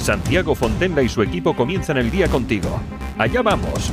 Santiago 0.00 0.54
Fontenla 0.54 1.02
y 1.02 1.08
su 1.08 1.22
equipo 1.22 1.54
comienzan 1.54 1.98
el 1.98 2.10
día 2.10 2.26
contigo. 2.28 2.80
Allá 3.18 3.42
vamos. 3.42 3.92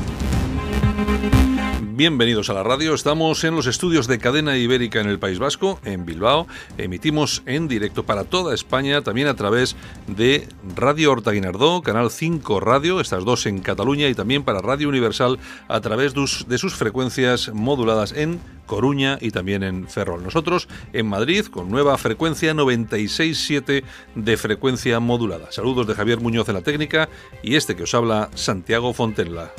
Bienvenidos 1.81 2.49
a 2.49 2.53
la 2.53 2.63
radio. 2.63 2.93
Estamos 2.93 3.43
en 3.43 3.55
los 3.55 3.66
estudios 3.66 4.07
de 4.07 4.20
Cadena 4.20 4.55
Ibérica 4.55 5.02
en 5.02 5.09
el 5.09 5.17
País 5.20 5.39
Vasco, 5.39 5.80
en 5.83 6.05
Bilbao. 6.05 6.47
Emitimos 6.77 7.41
en 7.47 7.67
directo 7.67 8.03
para 8.03 8.23
toda 8.23 8.53
España, 8.53 9.02
también 9.02 9.27
a 9.27 9.35
través 9.35 9.75
de 10.05 10.47
Radio 10.75 11.11
Horta 11.11 11.31
Guinardó, 11.31 11.81
Canal 11.81 12.11
5 12.11 12.59
Radio, 12.59 13.02
estas 13.02 13.25
dos 13.25 13.47
en 13.47 13.59
Cataluña, 13.59 14.08
y 14.08 14.13
también 14.13 14.44
para 14.44 14.61
Radio 14.61 14.89
Universal 14.89 15.39
a 15.67 15.81
través 15.81 16.14
de 16.14 16.58
sus 16.59 16.75
frecuencias 16.75 17.52
moduladas 17.52 18.14
en 18.14 18.39
Coruña 18.68 19.18
y 19.20 19.32
también 19.32 19.64
en 19.64 19.88
Ferrol. 19.88 20.23
Nosotros 20.23 20.68
en 20.94 21.08
Madrid 21.08 21.46
con 21.46 21.72
nueva 21.72 21.98
frecuencia 21.98 22.54
96.7 22.54 23.84
de 24.14 24.38
frecuencia 24.38 25.00
modulada. 25.00 25.52
Saludos 25.52 25.88
de 25.88 25.96
Javier 25.96 26.20
Muñoz 26.20 26.48
en 26.50 26.56
la 26.56 26.62
técnica 26.62 27.10
y 27.42 27.56
este 27.56 27.76
que 27.76 27.84
os 27.84 27.94
habla 27.95 28.30
Santiago 28.36 28.94
Fontenla. 28.94 29.54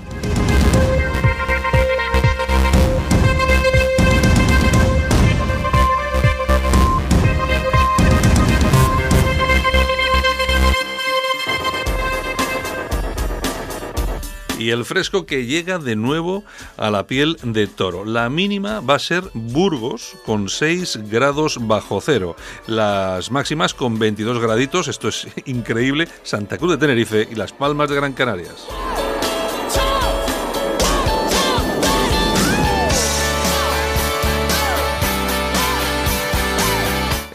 Y 14.58 14.70
el 14.70 14.84
fresco 14.84 15.24
que 15.24 15.46
llega 15.46 15.78
de 15.78 15.96
nuevo 15.96 16.44
a 16.76 16.90
la 16.90 17.06
piel 17.06 17.36
de 17.42 17.66
toro. 17.66 18.04
La 18.04 18.28
mínima 18.28 18.80
va 18.80 18.94
a 18.94 18.98
ser 18.98 19.24
Burgos 19.34 20.16
con 20.26 20.48
6 20.48 21.00
grados 21.10 21.58
bajo 21.60 22.00
cero. 22.00 22.36
Las 22.66 23.30
máximas 23.30 23.74
con 23.74 23.98
22 23.98 24.40
graditos, 24.40 24.88
esto 24.88 25.08
es 25.08 25.26
increíble, 25.46 26.08
Santa 26.22 26.58
Cruz 26.58 26.72
de 26.72 26.78
Tenerife 26.78 27.28
y 27.30 27.34
Las 27.34 27.52
Palmas 27.52 27.88
de 27.88 27.96
Gran 27.96 28.12
Canarias. 28.12 28.66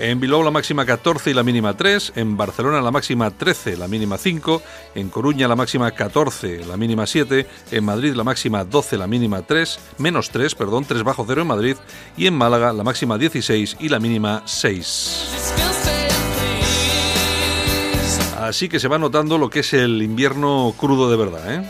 En 0.04 0.20
Bilbao 0.20 0.44
la 0.44 0.52
máxima 0.52 0.86
14 0.86 1.32
y 1.32 1.34
la 1.34 1.44
mínima 1.44 1.78
3, 1.78 2.12
en 2.18 2.36
Barcelona 2.36 2.82
la 2.82 2.92
máxima 2.92 3.32
13, 3.32 3.78
la 3.78 3.88
mínima 3.88 4.18
5, 4.18 4.62
en 4.96 5.08
Coruña 5.08 5.48
la 5.48 5.56
máxima 5.56 5.90
14, 5.92 6.66
la 6.66 6.76
mínima 6.76 7.08
7, 7.08 7.48
en 7.72 7.86
Madrid 7.86 8.14
la 8.14 8.26
máxima 8.26 8.66
12, 8.66 8.98
la 8.98 9.08
mínima 9.08 9.44
3, 9.44 9.80
menos 10.00 10.30
3, 10.30 10.56
perdón, 10.56 10.84
3 10.84 11.04
bajo 11.04 11.24
0 11.26 11.44
en 11.44 11.48
Madrid, 11.48 11.78
y 12.18 12.28
en 12.28 12.34
Málaga 12.34 12.74
la 12.74 12.84
máxima 12.84 13.18
16 13.18 13.78
y 13.80 13.88
la 13.88 14.02
mínima 14.02 14.44
6. 14.46 15.30
Así 18.42 18.68
que 18.68 18.82
se 18.82 18.90
va 18.90 18.98
notando 18.98 19.38
lo 19.38 19.50
que 19.50 19.62
es 19.62 19.74
el 19.74 20.02
invierno 20.02 20.74
crudo 20.78 21.10
de 21.10 21.16
verdad, 21.16 21.54
¿eh? 21.54 21.64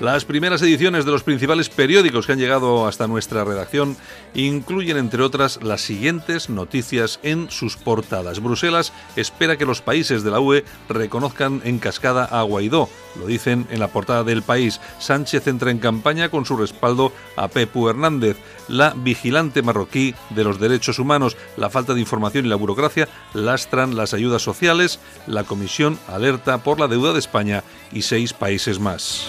Las 0.00 0.24
primeras 0.24 0.62
ediciones 0.62 1.04
de 1.04 1.10
los 1.10 1.22
principales 1.22 1.68
periódicos 1.68 2.26
que 2.26 2.32
han 2.32 2.38
llegado 2.38 2.86
hasta 2.86 3.06
nuestra 3.06 3.44
redacción 3.44 3.98
incluyen, 4.32 4.96
entre 4.96 5.22
otras, 5.22 5.62
las 5.62 5.82
siguientes 5.82 6.48
noticias 6.48 7.20
en 7.22 7.50
sus 7.50 7.76
portadas. 7.76 8.40
Bruselas 8.40 8.94
espera 9.16 9.58
que 9.58 9.66
los 9.66 9.82
países 9.82 10.22
de 10.22 10.30
la 10.30 10.40
UE 10.40 10.64
reconozcan 10.88 11.60
en 11.64 11.78
cascada 11.78 12.24
a 12.24 12.40
Guaidó. 12.44 12.88
Lo 13.18 13.26
dicen 13.26 13.66
en 13.70 13.78
la 13.78 13.88
portada 13.88 14.24
del 14.24 14.40
país. 14.40 14.80
Sánchez 14.98 15.46
entra 15.48 15.70
en 15.70 15.78
campaña 15.78 16.30
con 16.30 16.46
su 16.46 16.56
respaldo 16.56 17.12
a 17.36 17.48
Pepu 17.48 17.90
Hernández. 17.90 18.38
La 18.68 18.94
vigilante 18.96 19.60
marroquí 19.60 20.14
de 20.30 20.44
los 20.44 20.58
derechos 20.58 20.98
humanos, 20.98 21.36
la 21.58 21.68
falta 21.68 21.92
de 21.92 22.00
información 22.00 22.46
y 22.46 22.48
la 22.48 22.56
burocracia 22.56 23.06
lastran 23.34 23.96
las 23.96 24.14
ayudas 24.14 24.40
sociales. 24.40 24.98
La 25.26 25.44
comisión 25.44 25.98
alerta 26.08 26.62
por 26.62 26.80
la 26.80 26.88
deuda 26.88 27.12
de 27.12 27.18
España 27.18 27.64
y 27.92 28.00
seis 28.00 28.32
países 28.32 28.78
más. 28.78 29.28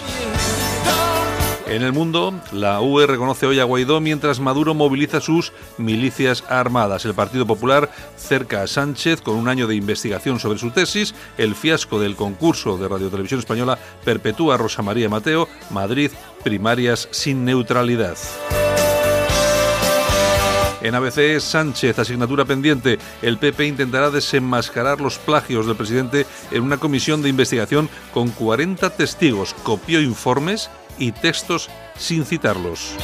En 1.72 1.80
el 1.80 1.94
mundo, 1.94 2.38
la 2.52 2.82
UE 2.82 3.06
reconoce 3.06 3.46
hoy 3.46 3.58
a 3.58 3.64
Guaidó 3.64 3.98
mientras 3.98 4.40
Maduro 4.40 4.74
moviliza 4.74 5.22
sus 5.22 5.54
milicias 5.78 6.44
armadas. 6.50 7.06
El 7.06 7.14
Partido 7.14 7.46
Popular 7.46 7.90
cerca 8.14 8.60
a 8.60 8.66
Sánchez 8.66 9.22
con 9.22 9.36
un 9.36 9.48
año 9.48 9.66
de 9.66 9.74
investigación 9.74 10.38
sobre 10.38 10.58
su 10.58 10.70
tesis. 10.70 11.14
El 11.38 11.54
fiasco 11.54 11.98
del 11.98 12.14
concurso 12.14 12.76
de 12.76 12.88
Radio 12.88 13.08
Televisión 13.08 13.40
Española 13.40 13.78
perpetúa 14.04 14.56
a 14.56 14.58
Rosa 14.58 14.82
María 14.82 15.08
Mateo. 15.08 15.48
Madrid, 15.70 16.10
primarias 16.44 17.08
sin 17.10 17.46
neutralidad. 17.46 18.18
En 20.82 20.96
ABC, 20.96 21.40
Sánchez, 21.40 21.98
asignatura 21.98 22.44
pendiente. 22.44 22.98
El 23.22 23.38
PP 23.38 23.66
intentará 23.66 24.10
desenmascarar 24.10 25.00
los 25.00 25.16
plagios 25.16 25.66
del 25.66 25.76
presidente 25.76 26.26
en 26.50 26.64
una 26.64 26.76
comisión 26.76 27.22
de 27.22 27.28
investigación 27.28 27.88
con 28.12 28.28
40 28.28 28.90
testigos. 28.90 29.54
Copió 29.62 30.00
informes 30.00 30.70
y 30.98 31.12
textos 31.12 31.68
sin 31.96 32.24
citarlos. 32.24 32.96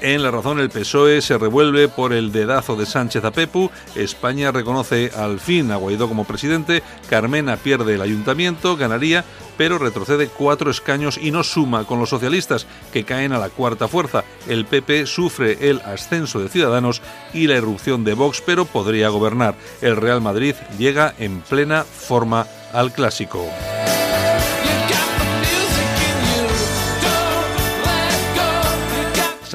En 0.00 0.22
La 0.22 0.30
Razón, 0.30 0.60
el 0.60 0.70
PSOE 0.70 1.20
se 1.20 1.36
revuelve 1.38 1.88
por 1.88 2.12
el 2.12 2.30
dedazo 2.30 2.76
de 2.76 2.86
Sánchez 2.86 3.24
a 3.24 3.32
Pepu. 3.32 3.70
España 3.96 4.52
reconoce 4.52 5.10
al 5.14 5.40
fin 5.40 5.72
a 5.72 5.76
Guaidó 5.76 6.08
como 6.08 6.24
presidente. 6.24 6.84
Carmena 7.10 7.56
pierde 7.56 7.96
el 7.96 8.00
ayuntamiento, 8.00 8.76
ganaría, 8.76 9.24
pero 9.56 9.76
retrocede 9.76 10.28
cuatro 10.28 10.70
escaños 10.70 11.18
y 11.20 11.32
no 11.32 11.42
suma 11.42 11.84
con 11.84 11.98
los 11.98 12.10
socialistas, 12.10 12.66
que 12.92 13.02
caen 13.02 13.32
a 13.32 13.38
la 13.38 13.50
cuarta 13.50 13.88
fuerza. 13.88 14.22
El 14.46 14.66
PP 14.66 15.04
sufre 15.06 15.68
el 15.68 15.80
ascenso 15.80 16.38
de 16.38 16.48
Ciudadanos 16.48 17.02
y 17.34 17.48
la 17.48 17.56
irrupción 17.56 18.04
de 18.04 18.14
Vox, 18.14 18.40
pero 18.40 18.66
podría 18.66 19.08
gobernar. 19.08 19.56
El 19.82 19.96
Real 19.96 20.20
Madrid 20.20 20.54
llega 20.78 21.12
en 21.18 21.40
plena 21.40 21.82
forma 21.82 22.46
al 22.72 22.92
clásico. 22.92 23.44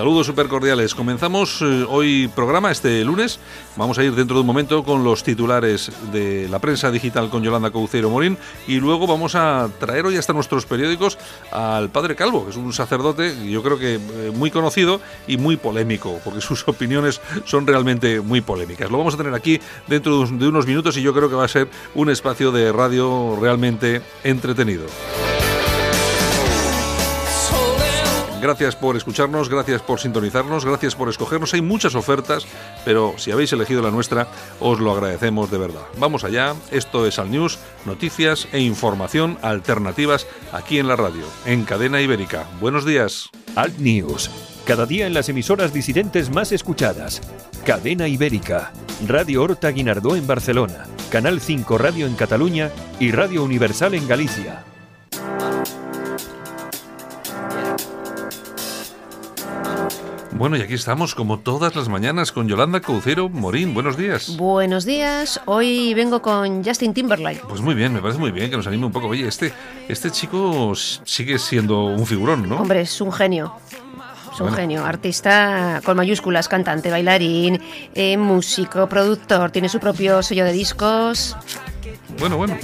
Saludos 0.04 0.28
super 0.28 0.50
cordiales. 0.50 0.94
Comenzamos 0.96 1.62
eh, 1.62 1.86
hoy 1.88 2.30
programa 2.36 2.70
este 2.72 3.06
lunes. 3.06 3.40
Vamos 3.78 3.98
a 3.98 4.04
ir 4.04 4.14
dentro 4.14 4.36
de 4.36 4.42
un 4.42 4.46
momento 4.46 4.84
con 4.84 5.06
los 5.06 5.24
titulares 5.24 5.94
de 6.12 6.50
la 6.50 6.60
prensa 6.60 6.92
digital 6.92 7.30
con 7.30 7.42
Yolanda 7.42 7.72
Couceiro 7.72 8.10
Morín 8.10 8.38
y 8.68 8.82
luego 8.82 9.08
vamos 9.08 9.34
a 9.36 9.70
traer 9.80 10.06
hoy 10.06 10.18
hasta 10.18 10.34
nuestros 10.34 10.66
periódicos 10.66 11.18
al 11.54 11.90
padre 11.90 12.18
Calvo, 12.18 12.44
que 12.44 12.52
es 12.52 12.58
un 12.58 12.74
sacerdote 12.74 13.50
yo 13.50 13.64
creo 13.64 13.80
que 13.80 13.94
eh, 13.94 14.32
muy 14.36 14.52
conocido 14.52 15.00
y 15.26 15.38
muy 15.38 15.56
polémico, 15.56 16.20
porque 16.26 16.42
sus 16.42 16.68
opiniones 16.68 17.22
son 17.46 17.66
realmente 17.66 18.20
muy 18.20 18.42
polémicas. 18.42 18.92
Lo 18.92 18.98
vamos 18.98 19.14
a 19.14 19.18
tener 19.18 19.34
aquí 19.34 19.62
dentro 19.88 20.28
de 20.28 20.48
unos 20.50 20.68
minutos 20.68 20.98
y 20.98 21.02
yo 21.02 21.14
creo 21.14 21.30
que 21.30 21.36
va 21.36 21.46
a 21.46 21.48
ser 21.48 21.70
un 21.96 22.10
espacio 22.10 22.52
de 22.52 22.74
radio 22.74 23.38
realmente 23.40 24.02
entretenido. 24.26 24.84
Gracias 28.44 28.76
por 28.76 28.98
escucharnos, 28.98 29.48
gracias 29.48 29.82
por 29.82 30.02
sintonizarnos, 30.02 30.66
gracias 30.66 30.96
por 30.96 31.08
escogernos. 31.08 31.54
Hay 31.54 31.62
muchas 31.62 31.96
ofertas, 31.96 32.46
pero 32.84 33.14
si 33.16 33.32
habéis 33.32 33.54
elegido 33.54 33.82
la 33.82 33.90
nuestra, 33.90 34.28
os 34.60 34.82
lo 34.82 34.92
agradecemos 34.92 35.50
de 35.50 35.58
verdad. 35.58 35.84
Vamos 35.98 36.26
allá, 36.26 36.54
esto 36.70 37.08
es 37.08 37.20
Al 37.20 37.32
News, 37.32 37.58
noticias 37.86 38.50
e 38.52 38.60
información 38.60 39.38
alternativas 39.44 40.28
aquí 40.52 40.78
en 40.78 40.90
la 40.90 40.98
radio, 40.98 41.24
en 41.46 41.64
Cadena 41.64 42.02
Ibérica. 42.02 42.46
Buenos 42.60 42.84
días. 42.84 43.30
Alt 43.56 43.78
News, 43.78 44.30
cada 44.66 44.86
día 44.86 45.08
en 45.08 45.14
las 45.14 45.30
emisoras 45.30 45.72
disidentes 45.72 46.30
más 46.30 46.52
escuchadas. 46.52 47.22
Cadena 47.66 48.10
Ibérica, 48.10 48.74
Radio 49.08 49.44
Horta 49.44 49.70
Guinardó 49.70 50.18
en 50.18 50.28
Barcelona, 50.28 50.84
Canal 51.10 51.40
5 51.40 51.78
Radio 51.78 52.08
en 52.08 52.16
Cataluña 52.16 52.72
y 53.00 53.12
Radio 53.12 53.42
Universal 53.42 53.94
en 53.94 54.06
Galicia. 54.06 54.66
Bueno, 60.36 60.58
y 60.58 60.62
aquí 60.62 60.74
estamos 60.74 61.14
como 61.16 61.40
todas 61.40 61.76
las 61.76 61.90
mañanas 61.90 62.32
con 62.32 62.48
Yolanda 62.48 62.82
Coucero 62.82 63.30
Morín. 63.30 63.74
Buenos 63.74 63.98
días. 63.98 64.36
Buenos 64.36 64.84
días. 64.84 65.40
Hoy 65.46 65.94
vengo 65.94 66.22
con 66.22 66.64
Justin 66.64 66.94
Timberlake. 66.94 67.42
Pues 67.48 67.62
muy 67.62 67.76
bien, 67.76 67.94
me 67.94 68.02
parece 68.02 68.20
muy 68.20 68.32
bien 68.32 68.50
que 68.50 68.58
nos 68.58 68.66
anime 68.68 68.88
un 68.88 68.92
poco. 68.92 69.08
Oye, 69.08 69.28
este, 69.28 69.54
este 69.88 70.10
chico 70.12 70.74
sigue 70.76 71.38
siendo 71.38 71.86
un 71.86 72.06
figurón, 72.06 72.50
¿no? 72.50 72.58
Hombre, 72.58 72.82
es 72.82 73.00
un 73.00 73.12
genio. 73.12 73.54
Es 74.34 74.42
un 74.42 74.52
genio, 74.52 74.84
artista 74.84 75.80
con 75.86 75.96
mayúsculas, 75.96 76.48
cantante, 76.48 76.90
bailarín, 76.90 77.62
eh, 77.94 78.18
músico, 78.18 78.90
productor, 78.90 79.52
tiene 79.52 79.70
su 79.70 79.80
propio 79.80 80.24
sello 80.24 80.44
de 80.44 80.52
discos. 80.52 81.38
Bueno, 82.18 82.38
bueno. 82.38 82.58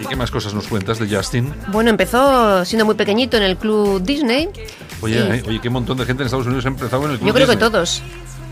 ¿Y 0.00 0.04
qué 0.06 0.16
más 0.16 0.30
cosas 0.30 0.54
nos 0.54 0.66
cuentas 0.68 0.98
de 0.98 1.14
Justin? 1.14 1.52
Bueno, 1.68 1.90
empezó 1.90 2.64
siendo 2.64 2.84
muy 2.84 2.94
pequeñito 2.94 3.36
en 3.36 3.42
el 3.42 3.56
club 3.56 4.02
Disney. 4.02 4.48
Oye, 5.00 5.18
eh, 5.36 5.42
oye, 5.46 5.60
qué 5.60 5.70
montón 5.70 5.96
de 5.98 6.04
gente 6.04 6.22
en 6.22 6.26
Estados 6.26 6.46
Unidos 6.46 6.64
ha 6.66 6.68
empezado 6.68 7.04
en 7.06 7.12
el 7.12 7.18
club 7.18 7.28
Yo 7.28 7.34
creo 7.34 7.46
Disney. 7.46 7.56
que 7.64 7.70
todos. 7.70 8.02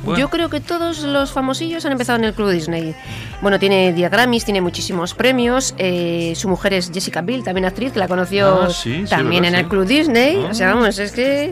Bueno. 0.05 0.19
Yo 0.21 0.31
creo 0.31 0.49
que 0.49 0.61
todos 0.61 1.01
los 1.01 1.33
famosillos 1.33 1.85
han 1.85 1.91
empezado 1.93 2.19
en 2.21 2.25
el 2.25 2.33
Club 2.33 2.51
Disney. 2.51 2.95
Bueno, 3.43 3.59
tiene 3.59 3.93
10 3.93 4.11
Grammys, 4.13 4.45
tiene 4.45 4.61
muchísimos 4.61 5.13
premios. 5.13 5.75
eh, 5.77 6.35
su 6.37 6.49
mujer 6.49 6.73
es 6.75 6.91
Jessica 6.93 7.21
Biel, 7.21 7.43
también 7.43 7.65
actriz, 7.65 7.93
que 7.93 7.99
la 7.99 8.07
conoció 8.07 8.63
Ah, 8.63 8.71
sí, 8.71 9.03
sí, 9.03 9.11
también 9.11 9.43
verdad, 9.43 9.59
en 9.59 9.65
el 9.65 9.65
sí. 9.67 9.71
Club 9.71 9.87
Disney. 9.87 10.45
Ah. 10.47 10.49
O 10.53 10.55
sea, 10.55 10.73
vamos, 10.75 10.99
es 11.01 11.11
que 11.11 11.51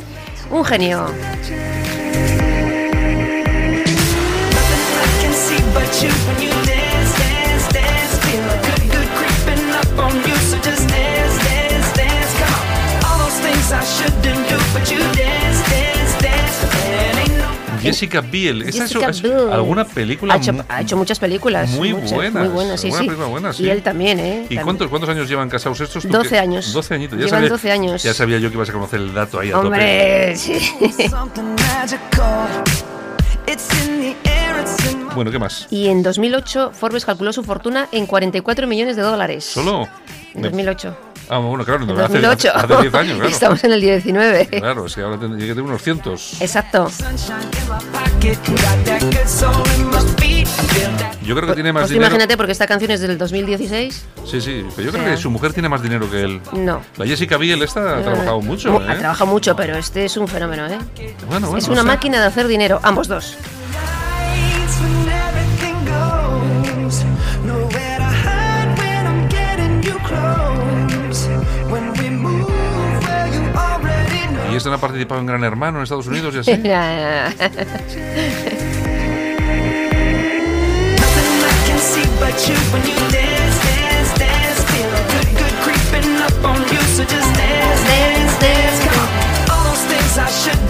un 0.52 0.64
genio. 0.64 1.06
Jessica 17.96 18.20
Biel. 18.20 18.62
¿Es 18.62 18.74
eso? 18.76 19.00
Jessica 19.00 19.10
¿Es 19.10 19.22
Biel. 19.22 19.50
¿Alguna 19.52 19.84
película? 19.86 20.34
Ha 20.34 20.36
hecho, 20.36 20.52
ha 20.68 20.82
hecho 20.82 20.96
muchas 20.98 21.18
películas. 21.18 21.70
Muy 21.70 21.94
muchas, 21.94 22.12
buenas, 22.12 22.44
Muy 22.44 22.52
buenas, 22.52 22.80
sí, 22.80 22.92
sí. 22.92 23.08
buena, 23.08 23.52
sí. 23.54 23.64
Y 23.64 23.70
él 23.70 23.82
también, 23.82 24.20
¿eh? 24.20 24.34
¿Y 24.34 24.40
También. 24.42 24.64
cuántos, 24.64 24.88
cuántos 24.88 25.08
años 25.08 25.28
llevan 25.28 25.48
casados 25.48 25.80
estos? 25.80 26.02
tú? 26.02 26.08
12 26.10 26.28
¿Qué? 26.28 26.38
años. 26.38 26.72
12 26.74 26.94
añitos. 26.94 27.18
Ya 27.18 27.24
Llevan 27.24 27.38
sabía, 27.40 27.48
12 27.48 27.70
años. 27.72 28.02
Ya 28.02 28.12
sabía 28.14 28.38
yo 28.38 28.50
que 28.50 28.56
ibas 28.56 28.68
a 28.68 28.72
conocer 28.72 29.00
el 29.00 29.14
dato 29.14 29.40
ahí 29.40 29.48
a 29.48 29.52
tope. 29.52 29.66
Hombre, 29.66 30.36
sí. 30.36 30.58
Bueno, 35.14 35.30
¿qué 35.30 35.38
más? 35.38 35.66
Y 35.70 35.88
en 35.88 36.02
2008 36.02 36.72
Forbes 36.74 37.06
calculó 37.06 37.32
su 37.32 37.42
fortuna 37.42 37.88
en 37.92 38.06
44 38.06 38.66
millones 38.66 38.96
de 38.96 39.02
dólares. 39.02 39.44
¿Solo? 39.44 39.88
En 40.34 40.42
2008. 40.42 41.05
Ah, 41.28 41.38
bueno, 41.38 41.64
claro, 41.64 41.82
En 41.84 41.90
hace, 41.90 42.02
2008. 42.20 42.52
hace, 42.54 42.72
hace 42.74 42.82
10 42.82 42.94
años, 42.94 43.14
claro. 43.16 43.28
Estamos 43.30 43.64
en 43.64 43.72
el 43.72 43.80
19. 43.80 44.46
Claro, 44.46 44.86
es 44.86 44.94
que 44.94 45.02
ahora 45.02 45.18
tendría 45.18 45.46
que 45.48 45.54
tener 45.54 45.62
unos 45.68 45.82
cientos. 45.82 46.36
Exacto. 46.40 46.88
Yo 51.22 51.34
creo 51.34 51.48
que 51.48 51.54
tiene 51.54 51.72
más 51.72 51.82
Pues 51.82 51.90
dinero. 51.90 52.06
imagínate, 52.06 52.36
porque 52.36 52.52
esta 52.52 52.66
canción 52.66 52.90
es 52.92 53.00
del 53.00 53.18
2016. 53.18 54.04
Sí, 54.24 54.40
sí, 54.40 54.64
pero 54.76 54.86
yo 54.86 54.92
creo 54.92 55.04
que 55.04 55.16
su 55.16 55.30
mujer 55.30 55.52
tiene 55.52 55.68
más 55.68 55.82
dinero 55.82 56.08
que 56.08 56.22
él. 56.22 56.40
No. 56.52 56.80
La 56.96 57.06
Jessica 57.06 57.36
Biel 57.36 57.62
esta 57.62 57.98
ha 57.98 58.02
trabajado 58.02 58.40
mucho, 58.40 58.70
Mu- 58.72 58.80
¿eh? 58.80 58.86
Ha 58.88 58.98
trabajado 58.98 59.26
mucho, 59.30 59.56
pero 59.56 59.76
este 59.76 60.04
es 60.04 60.16
un 60.16 60.28
fenómeno, 60.28 60.66
¿eh? 60.66 60.78
Bueno, 61.28 61.48
bueno, 61.48 61.56
es 61.58 61.66
una 61.68 61.82
máquina 61.82 62.20
de 62.20 62.26
hacer 62.26 62.46
dinero, 62.46 62.78
ambos 62.84 63.08
dos. 63.08 63.36
Y 74.56 74.58
esta 74.58 74.70
no 74.70 74.76
ha 74.76 74.80
participado 74.80 75.20
en 75.20 75.26
Gran 75.26 75.44
Hermano 75.44 75.76
en 75.76 75.82
Estados 75.82 76.06
Unidos 76.06 76.34
y 76.34 76.38
así. 76.38 76.52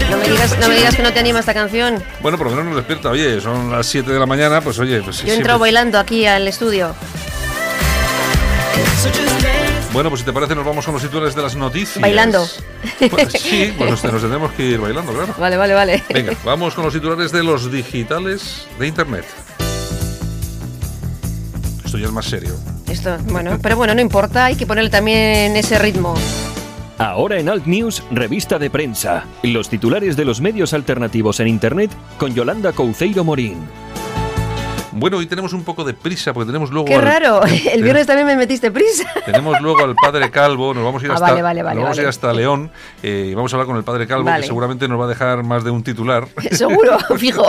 No 0.09 0.17
me, 0.17 0.29
digas, 0.29 0.57
no 0.59 0.69
me 0.69 0.75
digas 0.75 0.95
que 0.95 1.03
no 1.03 1.11
te 1.11 1.19
anima 1.19 1.39
esta 1.39 1.53
canción. 1.53 2.01
Bueno, 2.21 2.37
por 2.37 2.47
lo 2.47 2.51
menos 2.51 2.65
nos 2.67 2.75
despierta. 2.77 3.09
Oye, 3.09 3.41
son 3.41 3.71
las 3.71 3.85
7 3.87 4.11
de 4.11 4.19
la 4.19 4.25
mañana, 4.25 4.61
pues 4.61 4.79
oye, 4.79 5.01
pues 5.01 5.17
Yo 5.17 5.21
he 5.23 5.25
siempre- 5.25 5.35
entrado 5.35 5.59
bailando 5.59 5.99
aquí 5.99 6.25
al 6.25 6.47
estudio. 6.47 6.95
Bueno, 9.93 10.09
pues 10.09 10.21
si 10.21 10.25
te 10.25 10.33
parece, 10.33 10.53
nos 10.53 10.65
vamos 10.65 10.85
con 10.85 10.93
los 10.93 11.03
titulares 11.03 11.33
de 11.35 11.41
las 11.41 11.55
noticias. 11.55 11.99
Bailando. 11.99 12.45
Pues 13.09 13.33
sí, 13.33 13.73
pues 13.77 13.89
nos, 13.89 14.01
tendremos 14.01 14.51
que 14.53 14.63
ir 14.63 14.79
bailando, 14.79 15.13
claro. 15.13 15.33
Vale, 15.37 15.57
vale, 15.57 15.73
vale. 15.73 16.03
Venga, 16.13 16.33
vamos 16.43 16.73
con 16.73 16.85
los 16.85 16.93
titulares 16.93 17.31
de 17.31 17.43
los 17.43 17.71
digitales 17.71 18.67
de 18.79 18.87
Internet. 18.87 19.25
Esto 21.83 21.97
ya 21.97 22.07
es 22.07 22.11
más 22.11 22.25
serio. 22.25 22.53
Esto, 22.87 23.17
bueno, 23.25 23.57
pero 23.61 23.75
bueno, 23.75 23.95
no 23.95 24.01
importa, 24.01 24.45
hay 24.45 24.55
que 24.55 24.65
ponerle 24.65 24.89
también 24.89 25.55
ese 25.55 25.79
ritmo. 25.79 26.15
Ahora 26.97 27.39
en 27.39 27.47
Alt 27.47 27.65
News, 27.65 28.03
revista 28.11 28.57
de 28.57 28.69
prensa. 28.69 29.25
Los 29.43 29.69
titulares 29.69 30.15
de 30.17 30.25
los 30.25 30.41
medios 30.41 30.73
alternativos 30.73 31.39
en 31.39 31.47
Internet 31.47 31.91
con 32.17 32.33
Yolanda 32.33 32.73
Couceiro 32.73 33.23
Morín. 33.23 33.57
Bueno, 34.93 35.17
hoy 35.17 35.27
tenemos 35.27 35.53
un 35.53 35.63
poco 35.63 35.83
de 35.83 35.93
prisa 35.93 36.33
porque 36.33 36.47
tenemos 36.47 36.71
luego 36.71 36.85
Qué 36.85 36.95
al- 36.95 37.01
raro, 37.03 37.41
el 37.73 37.83
viernes 37.83 38.07
también 38.07 38.25
me 38.25 38.35
metiste 38.35 38.71
prisa. 38.71 39.05
Tenemos 39.25 39.59
luego 39.61 39.83
al 39.83 39.95
padre 39.95 40.31
Calvo, 40.31 40.73
nos 40.73 40.83
vamos 40.83 41.03
a 41.03 41.05
ir 41.05 41.11
Ah, 41.11 41.15
hasta, 41.15 41.27
vale, 41.27 41.41
vale, 41.41 41.63
vale, 41.63 41.75
nos 41.75 41.83
vamos 41.83 41.97
a 41.97 42.01
ir 42.01 42.05
vale. 42.05 42.09
hasta 42.09 42.33
León 42.33 42.71
eh, 43.03 43.27
y 43.31 43.33
vamos 43.35 43.53
a 43.53 43.57
hablar 43.57 43.67
con 43.67 43.77
el 43.77 43.83
padre 43.83 44.07
Calvo, 44.07 44.29
que 44.35 44.43
seguramente 44.43 44.87
nos 44.87 44.99
va 44.99 45.05
a 45.05 45.07
dejar 45.09 45.43
más 45.43 45.63
de 45.63 45.71
un 45.71 45.83
titular. 45.83 46.27
Seguro, 46.51 46.97
fijo. 47.17 47.43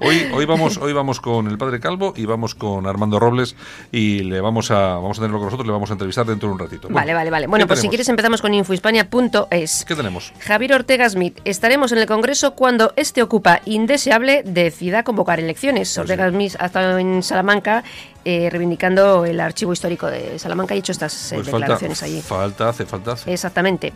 Hoy, 0.00 0.28
hoy, 0.34 0.44
vamos, 0.44 0.76
hoy 0.78 0.92
vamos 0.92 1.20
con 1.20 1.46
el 1.46 1.56
padre 1.56 1.80
Calvo 1.80 2.12
y 2.16 2.26
vamos 2.26 2.54
con 2.54 2.86
Armando 2.86 3.18
Robles 3.18 3.56
y 3.92 4.20
le 4.24 4.40
vamos 4.40 4.70
a, 4.70 4.96
vamos 4.96 5.18
a 5.18 5.22
tenerlo 5.22 5.38
con 5.38 5.46
nosotros, 5.46 5.66
le 5.66 5.72
vamos 5.72 5.88
a 5.90 5.94
entrevistar 5.94 6.26
dentro 6.26 6.48
de 6.48 6.52
un 6.54 6.58
ratito. 6.58 6.88
Vale, 6.90 7.14
vale, 7.14 7.30
vale. 7.30 7.46
Bueno, 7.46 7.64
¿qué 7.64 7.68
pues 7.68 7.80
si 7.80 7.88
quieres 7.88 8.08
empezamos 8.08 8.42
con 8.42 8.52
infohispania.es. 8.52 9.84
¿Qué 9.86 9.94
tenemos? 9.94 10.32
Javier 10.40 10.74
Ortega 10.74 11.08
Smith, 11.08 11.38
estaremos 11.44 11.92
en 11.92 11.98
el 11.98 12.06
Congreso 12.06 12.54
cuando 12.54 12.92
este 12.96 13.22
ocupa 13.22 13.60
indeseable 13.64 14.42
decida 14.44 15.04
convocar 15.04 15.38
elecciones. 15.40 15.88
Pues 15.88 15.98
Ortega 15.98 16.28
Smith 16.30 16.55
ha 16.58 16.66
estado 16.66 16.98
en 16.98 17.22
Salamanca 17.22 17.84
eh, 18.28 18.48
reivindicando 18.50 19.24
el 19.24 19.38
archivo 19.38 19.72
histórico 19.72 20.08
de 20.08 20.36
Salamanca 20.40 20.74
y 20.74 20.78
hecho 20.78 20.90
estas 20.90 21.30
eh, 21.30 21.36
Pues 21.36 21.46
falta, 21.48 21.58
declaraciones 21.66 22.02
allí. 22.02 22.20
falta, 22.20 22.68
hace 22.70 22.84
falta. 22.84 23.12
hace. 23.12 23.32
Exactamente. 23.32 23.92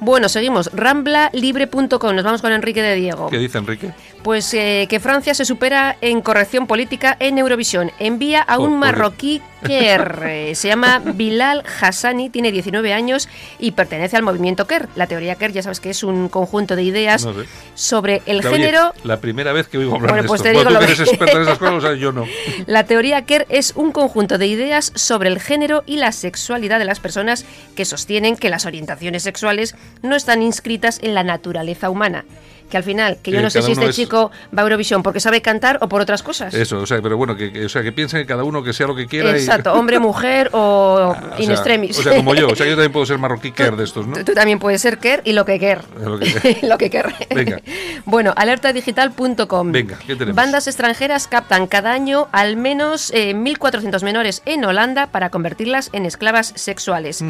Bueno, 0.00 0.30
seguimos. 0.30 0.70
Ramblalibre.com. 0.72 2.14
Nos 2.16 2.24
vamos 2.24 2.40
con 2.40 2.52
Enrique 2.52 2.80
de 2.82 2.94
Diego. 2.94 3.28
¿Qué 3.28 3.38
dice 3.38 3.58
Enrique? 3.58 3.90
Pues 4.22 4.54
eh, 4.54 4.86
que 4.88 5.00
Francia 5.00 5.34
se 5.34 5.44
supera 5.44 5.96
en 6.00 6.22
corrección 6.22 6.66
política 6.66 7.14
en 7.20 7.36
Eurovisión. 7.36 7.90
Envía 7.98 8.40
a 8.40 8.58
un 8.58 8.66
Joder. 8.78 8.78
marroquí 8.80 9.42
Kerr. 9.66 10.54
Se 10.54 10.68
llama 10.68 11.00
Bilal 11.04 11.62
Hassani, 11.80 12.30
tiene 12.30 12.50
19 12.52 12.92
años 12.94 13.28
y 13.58 13.72
pertenece 13.72 14.16
al 14.16 14.22
movimiento 14.22 14.66
Kerr. 14.66 14.88
La 14.96 15.06
teoría 15.06 15.34
Kerr, 15.36 15.52
ya 15.52 15.62
sabes 15.62 15.80
que 15.80 15.90
es 15.90 16.02
un 16.02 16.28
conjunto 16.30 16.74
de 16.76 16.82
ideas 16.84 17.24
No 17.24 17.34
sé. 17.34 17.48
sobre 17.74 18.22
el 18.26 18.42
género. 18.42 18.92
la 19.04 19.20
primera 19.20 19.52
vez 19.52 19.68
que 19.68 19.76
oigo 19.78 19.94
hablar 19.96 20.10
Bueno, 20.10 20.22
de 20.22 20.28
pues 20.28 20.40
esto. 20.40 20.48
te 20.50 20.54
Bueno, 20.54 20.70
digo 20.70 20.78
tú 20.80 20.82
lo 20.82 20.86
que 20.86 20.92
eres 20.92 21.04
que- 21.08 21.10
experta 21.16 21.36
en 21.36 21.42
esas 21.42 21.58
cosas, 21.58 21.74
o 21.74 21.80
sea, 21.80 21.94
yo 21.94 22.12
no. 22.12 22.24
La 22.66 22.84
teoría 22.84 23.22
Kerr 23.26 23.46
es 23.50 23.73
un 23.74 23.92
conjunto 23.92 24.38
de 24.38 24.46
ideas 24.46 24.92
sobre 24.94 25.28
el 25.28 25.40
género 25.40 25.82
y 25.86 25.96
la 25.96 26.12
sexualidad 26.12 26.78
de 26.78 26.84
las 26.84 27.00
personas 27.00 27.44
que 27.74 27.84
sostienen 27.84 28.36
que 28.36 28.50
las 28.50 28.66
orientaciones 28.66 29.22
sexuales 29.22 29.74
no 30.02 30.16
están 30.16 30.42
inscritas 30.42 31.00
en 31.02 31.14
la 31.14 31.24
naturaleza 31.24 31.90
humana. 31.90 32.24
Que 32.70 32.78
al 32.78 32.82
final, 32.82 33.18
que 33.22 33.30
yo 33.30 33.36
Que 33.38 33.42
no 33.44 33.50
sé 33.50 33.62
si 33.62 33.72
este 33.72 33.86
es- 33.86 33.94
chico 33.94 34.30
va 34.56 34.62
a 34.62 34.64
Eurovisión 34.64 35.02
porque 35.02 35.20
sabe 35.20 35.40
cantar 35.42 35.78
o 35.82 35.88
por 35.88 36.00
otras 36.00 36.22
cosas. 36.22 36.52
Eso, 36.54 36.80
o 36.80 36.86
sea, 36.86 37.00
pero 37.02 37.16
bueno, 37.16 37.36
que, 37.36 37.52
que- 37.52 37.66
o 37.66 37.68
sea, 37.68 37.82
que 37.82 37.92
piensen 37.92 38.20
que 38.22 38.26
cada 38.26 38.42
uno 38.42 38.62
que 38.64 38.72
sea 38.72 38.86
lo 38.86 38.96
que 38.96 39.06
quiera. 39.06 39.30
y- 39.30 39.34
Exacto, 39.34 39.72
hombre, 39.74 39.98
mujer 40.00 40.48
o 40.52 41.14
O 41.38 41.38
in 41.38 41.46
sea, 41.46 41.54
extremis. 41.54 41.98
O 41.98 42.02
sea, 42.02 42.16
como 42.16 42.34
yo. 42.34 42.48
O 42.48 42.56
sea, 42.56 42.66
yo 42.66 42.72
también 42.72 42.90
puedo 42.92 43.06
ser 43.06 43.18
marroquí 43.18 43.52
Kerr 43.52 43.76
de 43.76 43.84
estos, 43.84 44.06
¿no? 44.06 44.16
Tú, 44.16 44.24
tú 44.24 44.32
también 44.34 44.58
puedes 44.58 44.80
ser 44.80 44.98
Kerr 44.98 45.20
y 45.24 45.32
lo 45.34 45.44
que 45.44 45.58
Kerr. 45.60 45.82
Lo 46.00 46.18
que- 46.18 46.58
lo 46.62 46.78
que 46.78 46.90
Kerr. 46.90 47.12
Venga. 47.34 47.60
Bueno, 48.06 48.34
alertadigital.com. 48.36 49.72
Venga, 49.72 49.98
¿qué 50.06 50.14
tenemos? 50.16 50.36
Bandas 50.36 50.66
extranjeras 50.66 51.26
captan 51.26 51.66
cada 51.66 51.92
año 51.92 52.28
al 52.32 52.56
menos 52.56 53.10
eh, 53.14 53.34
1.400 53.34 54.02
menores 54.02 54.42
en 54.46 54.64
Holanda 54.64 55.06
para 55.06 55.30
convertirlas 55.30 55.90
en 55.92 56.04
esclavas 56.06 56.52
sexuales. 56.56 57.24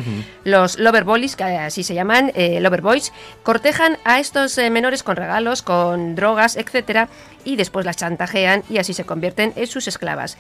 Los 0.44 0.78
lover 0.78 1.04
boys, 1.04 1.36
que 1.36 1.44
así 1.44 1.82
se 1.84 1.94
llaman, 1.94 2.32
eh, 2.34 2.60
lover 2.60 2.80
boys, 2.82 3.12
cortejan 3.42 3.98
a 4.04 4.18
estos 4.20 4.56
eh, 4.58 4.70
menores 4.70 5.02
con 5.02 5.16
regalos, 5.24 5.62
con 5.62 6.14
drogas, 6.14 6.56
etcétera, 6.56 7.08
y 7.44 7.56
después 7.56 7.84
las 7.86 7.96
chantajean 7.96 8.62
y 8.68 8.78
así 8.78 8.94
se 8.94 9.04
convierten 9.04 9.52
en 9.56 9.66
sus 9.66 9.88
esclavas. 9.88 10.36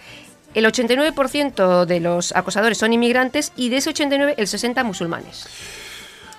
El 0.54 0.66
89% 0.66 1.84
de 1.84 2.00
los 2.00 2.34
acosadores 2.36 2.78
son 2.78 2.92
inmigrantes 2.92 3.52
y 3.56 3.70
de 3.70 3.78
ese 3.78 3.90
89 3.90 4.34
el 4.36 4.46
60 4.46 4.84
musulmanes. 4.84 5.48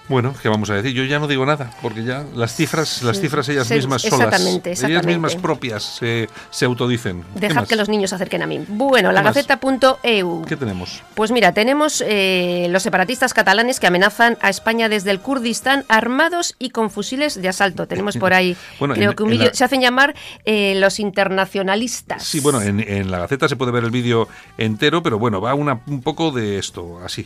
Bueno, 0.07 0.35
¿qué 0.41 0.49
vamos 0.49 0.69
a 0.69 0.75
decir? 0.75 0.93
Yo 0.93 1.03
ya 1.03 1.17
no 1.17 1.27
digo 1.27 1.45
nada, 1.47 1.71
porque 1.81 2.03
ya 2.03 2.23
las 2.35 2.55
cifras, 2.55 3.01
las 3.01 3.19
cifras 3.19 3.49
ellas 3.49 3.67
Sí, 3.67 3.73
mismas 3.73 4.03
solas, 4.03 4.27
exactamente, 4.27 4.71
ellas 4.73 5.03
mismas 5.05 5.35
propias 5.35 5.83
se, 5.83 6.29
se 6.51 6.65
autodicen. 6.65 7.23
¿Qué 7.33 7.39
Dejar 7.39 7.61
más? 7.61 7.69
que 7.69 7.75
los 7.75 7.89
niños 7.89 8.11
se 8.11 8.15
acerquen 8.17 8.43
a 8.43 8.47
mí. 8.47 8.63
Bueno, 8.67 9.11
la. 9.11 9.23
Gaceta.eu. 9.23 10.45
¿Qué 10.47 10.55
tenemos? 10.57 11.01
Pues 11.15 11.31
mira, 11.31 11.53
tenemos 11.53 12.03
eh, 12.05 12.67
los 12.69 12.83
separatistas 12.83 13.33
catalanes 13.33 13.79
que 13.79 13.87
amenazan 13.87 14.37
a 14.41 14.49
España 14.49 14.89
desde 14.89 15.09
el 15.09 15.19
Kurdistán 15.21 15.85
armados 15.87 16.55
y 16.59 16.69
con 16.69 16.91
fusiles 16.91 17.41
de 17.41 17.47
asalto. 17.49 17.87
Tenemos 17.87 18.15
por 18.17 18.33
ahí, 18.33 18.55
Bueno, 18.79 18.93
creo 18.93 19.09
en- 19.11 19.15
que 19.15 19.23
un 19.23 19.29
vídeo, 19.31 19.47
la- 19.47 19.53
se 19.55 19.63
hacen 19.63 19.81
llamar 19.81 20.13
eh, 20.45 20.75
los 20.79 20.99
internacionalistas. 20.99 22.23
Sí, 22.23 22.39
bueno, 22.41 22.61
en, 22.61 22.79
en 22.79 23.09
la 23.09 23.19
Gaceta 23.19 23.47
se 23.49 23.55
puede 23.55 23.71
ver 23.71 23.83
el 23.83 23.91
vídeo 23.91 24.27
entero, 24.57 25.01
pero 25.01 25.17
bueno, 25.17 25.41
va 25.41 25.53
una, 25.55 25.81
un 25.87 26.01
poco 26.01 26.31
de 26.31 26.59
esto, 26.59 26.99
así. 27.03 27.25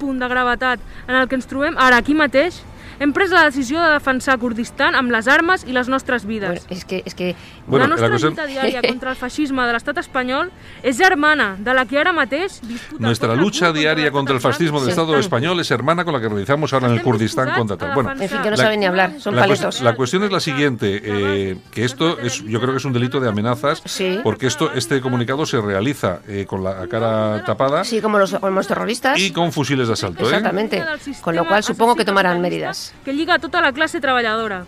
Punt 0.00 0.20
de 0.22 0.28
gravetat 0.30 0.82
en 1.08 1.16
el 1.18 1.28
que 1.28 1.38
ens 1.38 1.48
trobem 1.50 1.78
ara 1.78 2.00
aquí 2.02 2.16
mateix, 2.18 2.62
hem 3.02 3.12
pres 3.12 3.30
la 3.30 3.44
decisió 3.44 3.80
de 3.82 3.90
defensar 3.92 4.38
Kurdistan 4.38 4.94
amb 4.94 5.10
les 5.10 5.26
armes 5.28 5.64
i 5.66 5.72
les 5.74 5.88
nostres 5.88 6.24
vides. 6.26 6.62
Bueno, 6.62 6.66
es 6.70 6.84
que, 6.84 7.02
es 7.04 7.14
que 7.14 7.34
Bueno, 7.66 7.84
la 7.86 7.90
nostra 7.90 8.08
la 8.08 8.14
cosa- 8.14 8.26
lluita 8.28 8.46
diària 8.46 8.82
contra 8.88 9.10
el 9.10 9.16
feixisme 9.16 9.66
de 9.66 9.72
l'estat 9.72 9.98
espanyol 9.98 10.50
és 10.82 10.96
germana 10.98 11.56
de 11.58 11.74
la 11.74 11.84
que 11.86 11.98
ara 11.98 12.12
mateix 12.12 12.60
disputa 12.62 13.02
Nuestra 13.02 13.34
lucha 13.34 13.72
diaria 13.72 14.10
contra 14.10 14.34
el 14.34 14.40
fascismo 14.40 14.80
del. 14.80 14.90
Estado 14.90 15.16
español 15.18 15.58
es 15.60 15.70
hermana 15.70 16.04
con 16.04 16.12
la 16.14 16.20
que 16.20 16.28
realizamos 16.28 16.72
ahora 16.72 16.88
en 16.88 16.94
el 16.94 17.02
Kurdistán 17.02 17.50
contra 17.56 17.76
tal. 17.76 17.94
Bueno, 17.94 18.12
en 18.12 18.28
fin, 18.28 18.38
que 18.42 18.50
no 18.50 18.56
La- 18.56 18.62
saben 18.62 18.80
ni 18.80 18.86
hablar, 18.86 19.12
son 19.18 19.34
la, 19.36 19.42
paletos. 19.42 19.76
cues- 19.80 19.82
la 19.82 19.94
cuestión 19.94 20.22
es 20.24 20.30
la 20.32 20.40
siguiente, 20.40 21.00
eh, 21.04 21.56
que 21.70 21.84
esto 21.84 22.18
es, 22.18 22.42
yo 22.44 22.60
creo 22.60 22.72
que 22.72 22.78
es 22.78 22.84
un 22.84 22.92
delito 22.92 23.20
de 23.20 23.28
amenazas, 23.28 23.82
Sí. 23.84 24.20
porque 24.22 24.46
esto, 24.46 24.70
este 24.74 25.00
comunicado 25.00 25.46
se 25.46 25.60
realiza 25.60 26.20
eh, 26.28 26.44
con 26.46 26.62
la 26.62 26.86
cara 26.88 27.42
tapada 27.44 27.84
Sí, 27.84 28.00
como 28.00 28.18
los, 28.18 28.32
como 28.34 28.50
los 28.50 28.66
terroristas. 28.66 29.18
y 29.18 29.30
con 29.32 29.52
fusiles 29.52 29.86
de 29.88 29.94
asalto. 29.94 30.24
¿eh? 30.24 30.26
Exactamente. 30.28 30.82
Con 31.20 31.34
lo 31.36 31.46
cual 31.46 31.62
supongo 31.62 31.96
que 31.96 32.04
tomarán 32.04 32.40
medidas. 32.40 32.91
Que 33.04 33.12
lliga 33.12 33.40
tota 33.42 33.60
la 33.64 33.72
classe 33.72 34.00
treballadora. 34.00 34.62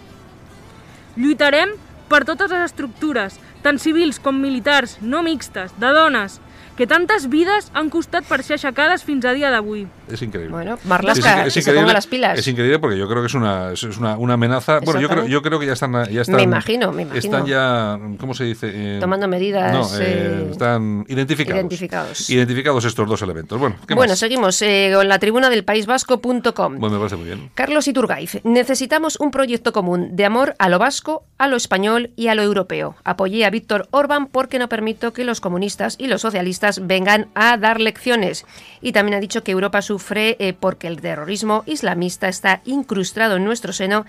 Lluitarem 1.17 1.77
per 2.11 2.25
totes 2.27 2.51
les 2.51 2.65
estructures, 2.67 3.39
tant 3.63 3.79
civils 3.79 4.19
com 4.21 4.37
militars, 4.37 4.99
no 5.01 5.23
mixtes, 5.23 5.73
de 5.81 5.93
dones, 5.95 6.41
que 6.77 6.87
tantes 6.87 7.29
vides 7.29 7.71
han 7.75 7.89
costat 7.91 8.25
per 8.27 8.43
ser 8.43 8.57
aixecades 8.59 9.05
fins 9.05 9.25
a 9.25 9.33
dia 9.33 9.51
d'avui. 9.51 9.87
Es 10.11 10.21
increíble. 10.23 10.51
Bueno, 10.53 10.79
Marlaska, 10.85 11.45
que 11.45 11.51
se 11.51 11.73
ponga 11.73 11.93
las 11.93 12.07
pilas. 12.07 12.39
Es 12.39 12.47
increíble 12.49 12.79
porque 12.79 12.99
yo 12.99 13.09
creo 13.09 13.23
que 13.23 13.27
es 13.29 13.35
una, 13.35 13.73
es 13.73 13.83
una, 13.85 14.17
una 14.19 14.35
amenaza. 14.35 14.81
Bueno, 14.81 15.01
yo 15.01 15.09
creo, 15.09 15.27
yo 15.27 15.43
creo 15.43 15.59
que 15.59 15.67
ya 15.67 15.73
están, 15.75 15.93
ya 16.11 16.23
están. 16.23 16.37
Me 16.37 16.43
imagino, 16.43 16.93
me 16.93 17.03
imagino. 17.03 17.19
Están 17.19 17.47
ya, 17.47 17.99
¿cómo 18.19 18.35
se 18.35 18.45
dice? 18.45 18.71
Eh, 18.75 18.99
Tomando 19.01 19.29
medidas, 19.29 19.73
No, 19.73 19.99
eh, 19.99 20.03
eh, 20.05 20.49
están 20.51 21.05
identificados. 21.09 21.59
identificados. 21.61 22.31
Identificados 22.31 22.85
estos 22.85 23.09
dos 23.09 23.23
elementos. 23.23 23.59
Bueno, 23.59 23.77
¿qué 23.87 23.95
Bueno, 23.95 24.13
más? 24.13 24.19
seguimos 24.19 24.61
eh, 24.63 24.93
con 24.95 25.09
la 25.09 25.19
tribuna 25.19 25.51
del 25.51 25.65
paisvasco.com. 25.65 26.79
Bueno, 26.79 26.91
me 26.95 26.99
parece 26.99 27.17
muy 27.17 27.27
bien. 27.27 27.51
Carlos 27.55 27.89
Iturgaiz, 27.89 28.41
necesitamos 28.45 29.19
un 29.21 29.31
proyecto 29.31 29.73
común 29.73 30.17
de 30.17 30.25
amor 30.25 30.55
a 30.59 30.69
lo 30.69 30.79
vasco, 30.79 31.25
a 31.39 31.49
lo 31.49 31.57
español 31.57 32.11
y 32.17 32.29
a 32.29 32.35
lo 32.35 32.43
europeo. 32.43 32.97
Apoyé 33.05 33.45
a 33.45 33.51
Víctor 33.51 33.89
Orbán 33.91 34.27
porque 34.27 34.59
no 34.59 34.69
permito 34.69 35.13
que 35.13 35.25
los 35.25 35.41
comunistas 35.41 35.97
y 35.99 36.07
los 36.09 36.21
socialistas 36.23 36.64
vengan 36.83 37.29
a 37.35 37.57
dar 37.57 37.81
lecciones. 37.81 38.45
Y 38.81 38.93
también 38.93 39.17
ha 39.17 39.21
dicho 39.21 39.43
que 39.43 39.53
Europa 39.53 39.83
sufre 39.83 40.37
eh, 40.39 40.53
porque 40.53 40.87
el 40.87 41.01
terrorismo 41.01 41.63
islamista 41.67 42.29
está 42.29 42.61
incrustado 42.65 43.37
en 43.37 43.45
nuestro 43.45 43.73
seno 43.73 44.05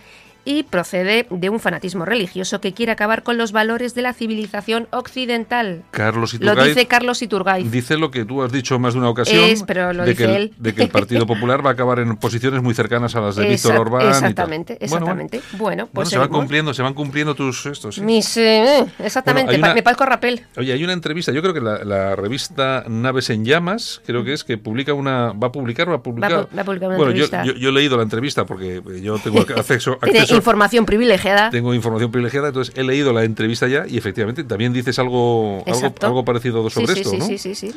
y 0.45 0.63
procede 0.63 1.25
de 1.29 1.49
un 1.49 1.59
fanatismo 1.59 2.05
religioso 2.05 2.61
que 2.61 2.73
quiere 2.73 2.91
acabar 2.91 3.23
con 3.23 3.37
los 3.37 3.51
valores 3.51 3.95
de 3.95 4.03
la 4.03 4.13
civilización 4.13 4.87
occidental. 4.91 5.83
Carlos 5.91 6.33
Lo 6.35 6.51
Iturgaiz 6.51 6.67
dice 6.75 6.85
Carlos 6.87 7.21
Iturgaiz. 7.21 7.71
dice 7.71 7.97
lo 7.97 8.11
que 8.11 8.25
tú 8.25 8.43
has 8.43 8.51
dicho 8.51 8.77
más 8.79 8.93
de 8.93 8.99
una 8.99 9.09
ocasión, 9.09 9.43
Es, 9.43 9.63
pero 9.63 9.91
lo 9.93 10.03
de, 10.03 10.11
dice 10.11 10.23
que 10.25 10.29
el, 10.29 10.41
él. 10.43 10.53
de 10.57 10.73
que 10.75 10.83
el 10.83 10.89
Partido 10.89 11.25
Popular 11.27 11.65
va 11.65 11.71
a 11.71 11.73
acabar 11.73 11.99
en 11.99 12.15
posiciones 12.17 12.61
muy 12.61 12.73
cercanas 12.73 13.15
a 13.15 13.21
las 13.21 13.35
de 13.35 13.47
Víctor 13.47 13.75
Orbán. 13.77 14.01
y 14.01 14.05
tal. 14.05 14.13
Exactamente, 14.13 14.77
Bueno, 14.87 15.05
bueno. 15.05 15.21
exactamente. 15.23 15.37
Bueno, 15.37 15.65
Bueno, 15.65 15.89
pues 15.91 16.09
se 16.09 16.17
van 16.17 16.29
cumpliendo, 16.29 16.73
se 16.73 16.81
van 16.83 16.93
cumpliendo 16.93 17.33
tus 17.35 17.65
estos. 17.65 17.95
sí. 17.95 18.01
Mis, 18.01 18.37
eh, 18.37 18.85
exactamente, 18.99 19.45
Bueno, 19.47 19.55
hay 19.55 19.61
pa- 19.61 19.67
una- 19.67 19.73
me 19.75 19.83
parezco 19.83 20.03
a 20.03 20.07
Rapel. 20.07 20.41
Oye, 20.57 20.71
hay 20.73 20.83
una 20.83 20.93
entrevista, 20.93 21.31
yo 21.31 21.41
creo 21.41 21.53
que 21.53 21.61
la, 21.61 21.83
la 21.83 22.15
revista 22.15 22.83
Naves 22.87 23.29
en 23.31 23.45
Llamas, 23.45 24.01
creo 24.05 24.23
que 24.23 24.33
es, 24.33 24.43
que 24.43 24.57
publica 24.57 24.93
una, 24.93 25.31
va 25.33 25.47
a 25.47 25.51
publicar, 25.51 25.89
va 25.89 25.95
a 25.95 26.03
publicar. 26.03 26.31
Va 26.31 26.47
va 26.55 26.61
a 26.61 26.65
publicar 26.65 26.89
una 26.89 26.97
bueno, 26.97 27.11
yo, 27.13 27.25
entrevista. 27.25 27.43
yo, 27.45 27.53
yo 27.59 27.69
he 27.69 27.71
leído 27.71 27.97
la 27.97 28.03
entrevista 28.03 28.45
porque 28.45 28.81
yo 29.01 29.17
tengo 29.19 29.39
acceso, 29.57 29.97
Tiene 30.03 30.25
información 30.35 30.85
privilegiada. 30.85 31.49
tengo 31.49 31.73
información 31.73 32.11
privilegiada, 32.11 32.49
entonces 32.49 32.73
he 32.77 32.83
leído 32.83 33.13
la 33.13 33.23
entrevista 33.23 33.67
ya 33.67 33.85
y 33.87 33.97
efectivamente 33.97 34.43
también 34.43 34.73
dices 34.73 34.97
algo, 34.99 35.63
algo, 36.01 36.25
parecido 36.25 36.69
sobre 36.69 36.93
sí, 36.93 36.99
esto, 37.01 37.09
sí, 37.11 37.17
¿no? 37.17 37.25
sí, 37.25 37.37
sí, 37.37 37.55
sí. 37.55 37.71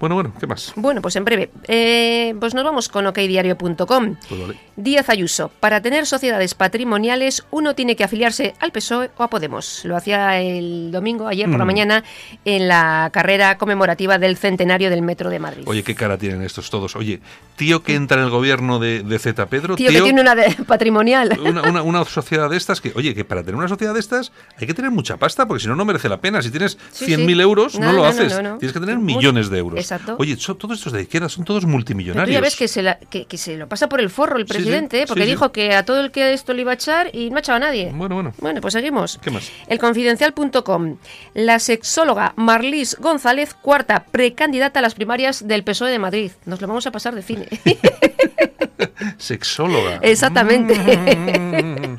Bueno, 0.00 0.14
bueno, 0.16 0.32
¿qué 0.40 0.46
más? 0.46 0.72
Bueno, 0.76 1.00
pues 1.00 1.14
en 1.16 1.24
breve. 1.24 1.50
Eh, 1.68 2.34
pues 2.40 2.54
nos 2.54 2.64
vamos 2.64 2.88
con 2.88 3.06
okdiario.com. 3.06 4.16
Pues 4.28 4.40
vale. 4.40 4.58
Díaz 4.76 5.08
Ayuso. 5.10 5.50
Para 5.60 5.80
tener 5.80 6.06
sociedades 6.06 6.54
patrimoniales, 6.54 7.44
uno 7.50 7.74
tiene 7.74 7.94
que 7.96 8.02
afiliarse 8.04 8.54
al 8.58 8.72
PSOE 8.72 9.10
o 9.16 9.22
a 9.22 9.28
Podemos. 9.30 9.84
Lo 9.84 9.96
hacía 9.96 10.40
el 10.40 10.90
domingo, 10.90 11.28
ayer 11.28 11.48
por 11.48 11.58
la 11.58 11.64
Mm. 11.64 11.66
mañana, 11.68 12.04
en 12.44 12.68
la 12.68 13.10
carrera 13.12 13.58
conmemorativa 13.58 14.18
del 14.18 14.36
centenario 14.36 14.90
del 14.90 15.02
Metro 15.02 15.30
de 15.30 15.38
Madrid. 15.38 15.62
Oye, 15.66 15.82
qué 15.84 15.94
cara 15.94 16.18
tienen 16.18 16.42
estos 16.42 16.68
todos. 16.70 16.96
Oye, 16.96 17.20
tío 17.56 17.82
que 17.82 17.94
entra 17.94 18.18
en 18.18 18.24
el 18.24 18.30
gobierno 18.30 18.78
de, 18.80 19.02
de 19.02 19.18
Z 19.18 19.46
Pedro, 19.46 19.76
Tío, 19.76 19.90
que 19.90 20.00
tiene 20.02 20.20
una 20.20 20.34
de- 20.34 20.50
patrimonial. 20.66 21.38
una, 21.44 21.62
una- 21.62 21.82
una 21.82 22.01
sociedad 22.04 22.48
de 22.50 22.56
estas 22.56 22.80
que, 22.80 22.92
oye, 22.94 23.14
que 23.14 23.24
para 23.24 23.42
tener 23.42 23.56
una 23.56 23.68
sociedad 23.68 23.94
de 23.94 24.00
estas 24.00 24.32
hay 24.58 24.66
que 24.66 24.74
tener 24.74 24.90
mucha 24.90 25.16
pasta, 25.16 25.46
porque 25.46 25.62
si 25.62 25.68
no, 25.68 25.76
no 25.76 25.84
merece 25.84 26.08
la 26.08 26.20
pena. 26.20 26.42
Si 26.42 26.50
tienes 26.50 26.78
Sí, 26.92 27.06
100.000 27.06 27.34
sí. 27.34 27.40
euros, 27.40 27.78
no, 27.78 27.86
No, 27.86 27.92
lo 27.92 27.98
no, 28.02 28.04
haces. 28.08 28.42
no. 28.42 28.58
Tienes 28.58 28.72
que 28.72 28.80
tener 28.80 28.98
millones 28.98 29.48
de 29.50 29.58
euros. 29.58 29.78
Exacto. 29.80 30.16
Oye, 30.18 30.36
son, 30.36 30.56
todos 30.58 30.78
estos 30.78 30.92
de 30.92 31.02
izquierda 31.02 31.28
son 31.28 31.44
todos 31.44 31.60
Pero 31.62 31.68
tú 31.70 31.72
multimillonarios. 31.72 32.34
ya 32.34 32.40
ves 32.40 32.56
que 32.56 32.68
se, 32.68 32.82
la- 32.82 32.98
que, 32.98 33.26
que 33.26 33.38
se 33.38 33.56
lo 33.56 33.68
pasa 33.68 33.88
por 33.88 34.00
el 34.00 34.10
forro 34.10 34.36
el 34.36 34.46
sí, 34.46 34.52
presidente, 34.52 35.02
¿eh? 35.02 35.04
porque 35.06 35.26
dijo 35.26 35.52
que 35.52 35.74
a 35.74 35.84
todo 35.84 36.00
el 36.00 36.10
que 36.10 36.32
esto 36.32 36.52
le 36.54 36.62
iba 36.62 36.72
a 36.72 36.74
echar 36.74 37.10
y 37.14 37.30
no 37.30 37.36
ha 37.36 37.40
echado 37.40 37.56
a 37.56 37.60
nadie. 37.60 37.90
Bueno, 37.94 38.14
bueno. 38.14 38.34
Bueno, 38.38 38.60
pues 38.60 38.72
seguimos. 38.74 39.18
¿Qué 39.22 39.30
más? 39.30 39.50
Elconfidencial.com. 39.68 40.96
La 41.34 41.58
sexóloga 41.58 42.32
Marlis 42.36 42.96
González, 42.98 43.54
cuarta 43.54 44.04
precandidata 44.10 44.78
a 44.78 44.82
las 44.82 44.94
primarias 44.94 45.46
del 45.46 45.64
PSOE 45.64 45.90
de 45.90 45.98
Madrid. 45.98 46.32
Nos 46.46 46.60
lo 46.60 46.66
vamos 46.68 46.86
a 46.86 46.90
pasar 46.90 47.14
de 47.14 47.22
cine. 47.22 47.46
Sexóloga. 49.18 49.98
Exactamente. 50.02 50.74
Mm, 50.74 51.96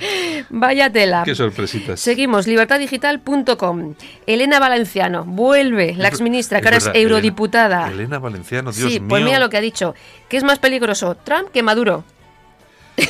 Vaya 0.50 0.90
tela. 0.92 1.24
qué 1.26 1.36
sorpresitas. 1.36 2.00
Seguimos, 2.00 2.48
libertaddigital.com. 2.48 3.96
Elena 4.28 4.60
Valenciano, 4.60 5.24
vuelve, 5.26 5.96
la 5.96 6.08
exministra, 6.08 6.60
que 6.62 6.68
ahora 6.68 6.78
es 6.78 6.86
Elena- 6.88 7.00
eurodiputada. 7.00 7.90
Elena, 7.90 8.20
Valenciano, 8.20 8.72
Dios 8.72 8.92
sí, 8.92 9.00
mío. 9.00 9.10
pues 9.10 9.24
mira 9.24 9.40
lo 9.40 9.50
que 9.50 9.58
ha 9.58 9.62
dicho. 9.62 9.96
¿Qué 10.30 10.38
es 10.38 10.44
más 10.44 10.60
peligroso, 10.60 11.16
Trump 11.24 11.50
que 11.52 11.64
Maduro? 11.64 12.04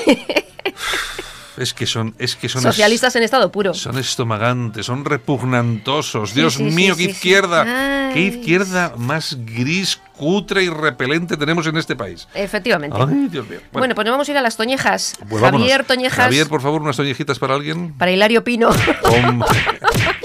Es 1.58 1.74
que 1.74 1.86
son, 1.86 2.16
es 2.18 2.36
que 2.36 2.50
son 2.50 2.62
Socialistas 2.62 3.16
en 3.16 3.24
estado 3.24 3.52
puro. 3.52 3.74
Son 3.74 3.98
estomagantes, 3.98 4.86
son 4.86 5.06
repugnantosos. 5.06 6.32
Sí, 6.32 6.40
Dios 6.40 6.56
sí, 6.56 6.64
mío, 6.64 6.96
sí, 6.96 7.06
qué 7.06 7.12
izquierda. 7.12 8.12
Qué 8.14 8.22
izquierda 8.22 8.94
más 8.98 9.38
gris, 9.46 10.00
cutre 10.18 10.64
y 10.64 10.70
repelente 10.70 11.38
tenemos 11.38 11.66
en 11.68 11.78
este 11.78 11.96
país. 11.96 12.28
Efectivamente. 12.34 12.98
Ay, 13.00 13.28
Dios 13.30 13.48
mío. 13.48 13.60
Bueno, 13.72 13.96
pues 13.96 14.06
nos 14.06 14.14
vamos 14.14 14.28
a 14.28 14.32
ir 14.32 14.38
a 14.38 14.42
las 14.42 14.58
Toñejas. 14.58 15.16
pues 15.30 15.42
vámonos. 15.42 15.62
Javier 15.62 15.84
Toñejas 15.86 16.26
Javier, 16.26 16.48
por 16.48 16.62
favor, 16.62 16.82
unas 16.82 16.98
toñejitas 16.98 17.40
para 17.40 17.56
alguien. 17.56 17.94
para 17.94 18.12
Hilario 18.12 18.44
Pino. 18.44 18.70
Hombre. 19.04 19.48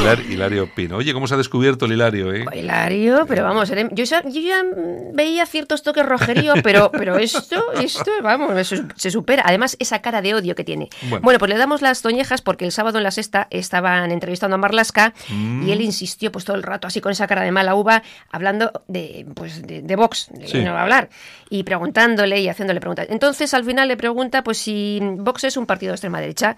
Hilar- 0.00 0.24
Hilario 0.30 0.66
Pino. 0.74 0.96
Oye, 0.96 1.12
¿cómo 1.12 1.26
se 1.26 1.34
ha 1.34 1.36
descubierto 1.36 1.84
el 1.84 1.92
Hilario, 1.92 2.32
eh? 2.32 2.44
Hilario, 2.54 3.26
pero 3.28 3.44
vamos, 3.44 3.68
era- 3.70 3.88
yo 3.92 4.04
ya, 4.04 4.22
yo 4.24 4.40
ya 4.40 4.62
mm, 4.64 5.14
veía 5.14 5.44
ciertos 5.46 5.82
toques 5.82 6.04
rojerío, 6.06 6.54
pero, 6.62 6.90
pero 6.90 7.18
esto, 7.18 7.72
esto, 7.80 8.10
vamos, 8.22 8.52
se 8.96 9.10
supera. 9.10 9.42
Además, 9.46 9.76
esa 9.78 10.00
cara 10.00 10.22
de 10.22 10.34
odio 10.34 10.54
que 10.54 10.64
tiene. 10.64 10.88
Bueno. 11.02 11.20
Bueno, 11.22 11.38
pues 11.38 11.50
le 11.50 11.58
damos 11.58 11.82
las 11.82 12.02
toñejas 12.02 12.40
porque 12.42 12.64
el 12.64 12.72
sábado 12.72 12.98
en 12.98 13.04
la 13.04 13.10
sexta 13.10 13.46
estaban 13.50 14.10
entrevistando 14.10 14.54
a 14.54 14.58
Marlasca 14.58 15.12
Mm. 15.28 15.68
y 15.68 15.72
él 15.72 15.80
insistió 15.82 16.32
pues 16.32 16.44
todo 16.44 16.56
el 16.56 16.62
rato 16.62 16.86
así 16.86 17.00
con 17.00 17.12
esa 17.12 17.26
cara 17.26 17.42
de 17.42 17.52
mala 17.52 17.74
uva, 17.74 18.02
hablando 18.32 18.72
de, 18.88 19.26
pues, 19.34 19.62
de, 19.62 19.82
de 19.82 19.96
Vox, 19.96 20.28
de 20.32 20.46
Sí. 20.48 20.58
no 20.64 20.72
va 20.72 20.80
a 20.80 20.82
hablar, 20.82 21.10
y 21.50 21.62
preguntándole 21.62 22.40
y 22.40 22.48
haciéndole 22.48 22.80
preguntas. 22.80 23.06
Entonces, 23.10 23.52
al 23.54 23.64
final 23.64 23.88
le 23.88 23.96
pregunta 23.96 24.42
pues 24.42 24.58
si 24.58 24.98
Vox 25.02 25.44
es 25.44 25.56
un 25.56 25.66
partido 25.66 25.90
de 25.92 25.94
extrema 25.96 26.20
derecha. 26.20 26.56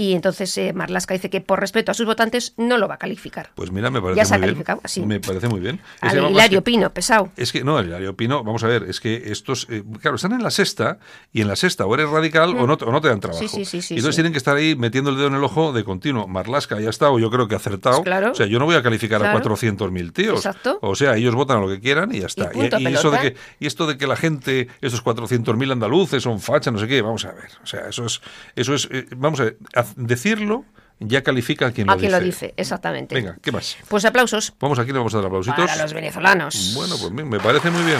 Y 0.00 0.12
entonces 0.14 0.56
eh, 0.58 0.72
Marlaska 0.72 1.14
dice 1.14 1.28
que 1.28 1.40
por 1.40 1.58
respeto 1.58 1.90
a 1.90 1.94
sus 1.94 2.06
votantes 2.06 2.54
no 2.56 2.78
lo 2.78 2.86
va 2.86 2.94
a 2.94 2.98
calificar. 2.98 3.50
Pues 3.56 3.72
mira, 3.72 3.90
me 3.90 4.00
parece 4.00 4.16
Ya 4.18 4.24
se 4.24 4.34
ha 4.34 4.38
muy 4.38 4.42
bien. 4.46 4.54
calificado 4.54 4.80
así. 4.84 5.00
Me 5.04 5.18
parece 5.18 5.48
muy 5.48 5.58
bien. 5.58 5.80
Al 6.00 6.30
Hilario 6.30 6.60
que- 6.60 6.70
Pino, 6.70 6.90
pesado. 6.90 7.32
Es 7.36 7.50
que, 7.50 7.64
no, 7.64 7.80
el 7.80 7.88
Hilario 7.88 8.14
Pino, 8.16 8.44
vamos 8.44 8.62
a 8.62 8.68
ver, 8.68 8.84
es 8.84 9.00
que 9.00 9.24
estos, 9.32 9.66
eh, 9.70 9.82
claro, 10.00 10.14
están 10.14 10.34
en 10.34 10.42
la 10.44 10.52
sexta 10.52 11.00
y 11.32 11.40
en 11.40 11.48
la 11.48 11.56
sexta 11.56 11.84
o 11.84 11.92
eres 11.96 12.08
radical 12.08 12.50
o, 12.56 12.64
no, 12.68 12.76
te- 12.76 12.84
o 12.84 12.92
no 12.92 13.00
te 13.00 13.08
dan 13.08 13.18
trabajo. 13.18 13.42
Mm. 13.42 13.48
Sí, 13.48 13.56
sí, 13.56 13.64
sí, 13.64 13.82
sí, 13.82 13.94
y 13.94 13.96
entonces 13.96 14.14
sí. 14.14 14.20
tienen 14.20 14.30
que 14.32 14.38
estar 14.38 14.54
ahí 14.56 14.76
metiendo 14.76 15.10
el 15.10 15.16
dedo 15.16 15.26
en 15.26 15.34
el 15.34 15.42
ojo 15.42 15.72
de 15.72 15.82
continuo. 15.82 16.28
Marlasca 16.28 16.78
ya 16.78 16.86
ha 16.86 16.90
estado, 16.90 17.18
yo 17.18 17.28
creo 17.28 17.48
que 17.48 17.54
ha 17.54 17.58
acertado. 17.58 17.96
Pues 17.96 18.04
claro. 18.06 18.30
O 18.30 18.34
sea, 18.36 18.46
yo 18.46 18.60
no 18.60 18.66
voy 18.66 18.76
a 18.76 18.82
calificar 18.84 19.18
Claro. 19.20 19.36
a 19.36 19.42
400.000 19.42 20.12
tíos. 20.12 20.36
Exacto. 20.36 20.78
O 20.80 20.94
sea, 20.94 21.16
ellos 21.16 21.34
votan 21.34 21.58
a 21.58 21.60
lo 21.62 21.66
que 21.68 21.80
quieran 21.80 22.14
y 22.14 22.20
ya 22.20 22.26
está. 22.26 22.50
punto, 22.50 22.78
y, 22.78 22.86
eso 22.86 23.10
de 23.10 23.18
que, 23.18 23.34
y 23.58 23.66
esto 23.66 23.88
de 23.88 23.98
que 23.98 24.06
la 24.06 24.14
gente, 24.14 24.68
esos 24.80 25.02
400.000 25.02 25.72
andaluces 25.72 26.22
son 26.22 26.38
fachas, 26.38 26.72
no 26.72 26.78
sé 26.78 26.86
qué, 26.86 27.02
vamos 27.02 27.24
a 27.24 27.32
ver. 27.32 27.48
O 27.64 27.66
sea, 27.66 27.88
eso 27.88 28.04
es, 28.06 28.20
eso 28.54 28.74
es 28.74 28.88
eh, 28.92 29.06
vamos 29.16 29.40
a 29.40 29.44
ver, 29.44 29.56
decirlo 29.96 30.64
ya 31.00 31.22
califica 31.22 31.66
a 31.68 31.70
quien 31.70 31.86
lo 31.86 31.92
A 31.92 31.96
quien 31.96 32.08
dice. 32.10 32.18
lo 32.20 32.24
dice, 32.26 32.54
exactamente. 32.56 33.14
Venga, 33.14 33.38
¿qué 33.40 33.52
más? 33.52 33.76
Pues 33.88 34.04
aplausos 34.04 34.52
Vamos 34.58 34.78
aquí, 34.78 34.90
le 34.92 34.98
vamos 34.98 35.14
a 35.14 35.18
dar 35.18 35.26
aplausitos. 35.26 35.64
para 35.66 35.82
los 35.82 35.92
venezolanos. 35.92 36.72
Bueno, 36.74 36.96
pues 37.00 37.12
me 37.12 37.38
parece 37.38 37.70
muy 37.70 37.82
bien. 37.84 37.98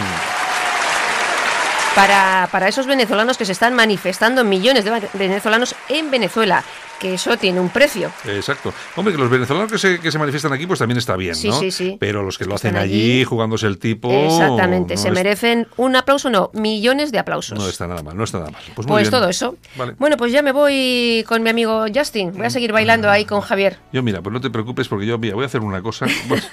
Para, 1.98 2.48
para 2.52 2.68
esos 2.68 2.86
venezolanos 2.86 3.36
que 3.36 3.44
se 3.44 3.52
están 3.52 3.74
manifestando, 3.74 4.44
millones 4.44 4.84
de 4.84 5.08
venezolanos 5.14 5.74
en 5.88 6.10
Venezuela 6.10 6.62
que 7.00 7.14
eso 7.14 7.36
tiene 7.36 7.60
un 7.60 7.68
precio. 7.68 8.10
Exacto. 8.26 8.74
Hombre, 8.96 9.14
que 9.14 9.20
los 9.20 9.30
venezolanos 9.30 9.70
que 9.70 9.78
se, 9.78 10.00
que 10.00 10.10
se 10.10 10.18
manifiestan 10.18 10.52
aquí, 10.52 10.66
pues 10.66 10.80
también 10.80 10.98
está 10.98 11.14
bien, 11.16 11.36
Sí, 11.36 11.48
¿no? 11.48 11.60
sí, 11.60 11.70
sí. 11.70 11.96
Pero 12.00 12.24
los 12.24 12.38
que 12.38 12.44
lo 12.44 12.56
hacen 12.56 12.76
allí, 12.76 12.92
allí. 13.18 13.24
jugándose 13.24 13.68
el 13.68 13.78
tipo... 13.78 14.10
Exactamente, 14.10 14.94
no 14.96 15.00
se 15.00 15.06
es- 15.08 15.14
merecen 15.14 15.68
un 15.76 15.94
aplauso, 15.94 16.28
no, 16.28 16.50
millones 16.54 17.12
de 17.12 17.20
aplausos. 17.20 17.56
No 17.56 17.68
está 17.68 17.86
nada 17.86 18.02
mal, 18.02 18.16
no 18.16 18.24
está 18.24 18.38
nada 18.38 18.50
mal. 18.50 18.62
Pues, 18.74 18.88
muy 18.88 18.94
Pues 18.96 19.02
bien. 19.10 19.20
todo 19.20 19.28
eso. 19.30 19.56
Vale. 19.76 19.94
Bueno, 19.98 20.16
pues 20.16 20.32
ya 20.32 20.42
me 20.42 20.50
voy 20.50 21.24
con 21.28 21.40
mi 21.44 21.50
amigo 21.50 21.86
Justin. 21.94 22.32
Voy 22.32 22.46
a 22.46 22.50
seguir 22.50 22.72
bailando 22.72 23.08
ahí 23.08 23.24
con 23.24 23.42
Javier. 23.42 23.78
Yo, 23.92 24.02
mira, 24.02 24.20
pues 24.20 24.32
no 24.32 24.40
te 24.40 24.50
preocupes 24.50 24.88
porque 24.88 25.06
yo, 25.06 25.18
mira, 25.18 25.36
voy 25.36 25.44
a 25.44 25.46
hacer 25.46 25.60
una 25.60 25.80
cosa. 25.80 26.06
Pues, 26.28 26.48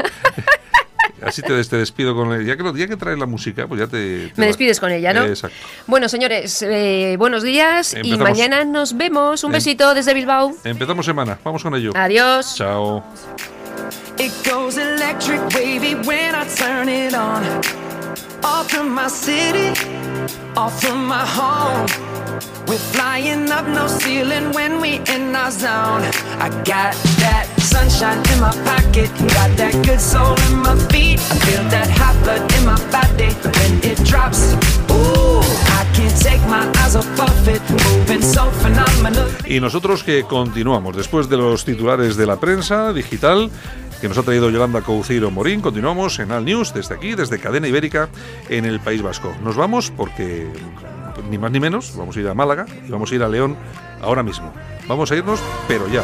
así 1.22 1.42
te, 1.42 1.64
te 1.64 1.78
despido 1.78 2.16
con... 2.16 2.32
el- 2.34 2.46
Ya 2.46 2.58
que, 2.58 2.64
lo- 2.64 2.76
ya 2.76 2.88
que 2.88 2.98
traes 2.98 3.18
la 3.20 3.26
música, 3.26 3.68
pues 3.68 3.80
ya 3.82 3.88
te... 3.88 4.28
te 4.28 4.34
Me 4.38 4.46
va- 4.46 4.48
despides 4.48 4.80
con 4.80 4.92
ella, 4.92 5.14
¿no? 5.14 5.26
Exacto. 5.26 5.56
Bueno, 5.88 6.10
señores, 6.10 6.62
eh, 6.62 7.16
buenos 7.18 7.44
días 7.44 7.94
y 7.94 7.98
Empezamos. 7.98 8.24
mañana 8.30 8.64
nos 8.66 8.96
vemos. 8.98 9.44
Un 9.44 9.52
Em- 9.52 9.54
besito 9.54 9.94
desde 9.94 10.14
Bilbao. 10.14 10.54
Empezamos 10.64 11.06
semana, 11.06 11.38
vamos 11.44 11.62
con 11.64 11.76
ello. 11.76 11.92
Adiós. 11.96 12.56
Chao. 12.56 13.04
It 14.18 14.32
goes 14.50 14.78
electric 14.78 15.42
wavy 15.54 15.96
when 16.06 16.34
I 16.36 16.46
turn 16.58 16.88
it 16.90 17.14
on. 17.14 17.44
Off 18.44 18.70
from 18.70 18.94
my 18.96 19.10
city, 19.10 19.72
off 20.56 20.80
from 20.82 21.06
my 21.08 21.26
home. 21.26 21.86
We're 22.68 22.78
flying 22.94 23.52
up 23.52 23.68
no 23.68 23.88
ceiling 23.88 24.52
when 24.54 24.80
we 24.82 25.02
in 25.14 25.36
our 25.36 25.52
zone. 25.52 26.04
I 26.40 26.50
got 26.64 26.94
that 27.20 27.45
sunshine 27.76 28.22
in. 28.32 28.46
Y 39.48 39.60
nosotros 39.60 40.04
que 40.04 40.24
continuamos, 40.24 40.96
después 40.96 41.30
de 41.30 41.38
los 41.38 41.66
titulares 41.66 42.16
de 42.16 42.26
la 42.26 42.40
prensa 42.40 42.94
digital 42.94 43.50
que 44.02 44.08
nos 44.08 44.18
ha 44.18 44.24
traído 44.24 44.50
Yolanda 44.50 44.82
Couceiro 44.82 45.32
Morín, 45.32 45.62
continuamos 45.62 46.20
en 46.20 46.32
Al 46.32 46.46
News, 46.46 46.74
desde 46.74 46.96
aquí, 46.96 47.16
desde 47.16 47.40
Cadena 47.40 47.68
Ibérica, 47.68 48.10
en 48.50 48.66
el 48.66 48.80
País 48.80 49.02
Vasco. 49.02 49.34
Nos 49.44 49.56
vamos 49.56 49.92
porque, 49.96 50.48
ni 51.30 51.38
más 51.38 51.52
ni 51.52 51.60
menos, 51.60 51.96
vamos 51.96 52.16
a 52.18 52.20
ir 52.20 52.28
a 52.28 52.34
Málaga 52.34 52.66
y 52.88 52.92
vamos 52.92 53.12
a 53.12 53.16
ir 53.16 53.24
a 53.24 53.30
León 53.30 53.56
ahora 54.02 54.24
mismo. 54.24 54.54
Vamos 54.88 55.12
a 55.12 55.16
irnos, 55.16 55.40
pero 55.68 55.88
ya. 55.88 56.04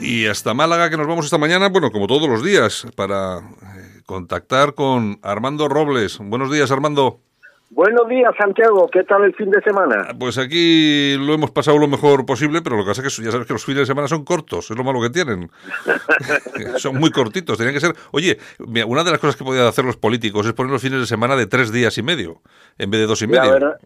Y 0.00 0.26
hasta 0.26 0.54
Málaga, 0.54 0.88
que 0.90 0.96
nos 0.96 1.06
vamos 1.06 1.24
esta 1.24 1.38
mañana, 1.38 1.68
bueno, 1.68 1.90
como 1.90 2.06
todos 2.06 2.28
los 2.28 2.44
días, 2.44 2.86
para 2.96 3.38
eh, 3.38 4.00
contactar 4.06 4.74
con 4.74 5.18
Armando 5.22 5.68
Robles. 5.68 6.18
Buenos 6.18 6.50
días, 6.50 6.70
Armando. 6.70 7.20
Buenos 7.72 8.08
días, 8.08 8.32
Santiago. 8.36 8.88
¿Qué 8.92 9.04
tal 9.04 9.22
el 9.24 9.34
fin 9.34 9.48
de 9.50 9.60
semana? 9.62 10.08
Pues 10.18 10.38
aquí 10.38 11.16
lo 11.18 11.34
hemos 11.34 11.52
pasado 11.52 11.78
lo 11.78 11.86
mejor 11.86 12.26
posible, 12.26 12.62
pero 12.62 12.76
lo 12.76 12.82
que 12.82 12.88
pasa 12.88 13.06
es 13.06 13.16
que 13.16 13.22
ya 13.24 13.30
sabes 13.30 13.46
que 13.46 13.52
los 13.52 13.64
fines 13.64 13.80
de 13.82 13.86
semana 13.86 14.08
son 14.08 14.24
cortos, 14.24 14.68
es 14.70 14.76
lo 14.76 14.82
malo 14.82 15.00
que 15.00 15.10
tienen. 15.10 15.48
son 16.78 16.96
muy 16.96 17.10
cortitos, 17.12 17.56
tenían 17.58 17.74
que 17.74 17.80
ser... 17.80 17.94
Oye, 18.10 18.38
una 18.86 19.04
de 19.04 19.10
las 19.12 19.20
cosas 19.20 19.36
que 19.36 19.44
podían 19.44 19.66
hacer 19.66 19.84
los 19.84 19.96
políticos 19.96 20.44
es 20.46 20.52
poner 20.52 20.72
los 20.72 20.82
fines 20.82 20.98
de 20.98 21.06
semana 21.06 21.36
de 21.36 21.46
tres 21.46 21.70
días 21.70 21.96
y 21.98 22.02
medio, 22.02 22.40
en 22.76 22.90
vez 22.90 23.02
de 23.02 23.06
dos 23.06 23.22
y 23.22 23.26
La 23.28 23.40
medio. 23.42 23.52
verdad, 23.52 23.76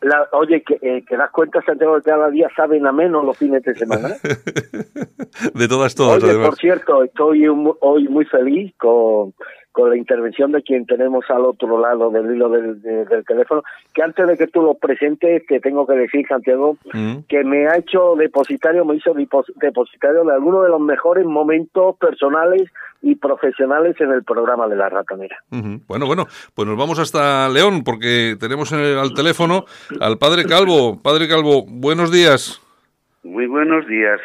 la- 0.00 0.28
oye, 0.32 0.62
que, 0.66 0.74
eh, 0.82 1.04
que 1.08 1.16
das 1.16 1.30
cuenta, 1.30 1.62
Santiago, 1.64 1.96
que 1.98 2.10
cada 2.10 2.30
día 2.30 2.48
saben 2.56 2.84
a 2.88 2.92
menos 2.92 3.24
los 3.24 3.36
fines 3.38 3.62
de 3.62 3.74
semana. 3.76 4.16
de 5.54 5.68
todas, 5.68 5.94
todas, 5.94 6.22
Oye, 6.22 6.34
por 6.34 6.56
cierto, 6.56 7.02
estoy 7.04 7.48
un- 7.48 7.74
hoy 7.80 8.08
muy 8.08 8.24
feliz 8.24 8.72
con, 8.78 9.34
con 9.72 9.90
la 9.90 9.96
intervención 9.96 10.50
de 10.50 10.62
quien 10.62 10.86
tenemos 10.86 11.24
al 11.28 11.44
otro 11.44 11.78
lado 11.80 12.10
del 12.10 12.34
hilo 12.34 12.48
del, 12.48 12.82
de- 12.82 13.04
del 13.04 13.24
teléfono, 13.24 13.62
que 13.94 14.02
antes 14.02 14.26
de 14.26 14.36
que 14.36 14.48
tú 14.48 14.60
lo 14.62 14.74
presentes, 14.74 15.46
te 15.46 15.60
tengo 15.60 15.86
que 15.86 15.94
decir, 15.94 16.26
Santiago, 16.28 16.76
Mm. 16.92 17.18
que 17.28 17.44
me 17.44 17.68
ha 17.68 17.76
hecho 17.76 18.14
depositario, 18.16 18.84
me 18.84 18.96
hizo 18.96 19.14
depos- 19.14 19.52
depositario 19.56 20.24
de 20.24 20.32
algunos 20.32 20.64
de 20.64 20.70
los 20.70 20.80
mejores 20.80 21.24
momentos 21.26 21.96
personales 21.98 22.68
y 23.02 23.14
profesionales 23.14 23.94
en 24.00 24.10
el 24.10 24.24
programa 24.24 24.66
de 24.66 24.74
la 24.74 24.88
ratonera. 24.88 25.36
Ujú. 25.52 25.80
Bueno, 25.86 26.06
bueno, 26.06 26.26
pues 26.54 26.66
nos 26.66 26.76
vamos 26.76 26.98
hasta 26.98 27.48
León 27.48 27.84
porque 27.84 28.36
tenemos 28.40 28.72
en 28.72 28.80
el- 28.80 28.98
al 28.98 29.14
teléfono 29.14 29.64
al 30.00 30.18
padre 30.18 30.44
Calvo. 30.44 30.98
Padre 31.00 31.28
Calvo, 31.28 31.64
buenos 31.68 32.10
días. 32.10 32.60
Muy 33.24 33.46
buenos 33.46 33.86
días, 33.88 34.20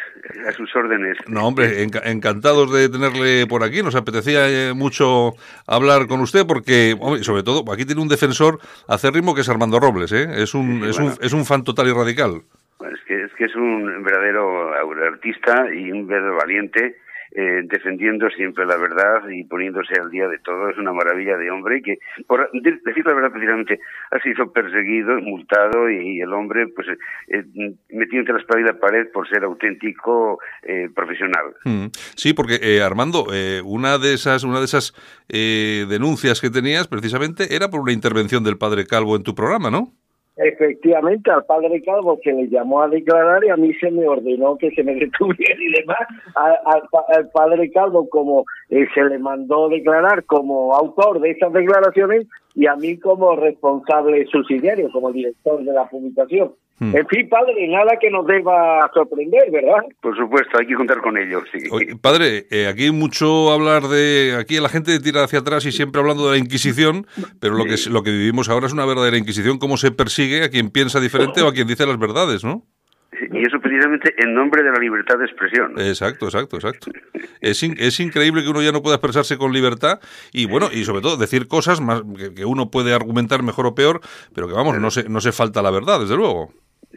a 0.48 0.52
sus 0.52 0.74
órdenes. 0.76 1.16
No, 1.26 1.48
hombre, 1.48 1.84
enca- 1.84 2.02
encantados 2.04 2.72
de 2.72 2.88
tenerle 2.88 3.46
por 3.46 3.64
aquí. 3.64 3.82
Nos 3.82 3.96
apetecía 3.96 4.48
eh, 4.48 4.72
mucho 4.72 5.32
hablar 5.66 6.06
con 6.06 6.20
usted 6.20 6.46
porque, 6.46 6.94
hombre, 7.00 7.22
sobre 7.24 7.42
todo, 7.42 7.70
aquí 7.72 7.84
tiene 7.84 8.00
un 8.00 8.08
defensor 8.08 8.60
acérrimo 8.88 9.34
que 9.34 9.40
es 9.40 9.48
Armando 9.48 9.80
Robles, 9.80 10.12
¿eh? 10.12 10.28
Es 10.42 10.54
un, 10.54 10.80
Sí, 10.82 10.88
es 10.90 10.96
bueno. 10.98 11.14
un, 11.18 11.24
es 11.24 11.32
un 11.32 11.44
fan 11.44 11.64
total 11.64 11.88
y 11.88 11.92
radical. 11.92 12.42
Bueno, 12.78 12.94
es, 12.96 13.02
que, 13.04 13.24
es 13.24 13.32
que 13.34 13.44
es 13.46 13.54
un 13.56 14.02
verdadero 14.04 14.72
artista 14.72 15.66
y 15.74 15.90
un 15.90 16.06
verdadero 16.06 16.36
valiente, 16.36 16.96
eh, 17.34 17.62
defendiendo 17.64 18.30
siempre 18.30 18.64
la 18.64 18.76
verdad 18.76 19.28
y 19.28 19.44
poniéndose 19.44 19.94
al 20.00 20.10
día 20.10 20.28
de 20.28 20.38
todo. 20.38 20.70
Es 20.70 20.78
una 20.78 20.92
maravilla 20.92 21.36
de 21.36 21.50
hombre 21.50 21.82
que, 21.82 21.98
por 22.26 22.48
de- 22.52 22.80
decir 22.84 23.04
la 23.04 23.12
verdad, 23.14 23.32
precisamente, 23.32 23.80
ha 24.10 24.18
sido 24.20 24.52
perseguido, 24.52 25.18
multado 25.20 25.90
y, 25.90 26.20
el 26.20 26.32
hombre, 26.32 26.68
pues, 26.68 26.86
eh, 27.28 27.44
metido 27.90 28.20
entre 28.20 28.34
la 28.34 28.40
espada 28.40 28.60
la 28.60 28.78
pared 28.78 29.08
por 29.12 29.28
ser 29.28 29.44
auténtico 29.44 30.38
eh, 30.62 30.88
profesional. 30.94 31.54
Mm. 31.64 31.86
Sí, 32.14 32.32
porque 32.34 32.58
eh, 32.62 32.82
Armando, 32.82 33.26
eh, 33.32 33.60
una 33.64 33.98
de 33.98 34.14
esas, 34.14 34.44
una 34.44 34.60
de 34.60 34.64
esas 34.66 34.94
eh, 35.28 35.86
denuncias 35.88 36.40
que 36.40 36.50
tenías 36.50 36.88
precisamente 36.88 37.54
era 37.56 37.68
por 37.68 37.80
una 37.80 37.92
intervención 37.92 38.44
del 38.44 38.58
padre 38.58 38.86
Calvo 38.86 39.16
en 39.16 39.22
tu 39.24 39.34
programa, 39.34 39.70
¿no? 39.70 39.92
Efectivamente, 40.36 41.30
al 41.30 41.44
padre 41.44 41.80
Calvo 41.82 42.18
que 42.20 42.32
le 42.32 42.48
llamó 42.48 42.82
a 42.82 42.88
declarar 42.88 43.44
y 43.44 43.50
a 43.50 43.56
mí 43.56 43.72
se 43.74 43.90
me 43.92 44.08
ordenó 44.08 44.56
que 44.56 44.70
se 44.72 44.82
me 44.82 44.94
detuviera 44.96 45.60
y 45.60 45.80
demás. 45.80 46.08
Al 46.34 47.30
padre 47.30 47.70
Calvo, 47.70 48.08
como 48.08 48.44
eh, 48.68 48.86
se 48.94 49.04
le 49.04 49.18
mandó 49.18 49.68
declarar 49.68 50.24
como 50.24 50.74
autor 50.74 51.20
de 51.20 51.30
esas 51.30 51.52
declaraciones 51.52 52.26
y 52.54 52.66
a 52.66 52.74
mí 52.74 52.98
como 52.98 53.36
responsable 53.36 54.26
subsidiario, 54.26 54.90
como 54.90 55.12
director 55.12 55.62
de 55.62 55.72
la 55.72 55.88
publicación. 55.88 56.54
Hmm. 56.78 56.96
En 56.96 57.06
fin, 57.06 57.28
padre, 57.28 57.68
nada 57.68 57.96
que 58.00 58.10
nos 58.10 58.26
deba 58.26 58.90
sorprender, 58.92 59.48
¿verdad? 59.52 59.84
Por 60.00 60.16
supuesto, 60.16 60.58
hay 60.58 60.66
que 60.66 60.74
contar 60.74 61.00
con 61.00 61.16
ello. 61.16 61.40
Sí. 61.52 61.58
Oye, 61.70 61.94
padre, 61.96 62.46
eh, 62.50 62.66
aquí 62.66 62.84
hay 62.84 62.90
mucho 62.90 63.52
hablar 63.52 63.84
de... 63.84 64.36
Aquí 64.38 64.58
la 64.58 64.68
gente 64.68 64.98
tira 64.98 65.22
hacia 65.22 65.38
atrás 65.38 65.64
y 65.66 65.72
siempre 65.72 66.00
hablando 66.00 66.26
de 66.26 66.32
la 66.32 66.38
Inquisición, 66.38 67.06
pero 67.40 67.54
lo 67.54 67.64
que, 67.64 67.76
lo 67.90 68.02
que 68.02 68.10
vivimos 68.10 68.48
ahora 68.48 68.66
es 68.66 68.72
una 68.72 68.86
verdadera 68.86 69.16
Inquisición, 69.16 69.58
cómo 69.58 69.76
se 69.76 69.92
persigue 69.92 70.42
a 70.42 70.48
quien 70.48 70.70
piensa 70.70 70.98
diferente 70.98 71.42
o 71.42 71.46
a 71.48 71.52
quien 71.52 71.68
dice 71.68 71.86
las 71.86 71.98
verdades, 71.98 72.42
¿no? 72.42 72.64
Y 73.32 73.46
eso 73.46 73.60
precisamente 73.60 74.12
en 74.18 74.34
nombre 74.34 74.64
de 74.64 74.72
la 74.72 74.78
libertad 74.78 75.16
de 75.16 75.26
expresión. 75.26 75.78
Exacto, 75.78 76.24
exacto, 76.26 76.56
exacto. 76.56 76.90
Es, 77.40 77.62
in- 77.62 77.76
es 77.78 78.00
increíble 78.00 78.42
que 78.42 78.48
uno 78.48 78.60
ya 78.60 78.72
no 78.72 78.82
pueda 78.82 78.96
expresarse 78.96 79.38
con 79.38 79.52
libertad 79.52 80.00
y 80.32 80.46
bueno, 80.46 80.68
y 80.72 80.84
sobre 80.84 81.00
todo 81.02 81.16
decir 81.16 81.46
cosas 81.46 81.80
más 81.80 82.02
que, 82.18 82.34
que 82.34 82.44
uno 82.44 82.72
puede 82.72 82.92
argumentar 82.92 83.44
mejor 83.44 83.66
o 83.66 83.74
peor, 83.76 84.00
pero 84.34 84.48
que 84.48 84.54
vamos, 84.54 84.80
no 84.80 84.90
se, 84.90 85.08
no 85.08 85.20
se 85.20 85.30
falta 85.30 85.62
la 85.62 85.70
verdad, 85.70 86.00
desde 86.00 86.16
luego. 86.16 86.52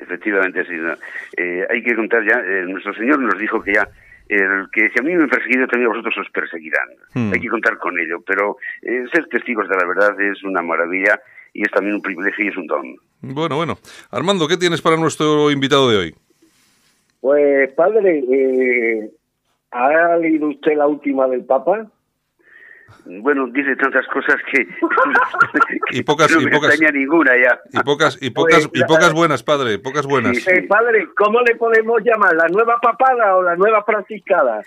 Efectivamente, 0.08 0.64
sí. 0.66 0.74
¿no? 0.74 0.94
Eh, 1.36 1.68
hay 1.70 1.84
que 1.84 1.96
contar 1.96 2.24
ya, 2.24 2.40
eh, 2.40 2.64
nuestro 2.66 2.94
Señor 2.94 3.20
nos 3.20 3.38
dijo 3.38 3.62
que 3.62 3.74
ya, 3.74 3.90
el 4.30 4.68
que 4.72 4.90
si 4.90 5.00
a 5.00 5.04
mí 5.04 5.14
me 5.14 5.24
han 5.24 5.30
perseguido, 5.30 5.68
también 5.68 5.88
a 5.88 5.94
vosotros 5.94 6.16
os 6.20 6.30
perseguirán. 6.32 6.88
Hmm. 7.14 7.34
Hay 7.34 7.42
que 7.42 7.50
contar 7.50 7.78
con 7.78 8.00
ello, 8.00 8.22
pero 8.26 8.56
eh, 8.82 9.04
ser 9.12 9.28
testigos 9.28 9.68
de 9.68 9.76
la 9.76 9.86
verdad 9.86 10.20
es 10.22 10.42
una 10.44 10.62
maravilla 10.62 11.20
y 11.54 11.64
es 11.64 11.72
también 11.72 11.96
un 11.96 12.02
privilegio 12.02 12.46
y 12.46 12.48
es 12.48 12.58
un 12.58 12.68
don. 12.68 12.96
Bueno, 13.22 13.58
bueno. 13.58 13.78
Armando, 14.12 14.48
¿qué 14.48 14.58
tienes 14.58 14.82
para 14.82 14.96
nuestro 14.96 15.52
invitado 15.52 15.90
de 15.90 15.98
hoy? 15.98 16.16
Pues, 17.20 17.72
padre, 17.74 18.24
eh, 18.32 19.12
¿ha 19.72 20.16
leído 20.18 20.48
usted 20.48 20.78
la 20.78 20.88
última 20.88 21.28
del 21.28 21.44
Papa? 21.44 21.88
Bueno, 23.06 23.48
dice 23.48 23.76
tantas 23.76 24.06
cosas 24.08 24.36
que 24.52 24.68
y 25.92 26.04
pocas 26.04 26.32
no 26.32 26.42
y 26.42 26.46
me 26.46 26.52
pocas 26.52 26.72
extraña 26.72 26.92
ninguna 26.92 27.32
ya. 27.38 27.60
y 27.72 27.84
pocas 27.84 28.18
y 28.22 28.30
pocas 28.30 28.70
y 28.74 28.84
pocas 28.84 29.14
buenas, 29.14 29.44
padre, 29.44 29.80
pocas 29.80 30.06
buenas. 30.06 30.48
Eh, 30.48 30.64
padre, 30.68 31.08
¿cómo 31.16 31.42
le 31.42 31.56
podemos 31.56 32.02
llamar? 32.04 32.36
¿La 32.36 32.48
nueva 32.48 32.78
papada 32.82 33.36
o 33.36 33.44
la 33.44 33.56
nueva 33.56 33.84
franciscada? 33.84 34.62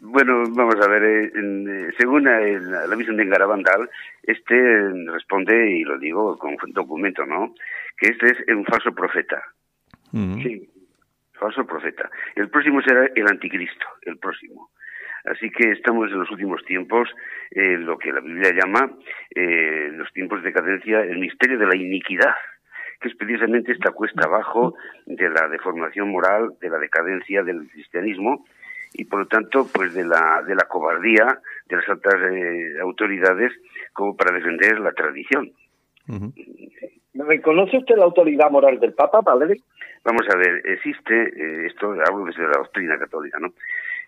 Bueno, 0.00 0.44
vamos 0.50 0.76
a 0.84 0.88
ver, 0.88 1.02
eh, 1.02 1.32
eh, 1.34 1.88
según 1.98 2.24
la, 2.24 2.38
la 2.86 2.96
visión 2.96 3.16
de 3.16 3.24
Garabandal, 3.24 3.88
este 4.22 4.54
responde, 5.06 5.78
y 5.78 5.82
lo 5.82 5.98
digo 5.98 6.36
con 6.36 6.56
documento, 6.72 7.24
¿no?, 7.24 7.54
que 7.96 8.08
este 8.08 8.26
es 8.26 8.54
un 8.54 8.64
falso 8.66 8.92
profeta. 8.92 9.42
Sí. 10.12 10.68
Falso 11.32 11.66
profeta. 11.66 12.10
El 12.36 12.48
próximo 12.48 12.80
será 12.82 13.06
el 13.14 13.26
anticristo, 13.26 13.86
el 14.02 14.18
próximo. 14.18 14.70
Así 15.24 15.50
que 15.50 15.72
estamos 15.72 16.10
en 16.10 16.18
los 16.18 16.30
últimos 16.30 16.62
tiempos, 16.64 17.08
eh, 17.50 17.78
lo 17.78 17.96
que 17.96 18.12
la 18.12 18.20
Biblia 18.20 18.52
llama 18.52 18.92
eh, 19.34 19.90
los 19.92 20.12
tiempos 20.12 20.42
de 20.42 20.50
decadencia, 20.50 21.00
el 21.00 21.18
misterio 21.18 21.58
de 21.58 21.66
la 21.66 21.76
iniquidad, 21.76 22.34
que 23.00 23.08
es 23.08 23.16
precisamente 23.16 23.72
esta 23.72 23.92
cuesta 23.92 24.26
abajo 24.26 24.74
de 25.06 25.30
la 25.30 25.48
deformación 25.48 26.10
moral, 26.10 26.54
de 26.60 26.68
la 26.68 26.78
decadencia 26.78 27.42
del 27.42 27.68
cristianismo 27.68 28.44
y 28.92 29.04
por 29.06 29.20
lo 29.20 29.26
tanto 29.26 29.66
pues 29.72 29.92
de 29.94 30.04
la 30.04 30.42
de 30.46 30.54
la 30.54 30.66
cobardía 30.68 31.40
de 31.68 31.76
las 31.76 31.88
altas 31.88 32.14
eh, 32.30 32.78
autoridades 32.80 33.52
como 33.92 34.16
para 34.16 34.34
defender 34.34 34.78
la 34.78 34.92
tradición. 34.92 35.52
Ujú. 36.06 36.32
¿Reconoce 37.14 37.78
usted 37.78 37.96
la 37.96 38.04
autoridad 38.04 38.50
moral 38.50 38.78
del 38.78 38.92
Papa, 38.92 39.22
padre? 39.22 39.56
Vamos 40.04 40.26
a 40.28 40.36
ver, 40.36 40.60
existe, 40.66 41.14
eh, 41.14 41.66
esto 41.66 41.92
hablo 41.92 42.26
desde 42.26 42.42
la 42.42 42.58
doctrina 42.58 42.98
católica, 42.98 43.38
¿no? 43.38 43.54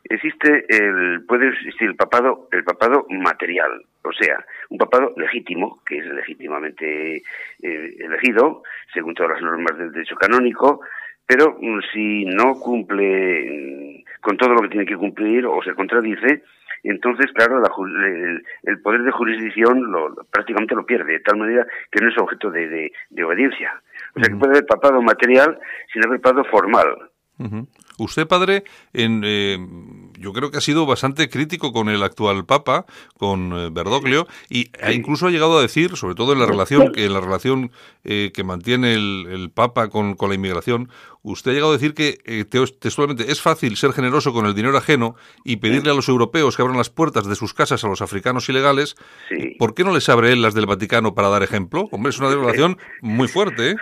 Existe 0.09 0.65
el, 0.69 1.25
puede 1.27 1.49
existir 1.49 1.89
el 1.89 1.97
papado, 1.97 2.49
el 2.53 2.63
papado 2.65 3.07
material, 3.11 3.83
o 4.03 4.13
sea, 4.13 4.45
un 4.71 4.79
papado 4.79 5.13
legítimo, 5.17 5.81
que 5.85 5.99
es 5.99 6.07
legítimamente 6.07 7.17
eh, 7.63 7.97
elegido, 7.99 8.63
según 8.95 9.15
todas 9.15 9.33
las 9.33 9.43
normas 9.43 9.77
del 9.79 9.93
derecho 9.93 10.15
canónico, 10.17 10.81
pero 11.27 11.57
mm, 11.61 11.81
si 11.93 12.25
no 12.25 12.55
cumple 12.61 14.05
mm, 14.05 14.21
con 14.21 14.37
todo 14.37 14.55
lo 14.55 14.61
que 14.63 14.69
tiene 14.69 14.87
que 14.87 14.97
cumplir 14.97 15.45
o 15.47 15.63
se 15.63 15.75
contradice, 15.75 16.43
entonces, 16.85 17.33
claro, 17.33 17.59
la 17.61 17.69
el, 18.07 18.45
el 18.63 18.81
poder 18.81 19.03
de 19.03 19.11
jurisdicción 19.11 19.91
lo, 19.91 20.15
prácticamente 20.31 20.75
lo 20.77 20.87
pierde, 20.87 21.15
de 21.15 21.21
tal 21.21 21.37
manera 21.39 21.67
que 21.91 22.01
no 22.05 22.11
es 22.11 22.19
objeto 22.19 22.51
de, 22.51 22.69
de- 22.69 22.93
de 23.11 23.25
obediencia. 23.25 23.73
O 24.15 24.21
sea, 24.21 24.29
que 24.29 24.37
puede 24.39 24.53
haber 24.53 24.67
papado 24.67 25.03
material 25.03 25.59
sin 25.93 26.07
haber 26.07 26.21
papado 26.21 26.45
formal. 26.45 26.87
Ujú. 27.39 27.67
Usted, 27.99 28.27
padre, 28.27 28.65
en, 28.93 29.23
eh, 29.25 29.59
yo 30.19 30.33
creo 30.33 30.51
que 30.51 30.59
ha 30.59 30.61
sido 30.61 30.87
bastante 30.87 31.29
crítico 31.29 31.73
con 31.73 31.89
el 31.89 32.03
actual 32.03 32.45
Papa, 32.45 32.87
con 33.19 33.53
eh, 33.53 33.71
Bergoglio, 33.71 34.27
y 34.49 34.71
ha 34.83 34.93
incluso 34.93 35.27
ha 35.27 35.31
llegado 35.31 35.59
a 35.59 35.63
decir, 35.63 35.97
sobre 35.97 36.15
todo 36.15 36.33
en 36.33 36.39
la 36.39 36.47
relación 36.47 36.93
que 36.93 37.05
en 37.05 37.13
la 37.13 37.21
relación 37.21 37.71
eh, 38.05 38.31
que 38.35 38.45
mantiene 38.45 38.95
el, 38.95 39.27
el 39.31 39.51
Papa 39.51 39.89
con, 39.89 40.15
con 40.15 40.29
la 40.29 40.35
inmigración, 40.35 40.91
usted 41.23 41.51
ha 41.51 41.55
llegado 41.55 41.73
a 41.73 41.77
decir 41.77 41.95
que 41.95 42.19
eh, 42.25 42.45
textualmente 42.45 43.31
es 43.31 43.41
fácil 43.41 43.77
ser 43.77 43.93
generoso 43.93 44.33
con 44.33 44.47
el 44.47 44.55
dinero 44.55 44.77
ajeno 44.77 45.17
y 45.45 45.57
pedirle 45.57 45.91
a 45.91 45.95
los 45.95 46.09
europeos 46.09 46.57
que 46.57 46.63
abran 46.63 46.77
las 46.77 46.91
puertas 46.91 47.27
de 47.27 47.35
sus 47.35 47.53
casas 47.53 47.83
a 47.83 47.89
los 47.89 48.01
africanos 48.01 48.49
ilegales. 48.49 48.95
Sí. 49.29 49.57
¿Por 49.59 49.75
qué 49.75 49.83
no 49.83 49.93
les 49.93 50.09
abre 50.09 50.33
él 50.33 50.43
las 50.43 50.55
del 50.55 50.67
Vaticano 50.67 51.15
para 51.15 51.29
dar 51.29 51.43
ejemplo? 51.43 51.89
Hombre, 51.91 52.11
es 52.11 52.19
una 52.19 52.31
declaración 52.31 52.79
muy 53.01 53.27
fuerte, 53.37 53.71
¿eh? 53.71 53.77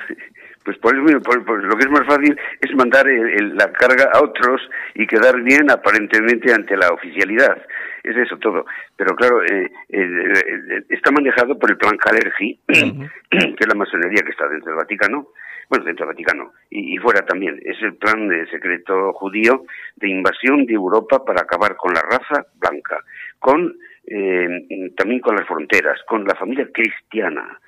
Pues 0.65 0.79
por 0.79 0.97
eso, 0.97 1.21
por- 1.21 1.45
por 1.45 1.63
lo 1.63 1.77
que 1.77 1.85
es 1.85 1.91
más 1.91 2.07
fácil 2.07 2.37
es 2.61 2.75
mandar 2.75 3.07
el- 3.07 3.31
el- 3.31 3.55
la 3.57 3.71
carga 3.73 4.11
a 4.15 4.23
otros 4.23 4.63
y 4.95 5.07
quedar 5.07 5.41
bien 5.43 5.71
aparentemente 5.71 6.53
ante 6.55 6.77
la 6.77 6.89
oficialidad. 6.89 7.61
Es 8.03 8.17
eso 8.17 8.39
todo. 8.39 8.65
Pero 8.97 9.15
claro, 9.15 9.43
eh, 9.45 9.71
el- 9.91 10.31
el- 10.31 10.87
está 10.89 11.11
manejado 11.11 11.59
por 11.59 11.71
el 11.71 11.77
plan 11.77 11.97
Calergi, 11.99 12.59
que 12.69 13.57
es 13.61 13.69
la 13.69 13.75
masonería 13.75 14.23
que 14.23 14.31
está 14.31 14.49
dentro 14.49 14.71
del 14.71 14.77
Vaticano, 14.79 15.29
bueno, 15.69 15.85
dentro 15.85 16.07
del 16.07 16.15
Vaticano, 16.15 16.53
y, 16.71 16.95
y 16.95 16.99
fuera 16.99 17.25
también. 17.27 17.61
Es 17.65 17.81
el 17.83 17.95
plan 17.97 18.29
de 18.29 18.47
secreto 18.49 19.13
judío 19.15 19.65
de 19.97 20.09
invasión 20.09 20.65
de 20.67 20.73
Europa 20.75 21.25
para 21.25 21.43
acabar 21.43 21.77
con 21.77 21.93
la 21.93 22.01
raza 22.03 22.47
blanca, 22.59 22.99
con 23.39 23.75
eh, 24.07 24.91
también 24.99 25.21
con 25.21 25.35
las 25.35 25.47
fronteras, 25.47 25.99
con 26.07 26.25
la 26.25 26.35
familia 26.35 26.69
cristiana 26.73 27.59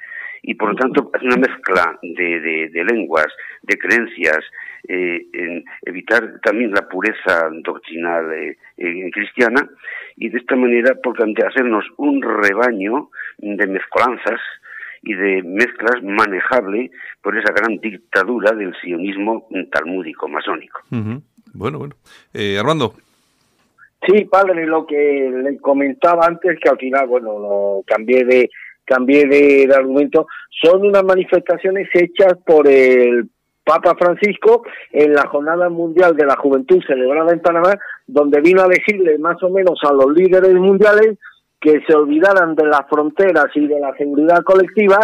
y 0.48 0.54
por 0.54 0.70
lo 0.70 0.76
tanto 0.76 1.10
es 1.14 1.22
una 1.22 1.36
mezcla 1.36 1.98
de, 2.02 2.40
de- 2.40 2.68
de 2.72 2.84
lenguas, 2.84 3.26
de 3.62 3.76
creencias, 3.76 4.38
eh, 4.88 5.26
en 5.32 5.64
evitar 5.84 6.40
también 6.42 6.70
la 6.70 6.88
pureza 6.88 7.48
doctrinal 7.62 8.32
eh, 8.32 8.56
eh, 8.78 9.10
cristiana 9.12 9.68
y 10.16 10.28
de 10.28 10.38
esta 10.38 10.54
manera 10.56 10.94
por 11.02 11.16
tanto 11.18 11.44
hacernos 11.46 11.84
un 11.98 12.22
rebaño 12.22 13.10
de 13.38 13.66
mezcolanzas 13.66 14.40
y 15.02 15.14
de 15.14 15.42
mezclas 15.42 16.02
manejable 16.02 16.90
por 17.22 17.36
esa 17.36 17.52
gran 17.52 17.78
dictadura 17.78 18.52
del 18.52 18.72
sionismo 18.80 19.48
talmúdico 19.72 20.28
masónico. 20.28 20.80
Ujú. 20.92 21.20
Bueno, 21.54 21.78
bueno. 21.78 21.94
Eh, 22.32 22.56
Armando. 22.58 22.94
Sí, 24.06 24.24
padre, 24.26 24.66
lo 24.66 24.86
que 24.86 25.30
le 25.42 25.58
comentaba 25.58 26.26
antes, 26.26 26.58
que 26.60 26.68
al 26.68 26.78
final, 26.78 27.06
bueno, 27.08 27.38
lo 27.38 27.82
cambié 27.86 28.24
de 28.24 28.50
cambié 28.86 29.26
de, 29.26 29.68
argumento, 29.74 30.26
son 30.62 30.86
unas 30.86 31.04
manifestaciones 31.04 31.88
hechas 31.92 32.34
por 32.46 32.66
el 32.68 33.28
Papa 33.64 33.96
Francisco 33.98 34.62
en 34.92 35.12
la 35.12 35.26
Jornada 35.26 35.68
Mundial 35.68 36.16
de 36.16 36.24
la 36.24 36.36
Juventud 36.36 36.80
celebrada 36.86 37.32
en 37.32 37.40
Panamá, 37.40 37.74
donde 38.06 38.40
vino 38.40 38.62
a 38.62 38.68
decirle 38.68 39.18
más 39.18 39.42
o 39.42 39.50
menos 39.50 39.80
a 39.82 39.92
los 39.92 40.12
líderes 40.12 40.54
mundiales 40.54 41.18
que 41.60 41.80
se 41.86 41.94
olvidaran 41.94 42.54
de 42.54 42.64
las 42.64 42.88
fronteras 42.88 43.46
y 43.54 43.66
de 43.66 43.80
la 43.80 43.92
seguridad 43.96 44.42
colectiva 44.44 44.98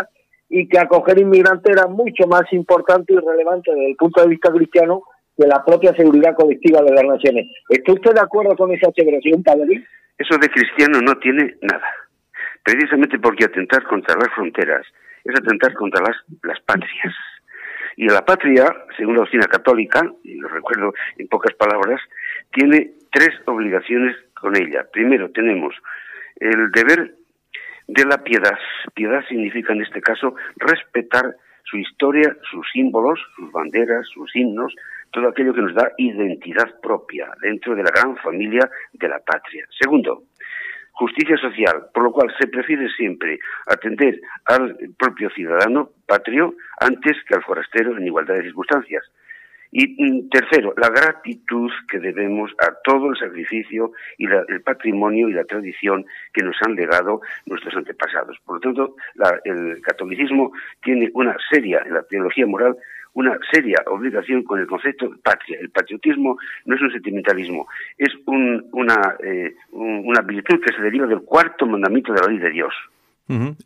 y 0.49 0.69
que 0.69 0.79
acoger 0.79 1.19
inmigrantes 1.19 1.75
era 1.75 1.89
mucho 1.89 2.29
más 2.29 2.45
importante 2.53 3.15
y 3.15 3.17
relevante 3.17 3.73
desde 3.73 3.91
el 3.91 3.97
punto 3.97 4.23
de 4.23 4.29
vista 4.29 4.53
cristiano 4.53 5.03
que 5.37 5.47
la 5.47 5.65
propia 5.65 5.95
seguridad 5.97 6.37
colectiva 6.37 6.83
de 6.83 6.93
las 6.93 7.05
naciones. 7.05 7.47
¿Está 7.69 7.93
usted 7.93 8.13
de 8.13 8.21
acuerdo 8.21 8.55
con 8.55 8.71
esa 8.73 8.91
aseveración, 8.91 9.43
padre? 9.43 9.83
Eso 10.19 10.39
de 10.39 10.49
cristiano 10.49 11.01
no 11.01 11.15
tiene 11.17 11.57
nada. 11.63 11.87
Precisamente 12.63 13.19
porque 13.19 13.45
atentar 13.45 13.83
contra 13.85 14.15
las 14.17 14.33
fronteras 14.35 14.87
es 15.25 15.35
atentar 15.37 15.75
contra 15.75 16.03
las, 16.03 16.17
las 16.43 16.61
patrias. 16.61 17.15
Y 17.97 18.09
la 18.09 18.25
patria, 18.25 18.65
según 18.97 19.15
la 19.15 19.21
doctrina 19.21 19.47
católica, 19.47 20.01
y 20.25 20.37
lo 20.37 20.49
recuerdo 20.49 20.95
en 21.19 21.29
pocas 21.29 21.55
palabras, 21.55 22.01
tiene 22.53 22.93
tres 23.11 23.31
obligaciones 23.47 24.17
con 24.35 24.57
ella. 24.57 24.87
Primero, 24.91 25.31
tenemos 25.31 25.75
el 26.37 26.71
deber 26.71 27.15
de 27.87 28.05
la 28.07 28.19
piedad. 28.19 28.59
Piedad 28.95 29.23
significa, 29.29 29.73
en 29.73 29.83
este 29.83 30.01
caso, 30.01 30.35
respetar 30.57 31.37
su 31.65 31.77
historia, 31.77 32.37
sus 32.51 32.67
símbolos, 32.73 33.21
sus 33.37 33.51
banderas, 33.53 34.07
sus 34.09 34.35
himnos, 34.35 34.75
todo 35.13 35.29
aquello 35.29 35.55
que 35.55 35.61
nos 35.61 35.75
da 35.75 35.93
identidad 35.99 36.81
propia 36.81 37.31
dentro 37.41 37.75
de 37.75 37.83
la 37.83 37.91
gran 37.91 38.17
familia 38.17 38.69
de 38.93 39.09
la 39.09 39.19
patria. 39.21 39.67
Segundo, 39.79 40.23
justicia 40.93 41.37
social, 41.39 41.87
por 41.93 42.05
lo 42.05 42.13
cual 42.13 42.33
se 42.39 42.47
prefiere 42.49 42.89
siempre 42.91 43.39
atender 43.67 44.21
al 44.47 44.77
propio 44.99 45.31
ciudadano 45.31 45.91
patrio 46.07 46.55
antes 46.81 47.17
que 47.27 47.35
al 47.35 47.43
forastero 47.43 47.97
en 47.97 48.07
igualdad 48.07 48.35
de 48.35 48.43
circunstancias. 48.45 49.03
Y 49.75 49.87
mm, 50.05 50.29
tercero, 50.29 50.75
la 50.77 50.91
gratitud 50.91 51.71
que 51.91 51.99
debemos 51.99 52.51
a 52.59 52.75
todo 52.85 53.11
el 53.11 53.17
sacrificio 53.17 53.93
y 54.19 54.27
la- 54.27 54.45
el 54.49 54.61
patrimonio 54.61 55.31
y 55.31 55.33
la 55.33 55.45
tradición 55.45 56.05
que 56.35 56.43
nos 56.45 56.57
han 56.61 56.75
legado 56.75 57.23
nuestros 57.47 57.75
antepasados. 57.77 58.39
Por 58.45 58.57
lo 58.57 58.61
tanto, 58.61 58.97
la- 59.15 59.41
el 59.45 59.81
catolicismo 59.81 60.53
tiene 60.83 61.11
una 61.15 61.35
seria, 61.51 61.83
en 61.87 61.95
la 61.95 62.03
teología 62.03 62.47
moral, 62.47 62.77
una 63.15 63.39
seria 63.51 63.83
obligación 63.87 64.43
con 64.43 64.61
el 64.61 64.67
concepto 64.67 65.15
patria. 65.23 65.59
El 65.61 65.71
patriotismo 65.71 66.39
no 66.65 66.75
es 66.75 66.83
un 66.83 66.93
sentimentalismo, 66.93 67.69
es 67.99 68.13
un- 68.27 68.67
una, 68.73 69.17
eh, 69.23 69.55
un- 69.73 70.03
una 70.07 70.23
virtud 70.23 70.61
que 70.61 70.75
se 70.75 70.83
deriva 70.83 71.07
del 71.07 71.21
cuarto 71.23 71.67
mandamiento 71.67 72.13
de 72.13 72.21
la 72.21 72.29
ley 72.29 72.39
de 72.39 72.51
Dios. 72.51 72.75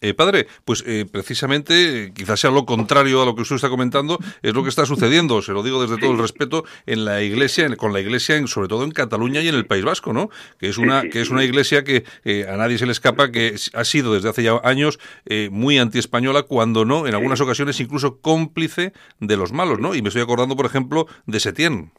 Eh, 0.01 0.14
padre, 0.14 0.47
pues 0.64 0.85
eh, 0.87 1.07
precisamente, 1.11 2.12
quizás 2.14 2.38
sea 2.38 2.51
lo 2.53 2.64
contrario 2.66 3.21
a 3.23 3.25
lo 3.27 3.35
que 3.35 3.42
usted 3.42 3.57
está 3.57 3.69
comentando, 3.69 4.19
es 4.42 4.55
lo 4.55 4.62
que 4.62 4.69
está 4.69 4.87
sucediendo, 4.87 5.42
se 5.42 5.53
lo 5.53 5.64
digo 5.64 5.83
desde 5.83 5.99
todo 5.99 6.12
el 6.12 6.19
respeto, 6.19 6.64
en 6.87 7.05
la 7.05 7.21
iglesia, 7.23 7.66
en- 7.66 7.75
con 7.75 7.92
la 7.92 8.01
iglesia, 8.01 8.37
en- 8.37 8.47
sobre 8.47 8.69
todo 8.69 8.85
en 8.85 8.92
Cataluña 8.92 9.40
y 9.40 9.49
en 9.49 9.57
el 9.57 9.66
País 9.66 9.85
Vasco, 9.85 10.12
¿no? 10.12 10.31
Que 10.61 10.69
es 10.69 10.79
una, 10.79 11.01
sí, 11.03 11.11
que 11.11 11.21
es 11.21 11.31
una 11.31 11.42
iglesia 11.42 11.83
que 11.83 12.05
eh, 12.25 12.47
a 12.49 12.57
nadie 12.57 12.79
se 12.79 12.87
le 12.87 12.92
escapa, 12.92 13.33
que 13.33 13.57
ha 13.75 13.85
sido 13.85 14.14
desde 14.14 14.29
hace 14.29 14.45
ya 14.45 14.61
años 14.62 15.01
eh, 15.25 15.49
muy 15.51 15.79
antiespañola, 15.79 16.42
cuando 16.45 16.85
no, 16.85 17.09
en 17.09 17.14
algunas 17.14 17.40
ocasiones 17.40 17.81
incluso 17.81 18.21
cómplice 18.21 18.92
de 19.19 19.37
los 19.37 19.53
malos, 19.53 19.81
¿no? 19.81 19.97
Y 19.97 20.03
me 20.03 20.09
estoy 20.09 20.23
acordando, 20.23 20.55
por 20.55 20.66
ejemplo, 20.66 21.07
de 21.27 21.40
Setién. 21.40 21.90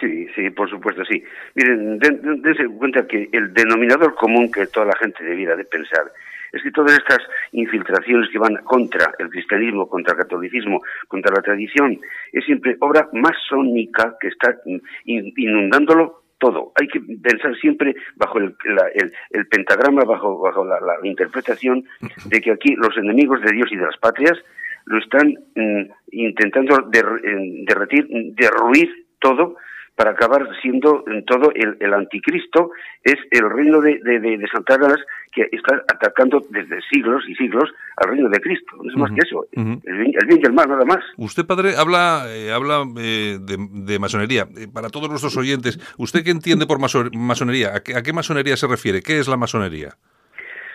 Sí, 0.00 0.26
sí, 0.34 0.50
por 0.50 0.68
supuesto, 0.68 1.02
sí. 1.04 1.22
Miren, 1.54 1.98
den- 1.98 2.20
den- 2.20 2.42
dense 2.42 2.66
cuenta 2.66 3.06
que 3.06 3.28
el 3.32 3.54
denominador 3.54 4.14
común 4.14 4.50
que 4.50 4.66
toda 4.66 4.86
la 4.86 4.96
gente 4.96 5.22
debiera 5.24 5.54
de 5.56 5.64
pensar 5.64 6.12
es 6.52 6.62
que 6.62 6.70
todas 6.70 6.92
estas 6.92 7.18
infiltraciones 7.52 8.30
que 8.30 8.38
van 8.38 8.56
contra 8.64 9.12
el 9.18 9.28
cristianismo, 9.30 9.88
contra 9.88 10.14
el 10.14 10.18
catolicismo, 10.20 10.80
contra 11.08 11.34
la 11.34 11.42
tradición, 11.42 11.98
es 12.32 12.44
siempre 12.44 12.76
obra 12.80 13.08
masónica 13.12 14.16
que 14.20 14.28
está 14.28 14.56
inundándolo 15.04 16.22
todo. 16.38 16.72
Hay 16.80 16.88
que 16.88 17.00
pensar 17.00 17.56
siempre 17.56 17.94
bajo 18.16 18.38
el, 18.38 18.54
pentagrama, 19.50 20.04
bajo, 20.04 20.38
bajo 20.38 20.64
la, 20.64 20.78
interpretación 21.02 21.84
de 22.26 22.40
que 22.40 22.52
aquí 22.52 22.74
los 22.76 22.96
enemigos 22.96 23.40
de 23.42 23.52
Dios 23.52 23.68
y 23.72 23.76
de 23.76 23.84
las 23.84 23.96
patrias 23.96 24.38
lo 24.86 24.98
están 24.98 25.34
mm, 25.54 25.82
intentando 26.12 26.88
derretir, 26.90 28.06
derruir 28.34 29.06
todo 29.20 29.56
para 29.96 30.10
acabar 30.10 30.46
siendo 30.60 31.04
en 31.06 31.24
todo 31.24 31.50
el, 31.54 31.94
anticristo, 31.94 32.70
es 33.02 33.16
el 33.30 33.48
reino 33.50 33.80
de, 33.80 33.98
de, 34.04 34.20
de, 34.20 34.46
Satanás 34.52 34.98
que 35.32 35.48
está 35.50 35.82
atacando 35.88 36.44
desde 36.50 36.80
siglos 36.92 37.24
y 37.26 37.34
siglos 37.34 37.70
al 37.96 38.10
reino 38.10 38.28
de 38.28 38.38
Cristo. 38.40 38.76
No 38.82 38.90
es 38.90 38.96
más 38.96 39.10
que 39.10 39.26
eso, 39.26 39.46
el, 39.52 39.80
bien, 40.26 40.40
y 40.42 40.46
el 40.46 40.52
mal, 40.52 40.68
nada 40.68 40.84
más. 40.84 40.98
Usted, 41.16 41.46
padre, 41.46 41.76
habla, 41.76 42.26
eh, 42.28 42.52
habla 42.52 42.84
eh, 42.98 43.38
de, 43.40 43.98
masonería. 43.98 44.46
Eh, 44.56 44.68
para 44.72 44.90
todos 44.90 45.08
nuestros 45.08 45.34
oyentes, 45.38 45.80
¿usted 45.96 46.22
qué 46.22 46.30
entiende 46.30 46.66
por 46.66 46.78
masonería? 46.78 47.72
¿A 47.74 47.80
qué, 47.80 48.12
masonería 48.12 48.56
se 48.56 48.66
refiere? 48.66 49.00
¿Qué 49.00 49.18
es 49.18 49.28
la 49.28 49.38
masonería? 49.38 49.94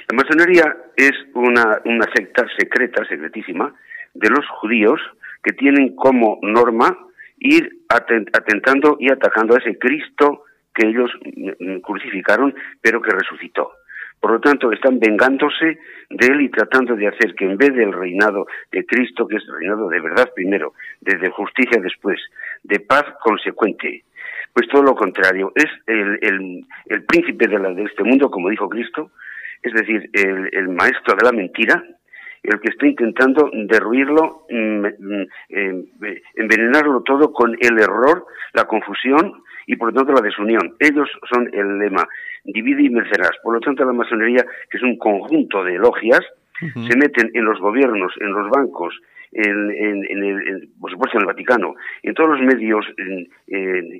La 0.09 0.17
masonería 0.17 0.77
es 0.97 1.13
una, 1.35 1.79
una 1.85 2.05
secta 2.15 2.47
secreta, 2.57 3.05
secretísima, 3.05 3.71
de 4.15 4.29
los 4.29 4.47
judíos 4.59 4.99
que 5.43 5.53
tienen 5.53 5.95
como 5.95 6.39
norma 6.41 6.97
ir 7.41 7.80
atentando 7.93 8.97
y 8.99 9.11
atacando 9.11 9.55
a 9.55 9.59
ese 9.59 9.77
Cristo 9.77 10.43
que 10.73 10.87
ellos 10.87 11.11
mm, 11.23 11.49
mm, 11.59 11.79
crucificaron, 11.81 12.53
pero 12.81 13.01
que 13.01 13.11
resucitó. 13.11 13.71
Por 14.19 14.31
lo 14.31 14.39
tanto, 14.39 14.71
están 14.71 14.99
vengándose 14.99 15.79
de 16.09 16.27
él 16.27 16.41
y 16.41 16.49
tratando 16.49 16.95
de 16.95 17.07
hacer 17.07 17.33
que 17.33 17.45
en 17.45 17.57
vez 17.57 17.73
del 17.73 17.91
reinado 17.91 18.45
de 18.71 18.85
Cristo, 18.85 19.27
que 19.27 19.37
es 19.37 19.43
el 19.47 19.55
reinado 19.57 19.89
de 19.89 19.99
verdad 19.99 20.29
primero, 20.35 20.73
de 21.01 21.29
justicia 21.29 21.81
después, 21.81 22.19
de 22.63 22.79
paz 22.81 23.03
consecuente, 23.23 24.03
pues 24.53 24.67
todo 24.69 24.83
lo 24.83 24.95
contrario, 24.95 25.51
es 25.55 25.69
el, 25.87 26.19
el, 26.85 27.03
príncipe 27.05 27.47
de, 27.47 27.59
la, 27.59 27.69
de 27.69 27.83
este 27.83 28.03
mundo, 28.03 28.29
como 28.29 28.49
dijo 28.49 28.67
Cristo, 28.69 29.11
es 29.63 29.73
decir, 29.73 30.09
el, 30.13 30.49
el 30.51 30.69
maestro 30.69 31.15
de 31.15 31.25
la 31.25 31.31
mentira, 31.31 31.83
el 32.43 32.59
que 32.59 32.69
está 32.69 32.87
intentando 32.87 33.49
derruirlo, 33.53 34.45
mm, 34.49 34.85
mm, 34.85 35.27
eh, 35.49 36.21
envenenarlo 36.35 37.01
todo 37.03 37.31
con 37.31 37.55
el 37.59 37.79
error, 37.79 38.25
la 38.53 38.65
confusión 38.65 39.43
y 39.67 39.75
por 39.75 39.89
lo 39.89 39.99
tanto 39.99 40.13
la 40.13 40.27
desunión. 40.27 40.75
Ellos 40.79 41.09
son 41.31 41.49
el 41.53 41.77
lema, 41.77 42.07
divide 42.43 42.83
y 42.83 42.89
vencerás. 42.89 43.31
Por 43.43 43.53
lo 43.53 43.59
tanto 43.59 43.85
la 43.85 43.93
masonería, 43.93 44.43
que 44.69 44.77
es 44.77 44.83
un 44.83 44.97
conjunto 44.97 45.63
de 45.63 45.77
logias, 45.77 46.21
se 46.59 46.95
meten 46.95 47.31
en 47.33 47.45
los 47.45 47.59
gobiernos, 47.59 48.13
en 48.19 48.33
los 48.33 48.49
bancos, 48.49 48.95
en, 49.31 49.71
en, 49.71 50.23
el, 50.23 50.69
por 50.79 50.91
supuesto 50.91 51.17
en 51.17 51.21
el 51.21 51.27
Vaticano, 51.27 51.73
en 52.03 52.13
todos 52.13 52.31
los 52.31 52.41
medios 52.41 52.85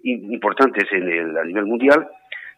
importantes 0.04 0.86
en 0.92 1.10
el, 1.10 1.38
a 1.38 1.44
nivel 1.44 1.66
mundial, 1.66 2.08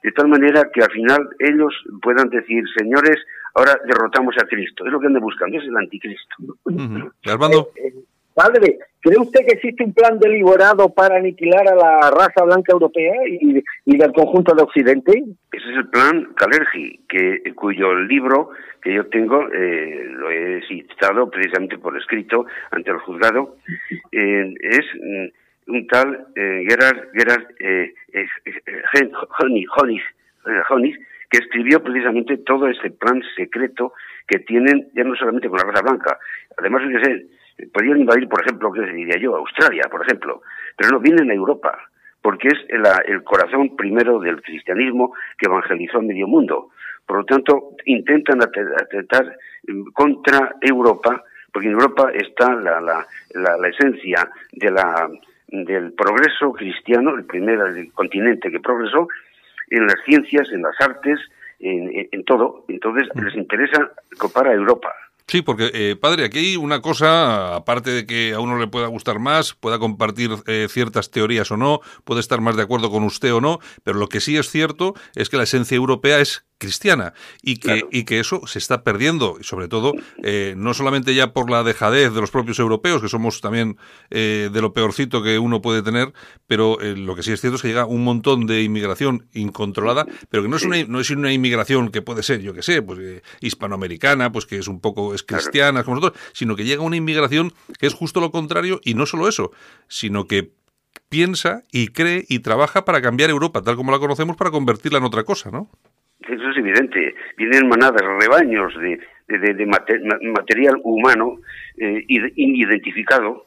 de 0.03 0.11
tal 0.11 0.27
manera 0.27 0.69
que 0.73 0.81
al 0.81 0.91
final 0.91 1.29
ellos 1.39 1.73
puedan 2.01 2.29
decir, 2.29 2.63
señores, 2.77 3.17
ahora 3.53 3.79
derrotamos 3.85 4.35
a 4.41 4.45
Cristo. 4.45 4.85
Es 4.85 4.91
lo 4.91 4.99
que 4.99 5.07
andan 5.07 5.21
buscando, 5.21 5.57
es 5.57 5.63
el 5.63 5.77
anticristo. 5.77 6.35
Armando. 7.25 7.71
Eh, 7.75 7.87
eh, 7.87 7.93
padre, 8.33 8.79
¿cree 9.01 9.19
usted 9.19 9.45
que 9.45 9.55
existe 9.55 9.83
un 9.83 9.93
plan 9.93 10.19
deliberado 10.19 10.89
para 10.89 11.17
aniquilar 11.17 11.67
a 11.67 11.75
la 11.75 12.11
raza 12.11 12.43
blanca 12.43 12.73
europea 12.73 13.13
y, 13.27 13.97
del 13.97 14.13
conjunto 14.13 14.55
de 14.55 14.63
Occidente? 14.63 15.23
Ese 15.51 15.71
es 15.71 15.77
el 15.77 15.89
plan 15.89 16.33
Calergi, 16.35 16.99
que, 17.07 17.53
cuyo 17.55 17.95
libro 17.95 18.49
que 18.81 18.93
yo 18.93 19.07
tengo, 19.07 19.47
eh, 19.53 20.05
lo 20.09 20.29
he 20.29 20.61
citado 20.67 21.29
precisamente 21.29 21.77
por 21.77 21.97
escrito 21.97 22.45
ante 22.71 22.91
el 22.91 22.97
juzgado, 22.97 23.55
es 24.11 24.85
mm, 25.01 25.27
un 25.67 25.87
tal 25.87 26.27
eh, 26.35 26.65
Gerard, 26.67 27.09
Gerard 27.13 27.45
eh, 27.59 27.93
eh, 28.13 28.27
Honig, 30.69 30.99
que 31.33 31.39
escribió 31.39 31.81
precisamente 31.81 32.37
todo 32.37 32.67
ese 32.67 32.91
plan 32.91 33.19
secreto 33.35 33.93
que 34.27 34.37
tienen 34.37 34.89
ya 34.93 35.03
no 35.03 35.15
solamente 35.15 35.49
con 35.49 35.57
la 35.57 35.65
raza 35.65 35.81
blanca, 35.81 36.19
además 36.59 36.83
yo 36.87 36.99
sé, 36.99 37.25
podrían 37.73 38.01
invadir, 38.01 38.29
por 38.29 38.43
ejemplo, 38.43 38.71
¿qué 38.71 38.81
diría 38.81 39.17
yo? 39.17 39.35
Australia, 39.37 39.85
por 39.89 40.03
ejemplo, 40.03 40.43
pero 40.77 40.91
no 40.91 40.99
vienen 40.99 41.31
a 41.31 41.33
Europa, 41.33 41.75
porque 42.21 42.49
es 42.49 42.59
el, 42.69 43.23
corazón 43.23 43.75
primero 43.75 44.19
del 44.19 44.43
cristianismo 44.43 45.15
que 45.39 45.47
evangelizó 45.47 45.97
a 45.97 46.01
medio 46.03 46.27
mundo. 46.27 46.69
Por 47.07 47.17
lo 47.17 47.25
tanto, 47.25 47.71
intentan 47.85 48.39
atentar 48.43 49.35
contra 49.91 50.55
Europa, 50.61 51.23
porque 51.51 51.67
en 51.67 51.73
Europa 51.73 52.11
está 52.13 52.53
la 52.53 53.67
esencia 53.69 54.29
de 54.51 54.69
la 54.69 55.09
del 55.47 55.93
progreso 55.93 56.51
cristiano, 56.51 57.15
el 57.15 57.25
primer 57.25 57.59
continente 57.93 58.51
que 58.51 58.59
progresó, 58.59 59.07
en 59.73 59.87
las 59.87 59.97
ciencias, 60.05 60.49
en 60.51 60.61
las 60.61 60.75
artes, 60.79 61.19
en, 61.59 62.23
todo. 62.25 62.65
Entonces 62.67 63.07
les 63.15 63.35
interesa 63.35 63.91
copar 64.17 64.47
a 64.47 64.53
Europa. 64.53 64.89
Sí, 65.27 65.41
porque, 65.41 65.71
eh, 65.73 65.95
padre, 65.95 66.25
aquí 66.25 66.39
hay 66.39 66.55
una 66.57 66.81
cosa, 66.81 67.55
aparte 67.55 67.91
de 67.91 68.05
que 68.05 68.33
a 68.33 68.39
uno 68.39 68.59
le 68.59 68.67
pueda 68.67 68.87
gustar 68.87 69.19
más, 69.19 69.53
pueda 69.53 69.79
compartir 69.79 70.31
eh, 70.47 70.67
ciertas 70.69 71.11
teorías 71.11 71.49
o 71.51 71.57
no, 71.57 71.79
puede 72.03 72.19
estar 72.19 72.41
más 72.41 72.57
de 72.57 72.63
acuerdo 72.63 72.91
con 72.91 73.03
usted 73.03 73.33
o 73.33 73.39
no, 73.39 73.59
pero 73.83 73.97
lo 73.97 74.09
que 74.09 74.19
sí 74.19 74.35
es 74.37 74.49
cierto 74.49 74.93
es 75.15 75.29
que 75.29 75.37
la 75.37 75.43
esencia 75.43 75.75
europea 75.75 76.19
es 76.19 76.45
cristiana 76.63 77.13
y 77.41 77.57
que, 77.57 77.85
y 77.91 78.05
que 78.05 78.19
eso 78.19 78.47
se 78.47 78.57
está 78.57 78.83
perdiendo, 78.83 79.37
y 79.39 79.43
sobre 79.43 79.67
todo, 79.67 79.93
eh, 80.23 80.53
no 80.57 80.73
solamente 80.73 81.13
ya 81.13 81.33
por 81.33 81.49
la 81.49 81.63
dejadez 81.63 82.13
de 82.13 82.21
los 82.21 82.31
propios 82.31 82.57
europeos, 82.59 83.01
que 83.01 83.09
somos 83.09 83.41
también 83.41 83.77
eh, 84.09 84.49
de 84.51 84.61
lo 84.61 84.71
peorcito 84.71 85.21
que 85.21 85.39
uno 85.39 85.61
puede 85.61 85.81
tener, 85.81 86.13
pero 86.47 86.79
eh, 86.79 86.95
lo 86.95 87.15
que 87.15 87.23
sí 87.23 87.33
es 87.33 87.41
cierto 87.41 87.57
es 87.57 87.61
que 87.61 87.67
llega 87.67 87.85
un 87.85 88.03
montón 88.03 88.47
de 88.47 88.63
inmigración 88.63 89.27
incontrolada, 89.33 90.05
pero 90.29 90.43
que 90.43 90.49
no 90.49 90.55
es 90.55 90.63
una, 90.63 90.81
no 90.85 91.01
es 91.01 91.09
una 91.09 91.33
inmigración 91.33 91.89
que 91.89 92.01
puede 92.01 92.23
ser, 92.23 92.41
yo 92.41 92.53
que 92.53 92.63
sé, 92.63 92.81
pues 92.81 93.21
hispanoamericana, 93.41 94.31
pues 94.31 94.45
que 94.45 94.57
es 94.57 94.67
un 94.69 94.79
poco, 94.79 95.13
es 95.13 95.23
cristiana, 95.23 95.83
como 95.83 95.95
nosotros, 95.97 96.21
sino 96.31 96.55
que 96.55 96.63
llega 96.63 96.81
una 96.81 96.95
inmigración 96.95 97.53
que 97.77 97.87
es 97.87 97.93
justo 97.93 98.21
lo 98.21 98.31
contrario, 98.31 98.79
y 98.85 98.93
no 98.93 99.05
solo 99.05 99.27
eso, 99.27 99.51
sino 99.89 100.27
que 100.27 100.53
piensa 101.09 101.63
y 101.71 101.89
cree 101.89 102.25
y 102.27 102.39
trabaja 102.39 102.85
para 102.85 103.01
cambiar 103.01 103.29
Europa, 103.29 103.61
tal 103.61 103.75
como 103.75 103.91
la 103.91 103.99
conocemos, 103.99 104.35
para 104.35 104.49
convertirla 104.49 104.97
en 104.97 105.03
otra 105.03 105.23
cosa, 105.23 105.51
¿no? 105.51 105.69
Eso 106.27 106.49
es 106.49 106.57
evidente. 106.57 107.15
Vienen 107.37 107.67
manadas, 107.67 108.01
rebaños 108.19 108.73
de, 108.79 108.99
de, 109.27 109.65
material 109.65 110.79
humano 110.83 111.39
eh, 111.77 112.03
identificado 112.07 113.45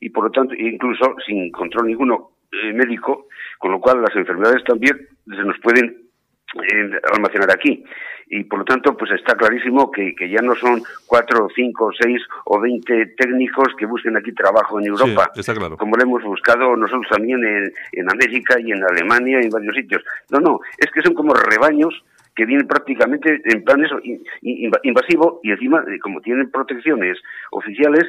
y 0.00 0.10
por 0.10 0.24
lo 0.24 0.30
tanto 0.30 0.54
incluso 0.54 1.16
sin 1.26 1.50
control 1.50 1.86
ninguno 1.86 2.30
eh, 2.52 2.72
médico, 2.72 3.26
con 3.58 3.72
lo 3.72 3.80
cual 3.80 4.02
las 4.02 4.14
enfermedades 4.16 4.64
también 4.64 4.96
se 5.26 5.44
nos 5.44 5.58
pueden 5.60 6.08
eh, 6.54 6.90
almacenar 7.12 7.50
aquí. 7.50 7.84
Y 8.30 8.44
por 8.44 8.58
lo 8.58 8.64
tanto, 8.66 8.94
pues 8.94 9.10
está 9.12 9.34
clarísimo 9.34 9.90
que, 9.90 10.14
que 10.14 10.28
ya 10.28 10.42
no 10.42 10.54
son 10.54 10.82
cuatro, 11.06 11.48
cinco, 11.54 11.90
seis 11.98 12.20
o 12.44 12.60
veinte 12.60 13.14
técnicos 13.16 13.68
que 13.78 13.86
busquen 13.86 14.18
aquí 14.18 14.32
trabajo 14.32 14.78
en 14.78 14.86
Europa, 14.86 15.30
como 15.78 15.96
lo 15.96 16.02
hemos 16.02 16.22
buscado 16.24 16.76
nosotros 16.76 17.06
también 17.10 17.42
en, 17.42 17.72
en 17.92 18.10
América 18.10 18.56
y 18.60 18.72
en 18.72 18.84
Alemania 18.84 19.40
y 19.40 19.44
en 19.44 19.50
varios 19.50 19.74
sitios. 19.74 20.04
No, 20.30 20.40
no, 20.40 20.60
es 20.76 20.90
que 20.90 21.00
son 21.00 21.14
como 21.14 21.32
rebaños 21.32 22.04
que 22.38 22.46
vienen 22.46 22.68
prácticamente 22.68 23.40
en 23.44 23.64
plan 23.64 23.84
eso, 23.84 23.98
invasivo 24.40 25.40
y 25.42 25.50
encima, 25.50 25.82
eh, 25.88 25.98
como 25.98 26.20
tienen 26.20 26.48
protecciones 26.52 27.18
oficiales, 27.50 28.04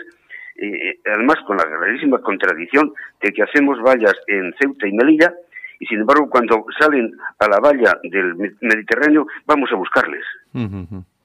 eh, 0.55 0.99
además 1.11 1.37
con 1.47 1.57
la 1.57 1.65
gravísima 1.65 2.21
contradicción 2.21 2.93
de 3.23 3.31
que 3.31 3.41
hacemos 3.41 3.81
vallas 3.81 4.13
en 4.27 4.53
Ceuta 4.61 4.87
y 4.87 4.93
Melilla 4.93 5.33
y 5.79 5.87
sin 5.87 6.01
embargo 6.01 6.29
cuando 6.29 6.63
salen 6.77 7.11
a 7.39 7.47
la 7.47 7.59
valla 7.59 7.97
del 8.03 8.35
Mediterráneo 8.61 9.25
vamos 9.47 9.71
a 9.71 9.75
buscarles. 9.75 10.23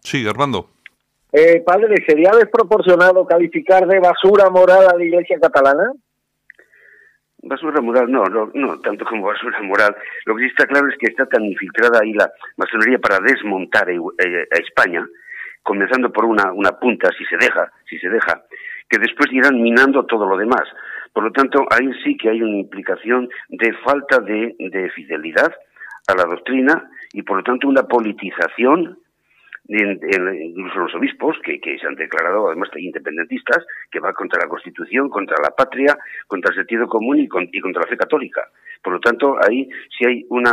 Sí, 0.00 0.26
Armando. 0.26 0.70
Eh, 1.30 1.62
padre, 1.66 2.02
¿sería 2.06 2.30
desproporcionado 2.30 3.26
calificar 3.26 3.86
de 3.86 4.00
basura 4.00 4.48
moral 4.48 4.88
a 4.88 4.96
la 4.96 5.04
Iglesia 5.04 5.38
catalana? 5.38 5.92
Basura 7.46 7.80
moral, 7.82 8.10
no, 8.10 8.24
no, 8.24 8.50
no, 8.54 8.80
tanto 8.80 9.04
como 9.04 9.26
basura 9.26 9.60
moral. 9.62 9.94
Lo 10.24 10.34
que 10.34 10.44
sí 10.44 10.48
está 10.48 10.66
claro 10.66 10.88
es 10.88 10.96
que 10.98 11.08
está 11.08 11.26
tan 11.26 11.44
infiltrada 11.44 12.00
ahí 12.02 12.12
la 12.14 12.30
masonería 12.56 12.98
para 12.98 13.18
desmontar 13.20 13.88
a 13.88 14.58
España, 14.58 15.06
comenzando 15.62 16.10
por 16.10 16.24
una, 16.24 16.52
una 16.52 16.72
punta, 16.72 17.10
si 17.16 17.24
se 17.26 17.36
deja, 17.36 17.70
si 17.88 17.98
se 17.98 18.08
deja, 18.08 18.44
que 18.88 18.98
después 18.98 19.30
irán 19.32 19.60
minando 19.60 20.06
todo 20.06 20.26
lo 20.26 20.36
demás. 20.38 20.62
Por 21.12 21.24
lo 21.24 21.32
tanto, 21.32 21.66
ahí 21.70 21.90
sí 22.02 22.16
que 22.16 22.30
hay 22.30 22.42
una 22.42 22.56
implicación 22.56 23.28
de 23.48 23.72
falta 23.84 24.20
de, 24.20 24.56
de 24.58 24.90
fidelidad 24.90 25.52
a 26.08 26.14
la 26.14 26.24
doctrina 26.24 26.90
y 27.12 27.22
por 27.22 27.38
lo 27.38 27.42
tanto 27.42 27.68
una 27.68 27.84
politización 27.84 28.98
incluso 29.66 30.78
los 30.78 30.94
obispos, 30.94 31.36
que, 31.42 31.58
se 31.78 31.86
han 31.86 31.94
declarado 31.94 32.48
además 32.48 32.68
independentistas, 32.76 33.64
que 33.90 34.00
va 34.00 34.12
contra 34.12 34.42
la 34.42 34.48
Constitución, 34.48 35.08
contra 35.08 35.36
la 35.42 35.50
patria, 35.50 35.96
contra 36.26 36.50
el 36.50 36.56
sentido 36.56 36.86
común 36.86 37.18
y, 37.18 37.28
contra 37.28 37.82
la 37.82 37.88
fe 37.88 37.96
católica. 37.96 38.42
Por 38.82 38.94
lo 38.94 39.00
tanto, 39.00 39.36
ahí 39.42 39.68
sí 39.96 40.04
hay 40.06 40.26
una, 40.28 40.52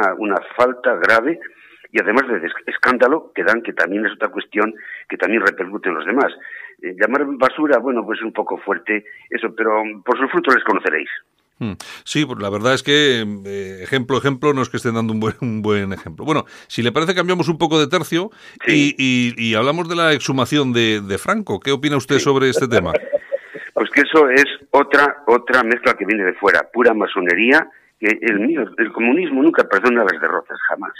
falta 0.55 0.95
grave 0.95 1.39
y 1.91 2.01
además 2.01 2.25
de 2.27 2.49
escándalo 2.67 3.31
que 3.35 3.43
dan, 3.43 3.61
que 3.61 3.73
también 3.73 4.05
es 4.05 4.13
otra 4.13 4.29
cuestión 4.29 4.73
que 5.09 5.17
también 5.17 5.45
repercute 5.45 5.89
en 5.89 5.95
los 5.95 6.05
demás. 6.05 6.31
Eh, 6.81 6.95
llamar 6.97 7.25
basura, 7.37 7.79
bueno, 7.79 8.05
pues 8.05 8.19
es 8.19 8.25
un 8.25 8.31
poco 8.31 8.57
fuerte 8.57 9.05
eso, 9.29 9.53
pero 9.53 9.83
por 10.05 10.17
sus 10.17 10.31
frutos 10.31 10.55
les 10.55 10.63
conoceréis. 10.63 11.09
Hmm. 11.61 11.73
Sí, 12.05 12.25
pues 12.25 12.39
la 12.39 12.49
verdad 12.49 12.73
es 12.73 12.81
que 12.81 13.23
eh, 13.45 13.83
ejemplo, 13.83 14.17
ejemplo, 14.17 14.51
no 14.51 14.63
es 14.63 14.69
que 14.69 14.77
estén 14.77 14.95
dando 14.95 15.13
un 15.13 15.19
buen, 15.19 15.35
un 15.41 15.61
buen 15.61 15.93
ejemplo. 15.93 16.25
Bueno, 16.25 16.45
si 16.65 16.81
le 16.81 16.91
parece, 16.91 17.13
cambiamos 17.13 17.49
un 17.49 17.59
poco 17.59 17.79
de 17.79 17.85
tercio 17.85 18.31
y, 18.65 18.95
y, 18.97 19.53
hablamos 19.53 19.87
de 19.87 19.95
la 19.95 20.11
exhumación 20.11 20.73
de, 20.73 21.01
de 21.01 21.17
Franco. 21.19 21.59
¿Qué 21.59 21.71
opina 21.71 21.97
usted 21.97 22.17
sobre 22.17 22.49
este 22.49 22.67
tema? 22.67 22.91
Pues 23.73 23.89
que 23.91 24.01
eso 24.01 24.29
es 24.29 24.45
otra 24.71 25.23
otra 25.25 25.63
mezcla 25.63 25.93
que 25.93 26.05
viene 26.05 26.25
de 26.25 26.33
fuera, 26.33 26.69
pura 26.71 26.93
masonería. 26.93 27.67
Que 27.99 28.09
el, 28.21 28.73
el 28.77 28.91
comunismo 28.91 29.41
nunca 29.41 29.63
perdona 29.63 30.03
las 30.03 30.21
derrotas, 30.21 30.59
jamás. 30.67 30.93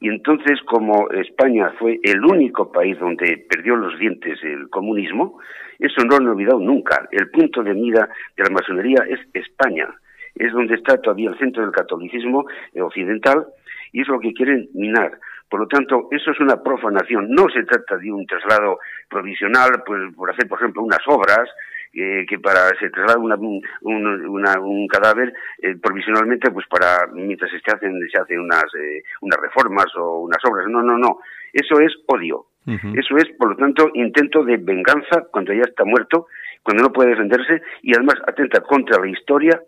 Y 0.00 0.08
entonces, 0.08 0.58
como 0.66 1.08
España 1.10 1.72
fue 1.78 2.00
el 2.02 2.24
único 2.24 2.72
país 2.72 2.98
donde 2.98 3.46
perdió 3.48 3.76
los 3.76 3.96
dientes 4.00 4.36
el 4.42 4.68
comunismo, 4.68 5.38
eso 5.78 6.02
no 6.04 6.10
lo 6.10 6.16
han 6.16 6.28
olvidado 6.28 6.58
nunca. 6.58 7.08
El 7.10 7.30
punto 7.30 7.62
de 7.62 7.74
mira 7.74 8.08
de 8.36 8.44
la 8.44 8.50
masonería 8.50 9.04
es 9.08 9.20
España. 9.32 9.88
Es 10.34 10.52
donde 10.52 10.74
está 10.74 10.96
todavía 10.98 11.30
el 11.30 11.38
centro 11.38 11.62
del 11.62 11.72
catolicismo 11.72 12.46
occidental 12.80 13.46
y 13.92 14.00
es 14.00 14.08
lo 14.08 14.18
que 14.20 14.32
quieren 14.32 14.68
minar. 14.74 15.18
Por 15.48 15.60
lo 15.60 15.66
tanto, 15.66 16.08
eso 16.10 16.30
es 16.30 16.40
una 16.40 16.62
profanación. 16.62 17.28
No 17.28 17.46
se 17.50 17.62
trata 17.64 17.98
de 17.98 18.10
un 18.10 18.26
traslado 18.26 18.78
provisional, 19.08 19.82
pues 19.84 20.00
por 20.14 20.30
hacer, 20.30 20.48
por 20.48 20.58
ejemplo, 20.58 20.82
unas 20.82 21.02
obras 21.06 21.46
que 21.92 22.38
para 22.42 22.68
se 22.80 22.88
traslada 22.88 23.18
un, 23.18 23.62
un, 23.82 24.88
cadáver 24.88 25.32
eh, 25.60 25.76
provisionalmente 25.76 26.50
pues 26.50 26.66
para 26.66 27.06
mientras 27.12 27.50
se 27.50 27.70
hacen 27.70 28.00
se 28.10 28.18
hacen 28.18 28.40
unas 28.40 28.64
eh, 28.80 29.02
unas 29.20 29.38
reformas 29.38 29.86
o 29.96 30.20
unas 30.20 30.38
obras 30.50 30.66
no 30.68 30.82
no 30.82 30.96
no 30.96 31.18
eso 31.52 31.80
es 31.80 31.92
odio 32.06 32.46
eso 32.66 33.16
es 33.16 33.28
por 33.38 33.50
lo 33.50 33.56
tanto 33.56 33.90
intento 33.94 34.44
de 34.44 34.56
venganza 34.56 35.26
cuando 35.32 35.52
ya 35.52 35.62
está 35.62 35.84
muerto 35.84 36.26
cuando 36.62 36.84
no 36.84 36.92
puede 36.92 37.10
defenderse 37.10 37.60
y 37.82 37.92
además 37.94 38.16
atenta 38.26 38.60
contra 38.60 39.00
la 39.00 39.08
historia 39.08 39.60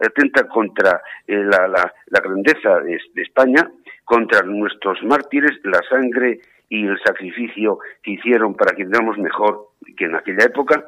atenta 0.00 0.48
contra 0.48 1.00
eh, 1.28 1.36
la, 1.36 1.68
la, 1.68 1.92
la, 2.06 2.20
grandeza 2.20 2.80
de, 2.80 2.98
de 3.14 3.22
España 3.22 3.70
contra 4.04 4.42
nuestros 4.42 5.00
mártires 5.04 5.60
la 5.62 5.80
sangre 5.88 6.40
y 6.68 6.86
el 6.86 6.98
sacrificio 7.04 7.78
que 8.02 8.12
hicieron 8.12 8.54
para 8.54 8.74
que 8.74 8.84
vivamos 8.84 9.16
mejor 9.18 9.68
que 9.96 10.06
en 10.06 10.16
aquella 10.16 10.46
época 10.46 10.84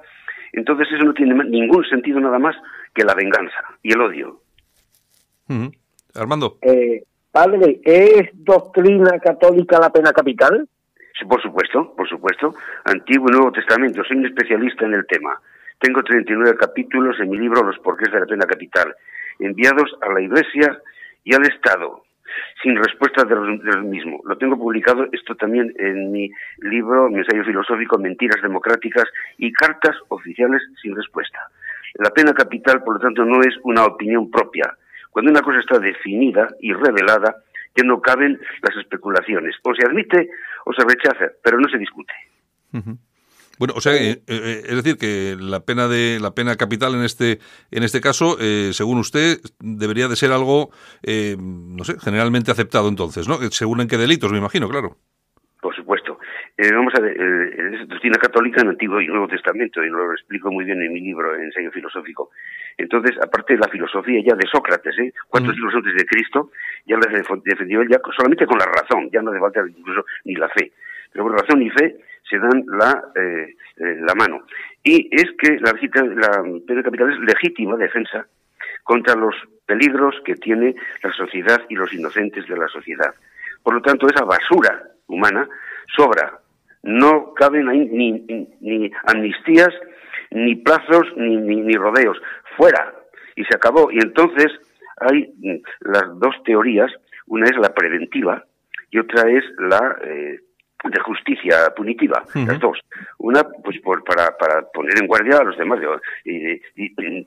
entonces 0.53 0.89
eso 0.93 1.05
no 1.05 1.15
tiene 1.15 1.35
ningún 1.45 1.85
sentido 1.85 2.21
nada 2.21 2.39
más 2.39 2.55
que 2.95 3.05
la 3.05 3.15
venganza 3.15 3.57
y 3.83 3.93
el 3.93 4.01
odio. 4.01 4.41
Armando. 6.15 6.59
Eh, 6.61 7.05
padre, 7.31 7.81
¿es 7.85 8.31
doctrina 8.35 9.19
católica 9.19 9.79
la 9.81 9.91
pena 9.91 10.13
capital? 10.13 10.69
Por 11.29 11.43
supuesto, 11.43 11.95
por 11.97 12.09
supuesto. 12.09 12.55
Antiguo 12.85 13.29
y 13.29 13.33
Nuevo 13.33 13.53
Testamento. 13.53 14.03
Soy 14.05 14.19
un 14.19 14.27
especialista 14.27 14.85
en 14.85 14.95
el 14.95 15.07
tema. 15.07 15.39
Tengo 15.79 16.03
39 16.03 16.57
capítulos 16.59 17.19
en 17.21 17.31
mi 17.31 17.39
libro 17.39 17.63
Los 17.63 17.79
porqués 17.79 18.13
de 18.13 18.21
la 18.21 18.27
pena 18.27 18.47
capital, 18.47 18.95
enviados 19.39 19.97
a 20.01 20.13
la 20.13 20.21
Iglesia 20.21 20.81
y 21.25 21.35
al 21.35 21.45
Estado 21.45 22.05
sin 22.63 22.77
respuesta 22.77 23.25
de 23.25 23.35
los, 23.35 23.85
mismos. 23.85 24.21
Lo 24.25 24.39
tengo 24.39 24.57
publicado 24.57 25.07
esto 25.13 25.35
también 25.35 25.73
en 25.79 26.11
mi 26.13 26.31
libro, 26.59 27.09
mi 27.11 27.19
ensayo 27.19 27.45
filosófico, 27.45 27.99
Mentiras 27.99 28.41
Democráticas 28.43 29.05
y 29.39 29.53
Cartas 29.53 29.97
Oficiales 30.09 30.63
sin 30.81 30.97
Respuesta. 30.97 31.39
La 31.95 32.11
pena 32.11 32.33
capital, 32.33 32.83
por 32.83 32.95
lo 32.95 33.01
tanto, 33.01 33.25
no 33.25 33.41
es 33.43 33.55
una 33.65 33.85
opinión 33.85 34.31
propia. 34.31 34.75
Cuando 35.11 35.31
una 35.31 35.43
cosa 35.43 35.59
está 35.59 35.79
definida 35.79 36.49
y 36.61 36.73
revelada, 36.73 37.37
ya 37.77 37.85
no 37.85 38.01
caben 38.01 38.41
las 38.63 38.77
especulaciones. 38.77 39.57
O 39.65 39.75
se 39.75 39.87
admite 39.87 40.29
o 40.65 40.73
se 40.73 40.85
rechaza, 40.85 41.33
pero 41.43 41.59
no 41.59 41.69
se 41.69 41.79
discute. 41.79 42.13
Bueno, 43.59 43.75
o 43.77 43.81
sea, 43.81 43.95
eh, 43.95 44.23
eh, 44.27 44.63
es 44.65 44.75
decir, 44.77 44.97
que 44.97 45.37
la 45.39 45.61
pena 45.61 45.87
de 45.87 46.19
la 46.21 46.35
pena 46.35 46.57
capital 46.57 46.95
en 46.95 47.03
este 47.03 47.39
en 47.71 47.83
este 47.83 48.01
caso, 48.01 48.37
eh, 48.41 48.71
según 48.73 48.99
usted, 48.99 49.39
debería 49.61 50.09
de 50.09 50.17
ser 50.17 50.33
algo, 50.33 50.71
no 51.07 51.85
sé, 51.85 51.99
generalmente 52.01 52.51
aceptado 52.51 52.89
entonces, 52.89 53.29
¿no? 53.29 53.39
Según 53.51 53.81
en 53.81 53.89
qué 53.89 53.99
delitos, 53.99 54.33
me 54.33 54.39
imagino, 54.39 54.69
claro. 54.69 54.97
Por 55.61 55.77
supuesto. 55.77 56.02
Vamos 56.59 56.95
a 56.95 57.01
ver, 57.01 57.17
es 57.17 57.89
doctrina 57.89 58.19
católica 58.19 58.61
en 58.61 58.69
Antiguo 58.69 59.01
y 59.01 59.07
Nuevo 59.07 59.29
Testamento, 59.29 59.83
y 59.83 59.89
lo 59.89 60.13
explico 60.13 60.51
muy 60.51 60.65
bien 60.65 60.83
en 60.83 60.93
mi 60.93 61.01
libro, 61.01 61.35
Ensayo 61.35 61.71
Filosófico. 61.71 62.31
Entonces, 62.77 63.17
aparte 63.23 63.55
de 63.55 63.61
la 63.61 63.69
filosofía 63.69 64.23
ya 64.25 64.35
de 64.35 64.47
Sócrates, 64.51 64.99
¿eh? 64.99 65.13
cuatro 65.29 65.53
siglos 65.53 65.75
antes 65.75 65.95
de 65.95 66.07
Cristo, 66.07 66.51
ya 66.87 66.97
la 66.97 67.07
defendió 67.45 67.83
ya 67.85 68.01
solamente 68.17 68.47
con 68.47 68.59
la 68.59 68.67
razón, 68.67 69.11
ya 69.11 69.23
no 69.23 69.31
hace 69.31 69.41
falta 69.41 69.61
incluso 69.67 70.05
ni 70.25 70.35
la 70.35 70.49
fe. 70.49 70.73
Pero 71.13 71.25
por 71.25 71.41
razón 71.41 71.63
y 71.63 71.71
fe 71.71 71.97
se 72.29 72.39
dan 72.39 72.65
la, 72.67 73.03
eh, 73.15 73.55
eh, 73.77 73.97
la 74.01 74.15
mano. 74.15 74.47
Y 74.83 75.09
es 75.15 75.31
que 75.39 75.59
la, 75.61 75.73
la 75.73 76.45
pena 76.67 76.83
capital 76.83 77.13
es 77.13 77.19
legítima 77.21 77.77
defensa 77.77 78.27
contra 78.85 79.15
los 79.15 79.35
peligros 79.67 80.17
que 80.25 80.35
tiene 80.37 80.75
la 81.03 81.13
sociedad 81.13 81.63
y 81.69 81.75
los 81.75 81.93
inocentes 81.93 82.47
de 82.49 82.57
la 82.57 82.69
sociedad. 82.69 83.15
Por 83.63 83.75
lo 83.75 83.83
tanto, 83.83 84.07
esa 84.09 84.25
basura 84.25 84.83
humana 85.07 85.49
sobra. 85.95 86.39
No 86.83 87.35
caben 87.35 87.69
ahí 87.69 87.89
ni, 87.91 88.13
ni, 88.61 88.91
amnistías, 89.05 89.71
ni 90.31 90.57
plazos, 90.57 91.07
ni, 91.17 91.37
ni, 91.37 91.75
rodeos. 91.75 92.21
Fuera. 92.57 92.95
Y 93.37 93.45
se 93.45 93.57
acabó. 93.57 93.91
Y 93.91 93.99
entonces 93.99 94.49
hay 94.99 95.33
mm, 95.39 95.91
las 95.93 96.19
dos 96.19 96.35
teorías. 96.45 96.91
Una 97.27 97.47
es 97.47 97.57
la 97.57 97.73
preventiva 97.73 98.45
y 98.91 98.99
otra 98.99 99.31
es 99.31 99.45
la 99.59 99.97
eh, 100.05 100.39
de 100.85 101.01
justicia 101.01 101.73
punitiva, 101.77 102.25
las 102.35 102.59
dos. 102.59 102.79
Una, 103.19 103.43
pues 103.65 103.81
por, 103.81 104.03
para, 104.05 104.37
para 104.37 104.63
poner 104.73 104.95
en 105.01 105.07
guardia 105.07 105.39
a 105.39 105.45
los 105.45 105.57
demás, 105.57 105.81
y, 106.25 106.61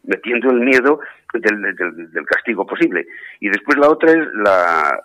metiendo 0.03 0.51
el 0.51 0.59
miedo 0.59 0.99
del, 1.39 1.75
del, 2.11 2.25
castigo 2.25 2.65
posible. 2.65 3.05
Y 3.39 3.49
después 3.49 3.77
la 3.77 3.89
otra 3.89 4.11
es 4.11 4.27
la, 4.33 5.03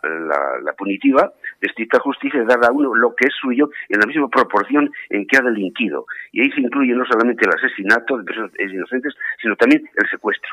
la, 0.62 0.72
punitiva, 0.74 1.32
de 1.60 1.66
estricta 1.66 1.98
justicia, 2.00 2.40
de 2.40 2.46
dar 2.46 2.64
a 2.64 2.72
uno 2.72 2.94
lo 2.94 3.14
que 3.14 3.26
es 3.26 3.34
suyo 3.40 3.70
en 3.88 4.00
la 4.00 4.06
misma 4.06 4.28
proporción 4.28 4.90
en 5.10 5.26
que 5.26 5.36
ha 5.36 5.42
delinquido. 5.42 6.06
Y 6.32 6.40
ahí 6.40 6.50
se 6.52 6.60
incluye 6.60 6.94
no 6.94 7.04
solamente 7.04 7.44
el 7.44 7.54
asesinato 7.54 8.16
de 8.16 8.24
personas 8.24 8.52
inocentes, 8.58 9.14
sino 9.40 9.56
también 9.56 9.88
el 9.94 10.08
secuestro. 10.08 10.50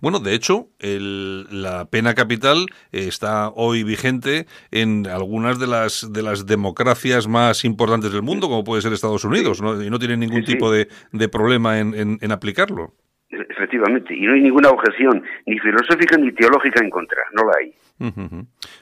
Bueno, 0.00 0.18
de 0.18 0.34
hecho, 0.34 0.68
la 0.80 1.84
pena 1.90 2.14
capital 2.14 2.66
está 2.90 3.50
hoy 3.50 3.84
vigente 3.84 4.46
en 4.70 5.06
algunas 5.06 5.58
de 5.58 5.66
las 5.66 6.10
de 6.10 6.22
las 6.22 6.46
democracias 6.46 7.28
más 7.28 7.64
importantes 7.64 8.12
del 8.12 8.22
mundo, 8.22 8.48
como 8.48 8.64
puede 8.64 8.80
ser 8.80 8.92
Estados 8.92 9.24
Unidos, 9.24 9.60
y 9.60 9.90
no 9.90 9.98
tienen 9.98 10.20
ningún 10.20 10.44
tipo 10.44 10.70
De, 10.70 10.88
problema 11.28 11.78
en, 11.78 12.18
en, 12.20 12.32
aplicarlo. 12.32 12.94
Efectivamente, 13.32 14.14
y 14.14 14.26
no 14.26 14.34
hay 14.34 14.42
ninguna 14.42 14.68
objeción, 14.68 15.22
ni 15.46 15.58
filosófica 15.58 16.18
ni 16.18 16.32
teológica 16.32 16.84
en 16.84 16.90
contra, 16.90 17.22
no 17.32 17.44
la 17.44 17.52
hay. 17.58 17.74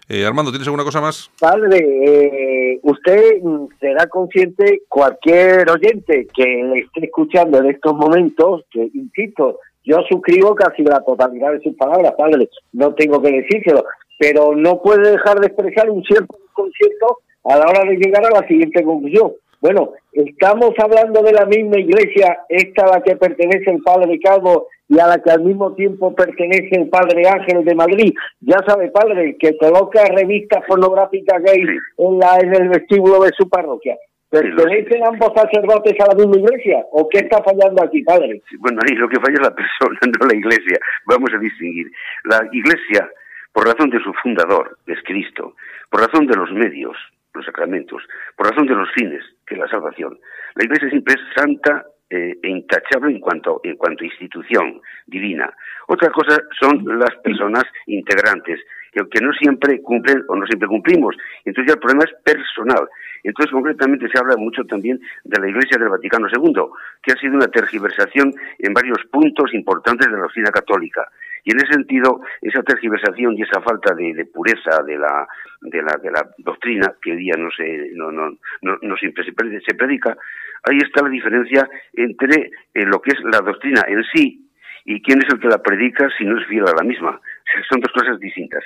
Eh, 0.09 0.27
Armando, 0.27 0.51
¿tienes 0.51 0.67
alguna 0.67 0.83
cosa 0.83 1.01
más? 1.01 1.31
Padre, 1.39 1.79
eh, 1.79 2.81
usted 2.83 3.41
será 3.79 4.09
consciente, 4.09 4.83
cualquier 4.89 5.71
oyente 5.71 6.27
que 6.35 6.45
le 6.45 6.81
esté 6.81 7.05
escuchando 7.05 7.59
en 7.59 7.71
estos 7.71 7.95
momentos, 7.95 8.65
que 8.73 8.91
insisto, 8.93 9.61
yo 9.85 9.99
suscribo 10.09 10.55
casi 10.57 10.83
la 10.83 11.01
totalidad 11.01 11.53
de 11.53 11.61
sus 11.61 11.77
palabras, 11.77 12.15
padre, 12.19 12.49
no 12.73 12.93
tengo 12.95 13.23
que 13.23 13.31
decírselo, 13.31 13.85
pero 14.19 14.57
no 14.57 14.83
puede 14.83 15.13
dejar 15.13 15.39
de 15.39 15.47
expresar 15.47 15.89
un 15.91 16.03
cierto 16.03 16.37
concierto 16.53 17.19
a 17.45 17.57
la 17.57 17.67
hora 17.67 17.89
de 17.89 17.97
llegar 17.97 18.27
a 18.27 18.41
la 18.41 18.49
siguiente 18.49 18.83
conclusión. 18.83 19.33
Bueno, 19.61 19.93
estamos 20.13 20.71
hablando 20.83 21.23
de 21.23 21.33
la 21.33 21.45
misma 21.45 21.79
iglesia, 21.79 22.39
esta 22.49 22.87
a 22.87 22.97
la 22.97 23.03
que 23.03 23.17
pertenece 23.17 23.71
el 23.71 23.83
padre 23.83 24.19
Calvo 24.19 24.69
y 24.89 24.99
a 24.99 25.07
la 25.07 25.23
que 25.23 25.31
al 25.31 25.43
mismo 25.43 25.75
tiempo 25.75 26.15
pertenece 26.15 26.81
el 26.81 26.89
padre 26.89 27.29
Ángel 27.29 27.65
de 27.65 27.75
Madrid. 27.75 28.15
Ya 28.41 28.57
sabe, 28.67 28.91
padre, 28.91 29.37
que 29.39 29.59
coloca 29.59 30.03
revistas 30.07 30.65
pornográficas 30.67 31.43
gay 31.43 31.63
en, 31.99 32.19
la, 32.19 32.39
en 32.39 32.55
el 32.55 32.69
vestíbulo 32.71 33.21
de 33.21 33.33
su 33.37 33.51
parroquia. 33.51 33.97
¿Pertenecen 34.31 35.05
ambos 35.05 35.33
sacerdotes 35.35 35.95
a 36.01 36.07
la 36.07 36.15
misma 36.15 36.39
iglesia? 36.39 36.87
¿O 36.93 37.09
qué 37.09 37.19
está 37.19 37.43
fallando 37.43 37.83
aquí, 37.83 38.03
padre? 38.03 38.41
bueno, 38.61 38.81
ahí 38.87 38.95
lo 38.95 39.09
que 39.09 39.21
falla 39.21 39.35
es 39.35 39.47
la 39.47 39.55
persona, 39.55 39.99
no 40.21 40.27
la 40.27 40.37
iglesia. 40.37 40.79
Vamos 41.05 41.31
a 41.35 41.39
distinguir. 41.39 41.91
La 42.25 42.49
iglesia, 42.51 43.11
por 43.53 43.67
razón 43.67 43.91
de 43.91 44.01
su 44.01 44.13
fundador, 44.23 44.79
es 44.87 44.99
Cristo, 45.05 45.55
por 45.91 46.01
razón 46.01 46.27
de 46.27 46.37
los 46.37 46.51
medios, 46.53 46.97
los 47.35 47.45
sacramentos, 47.45 48.03
por 48.37 48.49
razón 48.49 48.67
de 48.67 48.75
los 48.75 48.89
fines, 48.93 49.23
la 49.57 49.69
salvación. 49.69 50.19
La 50.55 50.65
iglesia 50.65 50.91
siempre 50.91 51.15
es 51.15 51.21
santa 51.35 51.85
eh, 52.09 52.37
e 52.43 52.49
intachable 52.49 53.13
en 53.13 53.21
cuanto, 53.21 53.61
en 53.63 53.77
cuanto 53.77 54.03
a 54.03 54.07
institución 54.07 54.81
divina. 55.07 55.53
Otra 55.87 56.11
cosa 56.11 56.41
son 56.59 56.85
las 56.99 57.15
personas 57.23 57.65
integrantes, 57.87 58.61
que, 58.93 59.21
no 59.21 59.33
siempre 59.33 59.81
cumplen 59.81 60.25
o 60.29 60.35
no 60.35 60.47
siempre 60.47 60.69
cumplimos. 60.69 61.17
Entonces 61.45 61.69
ya 61.69 61.75
el 61.75 61.81
problema 61.81 62.05
es 62.05 62.13
personal. 62.25 62.89
Entonces 63.23 63.53
concretamente 63.53 64.09
se 64.09 64.19
habla 64.19 64.37
mucho 64.37 64.65
también 64.65 65.01
de 65.25 65.41
la 65.41 65.49
Iglesia 65.49 65.79
del 65.79 65.89
Vaticano 65.89 66.27
II, 66.29 66.65
que 67.03 67.13
ha 67.13 67.17
sido 67.17 67.35
una 67.35 67.49
tergiversación 67.49 68.35
en 68.59 68.73
varios 68.73 68.99
puntos 69.13 69.55
importantes 69.55 70.09
de 70.09 70.13
la 70.13 70.23
doctrina 70.23 70.51
católica. 70.51 71.07
Y 71.45 71.53
en 71.53 71.59
ese 71.59 71.73
sentido, 71.73 72.21
esa 72.43 72.63
tergiversación 72.63 73.35
y 73.37 73.43
esa 73.43 73.61
falta 73.61 73.95
de, 73.95 74.25
pureza 74.27 74.83
de 74.85 74.99
la, 74.99 75.27
de 75.61 75.83
la, 75.83 75.97
de 76.03 76.11
la 76.11 76.31
doctrina, 76.39 76.95
que 77.01 77.13
hoy 77.13 77.19
día 77.19 77.35
no 77.39 77.51
se, 77.51 77.91
no, 77.95 78.11
no, 78.11 78.37
no, 78.63 78.97
siempre 78.97 79.25
se, 79.25 79.33
predica, 79.75 80.17
ahí 80.65 80.79
está 80.79 81.03
la 81.03 81.11
diferencia 81.11 81.69
entre 81.93 82.51
eh, 82.75 82.85
lo 82.85 83.01
que 83.01 83.11
es 83.11 83.21
la 83.25 83.41
doctrina 83.41 83.83
en 83.89 84.05
sí 84.15 84.47
y 84.85 85.03
quién 85.03 85.23
es 85.23 85.33
el 85.33 85.41
que 85.41 85.49
la 85.49 85.63
predica 85.63 86.09
si 86.17 86.25
no 86.25 86.41
es 86.41 86.47
fiel 86.47 86.67
a 86.67 86.75
la 86.75 86.83
misma 86.83 87.21
son 87.69 87.81
dos 87.81 87.93
cosas 87.93 88.19
distintas. 88.21 88.63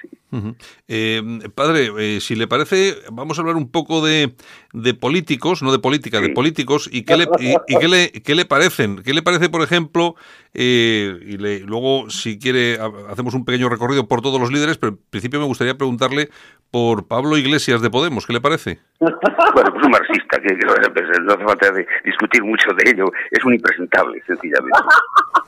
Eh, 0.88 1.22
padre, 1.54 1.90
eh, 1.98 2.20
si 2.20 2.34
le 2.34 2.46
parece, 2.46 2.94
vamos 3.12 3.38
a 3.38 3.42
hablar 3.42 3.56
un 3.56 3.70
poco 3.70 4.04
de, 4.04 4.34
de 4.72 4.94
políticos, 4.94 5.62
no 5.62 5.72
de 5.72 5.78
política, 5.78 6.20
de 6.20 6.30
políticos, 6.30 6.88
y 6.92 7.04
qué 7.04 7.16
le, 7.16 7.28
y, 7.38 7.78
qué 7.78 7.88
le, 7.88 8.10
qué 8.10 8.34
le 8.34 8.44
parecen. 8.44 9.02
¿Qué 9.02 9.14
le 9.14 9.22
parece, 9.22 9.48
por 9.48 9.62
ejemplo, 9.62 10.14
eh, 10.52 11.18
y 11.22 11.36
luego, 11.66 12.10
si 12.10 12.38
quiere, 12.38 12.78
hacemos 13.10 13.34
un 13.34 13.44
pequeño 13.44 13.68
recorrido 13.68 14.06
por 14.06 14.22
todos 14.22 14.40
los 14.40 14.52
líderes, 14.52 14.78
pero 14.78 14.92
en 14.92 14.98
principio 15.10 15.40
me 15.40 15.46
gustaría 15.46 15.76
preguntarle 15.76 16.28
por 16.70 17.06
Pablo 17.06 17.38
Iglesias 17.38 17.80
de 17.82 17.90
Podemos, 17.90 18.26
¿qué 18.26 18.32
le 18.32 18.40
parece? 18.40 18.80
Bueno, 18.98 19.16
pues 19.20 19.84
un 19.84 19.90
marxista, 19.90 20.40
que, 20.40 20.54
no 20.54 21.32
hace 21.32 21.44
falta 21.44 21.72
discutir 22.04 22.42
mucho 22.42 22.70
de 22.76 22.90
ello, 22.90 23.04
es 23.30 23.44
un 23.44 23.54
impresentable, 23.54 24.20
sencillamente. 24.26 24.78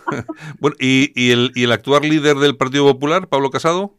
bueno, 0.60 0.76
¿y, 0.78 1.10
y, 1.14 1.32
el, 1.32 1.50
¿y 1.54 1.64
el 1.64 1.72
actual 1.72 2.02
líder 2.02 2.36
del 2.36 2.56
Partido 2.56 2.84
Popular, 2.84 3.25
Pablo 3.28 3.50
Casado? 3.50 3.94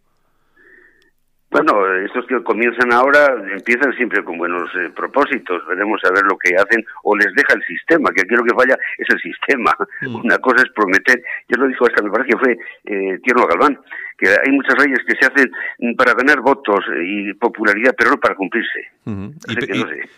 Bueno, 1.49 1.71
estos 2.03 2.27
que 2.27 2.43
comienzan 2.43 2.91
ahora 2.91 3.25
empiezan 3.55 3.93
siempre 3.93 4.21
con 4.23 4.37
buenos 4.37 4.69
eh, 4.75 4.89
propósitos. 4.93 5.65
Veremos 5.65 6.01
a 6.03 6.11
ver 6.11 6.23
lo 6.23 6.37
que 6.37 6.53
hacen 6.55 6.85
o 7.03 7.15
les 7.15 7.33
deja 7.35 7.53
el 7.53 7.63
sistema, 7.63 8.11
que 8.11 8.21
aquí 8.21 8.35
lo 8.35 8.43
que 8.43 8.53
falla 8.53 8.77
es 8.97 9.07
el 9.09 9.19
sistema. 9.21 9.71
Mm. 10.01 10.15
Una 10.25 10.37
cosa 10.39 10.63
es 10.63 10.71
prometer, 10.75 11.23
yo 11.47 11.57
lo 11.57 11.67
dijo 11.67 11.85
hasta 11.85 12.03
me 12.03 12.11
parece 12.11 12.31
que 12.31 12.37
fue 12.37 12.51
eh, 12.51 13.19
Tierno 13.23 13.47
Galván, 13.47 13.79
que 14.17 14.27
hay 14.27 14.51
muchas 14.51 14.75
leyes 14.83 14.99
que 15.07 15.15
se 15.19 15.25
hacen 15.25 15.95
para 15.95 16.13
ganar 16.13 16.41
votos 16.41 16.83
y 17.01 17.33
popularidad, 17.35 17.95
pero 17.97 18.11
no 18.11 18.17
para 18.17 18.35
cumplirse. 18.35 18.91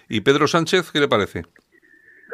¿Y 0.09 0.21
Pedro 0.21 0.47
Sánchez 0.47 0.91
qué 0.91 0.99
le 0.99 1.07
parece? 1.07 1.43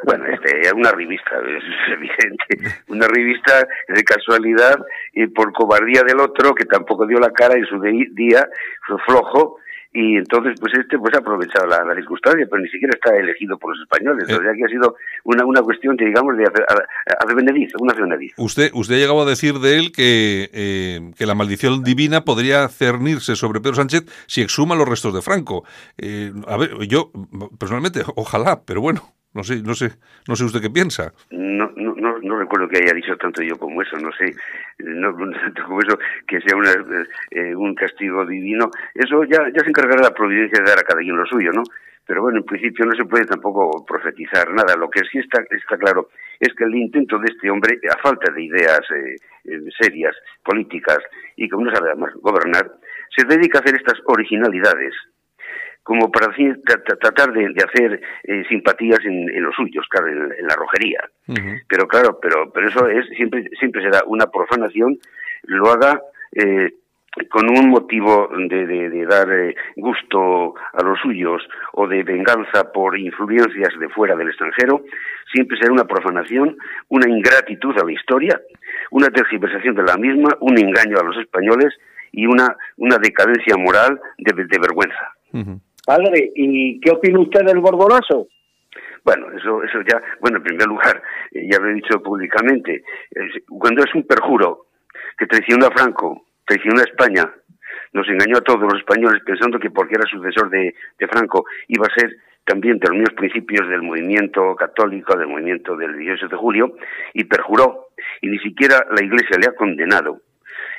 Bueno, 0.06 0.26
este, 0.28 0.72
una 0.74 0.92
revista, 0.92 1.32
es 1.58 1.94
evidente, 1.94 2.80
una 2.88 3.08
revista 3.08 3.68
de 3.88 4.04
casualidad 4.04 4.78
y 5.14 5.28
por 5.28 5.52
cobardía 5.52 6.04
del 6.04 6.20
otro, 6.20 6.54
que 6.54 6.66
tampoco 6.66 7.08
dio 7.08 7.20
la 7.20 7.32
cara 7.32 7.56
en 7.56 7.66
su 7.66 7.80
día, 7.82 8.48
fue 8.88 8.98
flojo, 9.06 9.58
y 9.96 10.18
entonces 10.18 10.56
pues 10.60 10.74
este 10.78 11.00
pues 11.00 11.16
ha 11.16 11.20
aprovechado 11.20 11.68
la, 11.68 11.96
circunstancia, 11.96 12.46
pero 12.52 12.62
ni 12.62 12.68
siquiera 12.68 12.92
está 12.94 13.16
elegido 13.16 13.58
por 13.58 13.72
los 13.72 13.82
españoles, 13.82 14.26
o 14.26 14.42
sea 14.42 14.54
que 14.54 14.66
ha 14.66 14.68
sido 14.68 14.98
una, 15.24 15.46
una 15.46 15.62
cuestión, 15.62 15.96
digamos, 15.96 16.36
de 16.36 16.44
hacer, 16.44 16.66
hacer 16.68 17.36
una 17.80 17.94
hacer 17.94 18.34
Usted, 18.36 18.72
usted 18.74 18.96
ha 18.96 18.98
llegado 18.98 19.22
a 19.22 19.26
decir 19.26 19.54
de 19.60 19.80
él 19.80 19.94
que, 19.94 20.50
eh, 20.52 21.12
que 21.18 21.26
la 21.26 21.34
maldición 21.34 21.82
divina 21.82 22.26
podría 22.26 22.68
cernirse 22.68 23.38
sobre 23.38 23.62
Pedro 23.62 23.76
Sánchez 23.76 24.04
si 24.28 24.42
exhuma 24.42 24.76
los 24.76 24.88
restos 24.88 25.14
de 25.14 25.22
Franco. 25.22 25.64
Eh, 25.98 26.34
a 26.46 26.58
ver, 26.58 26.72
yo 26.90 27.12
personalmente, 27.58 28.02
ojalá, 28.16 28.64
pero 28.66 28.82
bueno. 28.82 29.15
No 29.36 29.44
sé, 29.44 29.62
no 29.62 29.74
sé, 29.76 29.92
no 30.30 30.36
sé 30.38 30.46
usted 30.46 30.62
qué 30.62 30.70
piensa. 30.70 31.12
No, 31.30 31.70
no, 31.76 31.94
no, 32.20 32.40
recuerdo 32.40 32.70
que 32.70 32.78
haya 32.78 32.94
dicho 32.94 33.18
tanto 33.18 33.44
yo 33.44 33.58
como 33.58 33.82
eso, 33.82 33.98
no 33.98 34.10
sé, 34.14 34.34
no, 34.80 35.14
tanto 35.14 35.64
como 35.66 35.82
eso 35.82 36.00
que 36.26 36.40
sea 36.40 36.56
una, 36.56 36.72
eh, 37.32 37.54
un 37.54 37.76
castigo 37.76 38.26
divino. 38.26 38.72
Eso 38.94 39.26
ya, 39.26 39.44
se 39.54 39.70
encargará 39.70 40.04
la 40.04 40.14
providencia 40.14 40.64
de 40.64 40.70
dar 40.70 40.80
a 40.80 40.84
cada 40.84 41.02
quien 41.02 41.18
lo 41.18 41.26
suyo, 41.26 41.52
¿no? 41.52 41.64
Pero 42.08 42.22
bueno, 42.22 42.38
en 42.38 42.46
principio 42.46 42.86
no 42.86 42.96
se 42.96 43.04
puede 43.04 43.26
tampoco 43.26 43.84
profetizar 43.86 44.54
nada. 44.54 44.78
Lo 44.78 44.90
que 44.90 45.02
sí 45.12 45.18
está, 45.18 45.44
está 45.50 45.78
claro 45.78 46.08
es 46.40 46.54
que 46.54 46.64
el 46.64 46.76
intento 46.76 47.18
de 47.20 47.28
este 47.28 47.50
hombre, 47.50 47.78
a 47.92 48.02
falta 48.02 48.32
de 48.32 48.42
ideas 48.42 48.82
eh, 48.92 49.16
eh, 49.44 49.60
serias, 49.78 50.16
políticas, 50.46 51.00
y 51.36 51.50
como 51.50 51.66
no 51.66 51.76
sabe 51.76 51.90
además 51.90 52.14
gobernar, 52.22 52.72
se 53.14 53.26
dedica 53.28 53.58
a 53.58 53.62
hacer 53.62 53.76
estas 53.76 54.00
originalidades 54.06 54.94
como 55.86 56.12
para 56.12 56.34
tratar 57.00 57.32
de, 57.32 57.54
hacer 57.64 58.02
eh, 58.24 58.44
simpatías 58.50 58.98
en, 59.06 59.42
los 59.44 59.54
suyos, 59.54 59.86
claro, 59.88 60.08
en, 60.08 60.48
la 60.48 60.56
rojería. 60.56 61.08
Pero 61.70 61.88
claro, 61.88 62.20
pero, 62.20 62.52
pero 62.52 62.68
eso 62.68 62.88
es 62.88 63.06
siempre, 63.16 63.48
siempre 63.60 63.84
será 63.84 64.02
una 64.08 64.26
profanación, 64.26 64.98
lo 65.44 65.70
haga 65.70 66.02
eh, 66.34 66.74
con 67.30 67.56
un 67.56 67.70
motivo 67.70 68.30
de, 68.50 69.06
dar 69.06 69.32
eh, 69.32 69.56
gusto 69.76 70.56
a 70.74 70.82
los 70.84 71.00
suyos 71.00 71.44
o 71.74 71.88
de 71.88 72.02
venganza 72.02 72.72
por 72.74 72.98
influencias 72.98 73.78
de 73.80 73.88
fuera 73.90 74.16
del 74.16 74.30
extranjero, 74.30 74.84
siempre 75.32 75.56
será 75.60 75.72
una 75.72 75.86
profanación, 75.86 76.58
una 76.90 77.08
ingratitud 77.08 77.78
a 77.80 77.86
la 77.86 77.92
historia, 77.92 78.42
una 78.90 79.10
tergiversación 79.10 79.76
de 79.76 79.84
la 79.84 79.98
misma, 79.98 80.36
un 80.40 80.58
engaño 80.58 80.98
a 81.00 81.04
los 81.04 81.18
españoles 81.18 81.76
y 82.12 82.26
una, 82.26 82.58
una 82.78 82.98
decadencia 82.98 83.56
moral 83.56 84.02
de, 84.18 84.34
vergüenza. 84.60 85.14
Padre, 85.86 86.32
¿y 86.36 86.80
qué 86.80 86.92
opina 86.92 87.20
usted 87.20 87.46
del 87.46 87.60
borbonazo? 87.60 88.28
Bueno, 89.04 89.28
eso, 89.38 89.64
eso 89.64 89.82
ya, 89.88 90.02
bueno, 90.20 90.38
en 90.38 90.44
primer 90.44 90.68
lugar, 90.68 91.02
eh, 91.32 91.48
ya 91.50 91.60
lo 91.60 91.70
he 91.70 91.76
dicho 91.76 92.02
públicamente, 92.02 92.84
cuando 93.48 93.84
es 93.84 93.94
un 93.94 94.04
perjuro 94.08 94.66
que 95.16 95.28
traicionó 95.28 95.68
a 95.68 95.72
Franco, 95.72 96.26
traicionó 96.44 96.80
a 96.82 96.90
España, 96.90 97.32
nos 97.94 98.08
engañó 98.10 98.38
a 98.38 98.42
todos 98.42 98.62
los 98.62 98.80
españoles 98.80 99.22
pensando 99.24 99.60
que 99.60 99.70
porque 99.70 99.96
era 99.96 100.10
sucesor 100.10 100.50
de, 100.50 100.74
de 100.98 101.08
Franco 101.08 101.46
iba 101.68 101.86
a 101.86 102.00
ser 102.00 102.18
también 102.46 102.78
de 102.80 102.88
los 102.88 102.98
mismos 102.98 103.14
principios 103.16 103.68
del 103.70 103.82
movimiento 103.82 104.56
católico, 104.56 105.18
del 105.18 105.28
movimiento 105.28 105.76
del 105.76 105.98
18 105.98 106.28
de 106.28 106.36
julio, 106.36 106.76
y 107.14 107.24
perjuró, 107.26 107.88
y 108.22 108.28
ni 108.28 108.40
siquiera 108.40 108.86
la 108.90 109.04
Iglesia 109.04 109.38
le 109.40 109.48
ha 109.50 109.56
condenado 109.56 110.22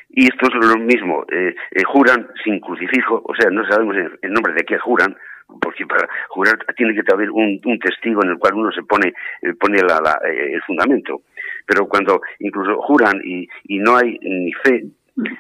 y 0.09 0.25
esto 0.25 0.47
es 0.47 0.67
lo 0.67 0.79
mismo, 0.79 1.25
eh, 1.31 1.55
eh, 1.73 1.83
juran 1.85 2.29
sin 2.45 2.61
crucifijo, 2.61 3.23
o 3.25 3.35
sea, 3.35 3.51
no 3.51 3.67
sabemos 3.67 3.97
el 4.23 4.33
nombre 4.33 4.55
de 4.55 4.65
qué 4.65 4.79
juran, 4.79 5.17
porque 5.61 5.87
para 5.87 6.09
jurar 6.29 6.59
tiene 6.77 6.95
que 6.95 7.03
haber 7.13 7.31
un, 7.31 7.61
testigo 7.81 8.23
en 8.25 8.31
el 8.31 8.39
cual 8.39 8.55
uno 8.55 8.73
se 8.73 8.83
pone, 8.83 9.13
eh, 9.43 9.55
pone 9.59 9.79
el 9.79 10.63
fundamento. 10.63 11.23
Pero 11.67 11.87
cuando 11.87 12.21
incluso 12.41 12.81
juran 12.83 13.21
y, 13.25 13.49
y 13.65 13.79
no 13.79 13.97
hay 13.97 14.19
ni 14.23 14.53
fe 14.53 14.85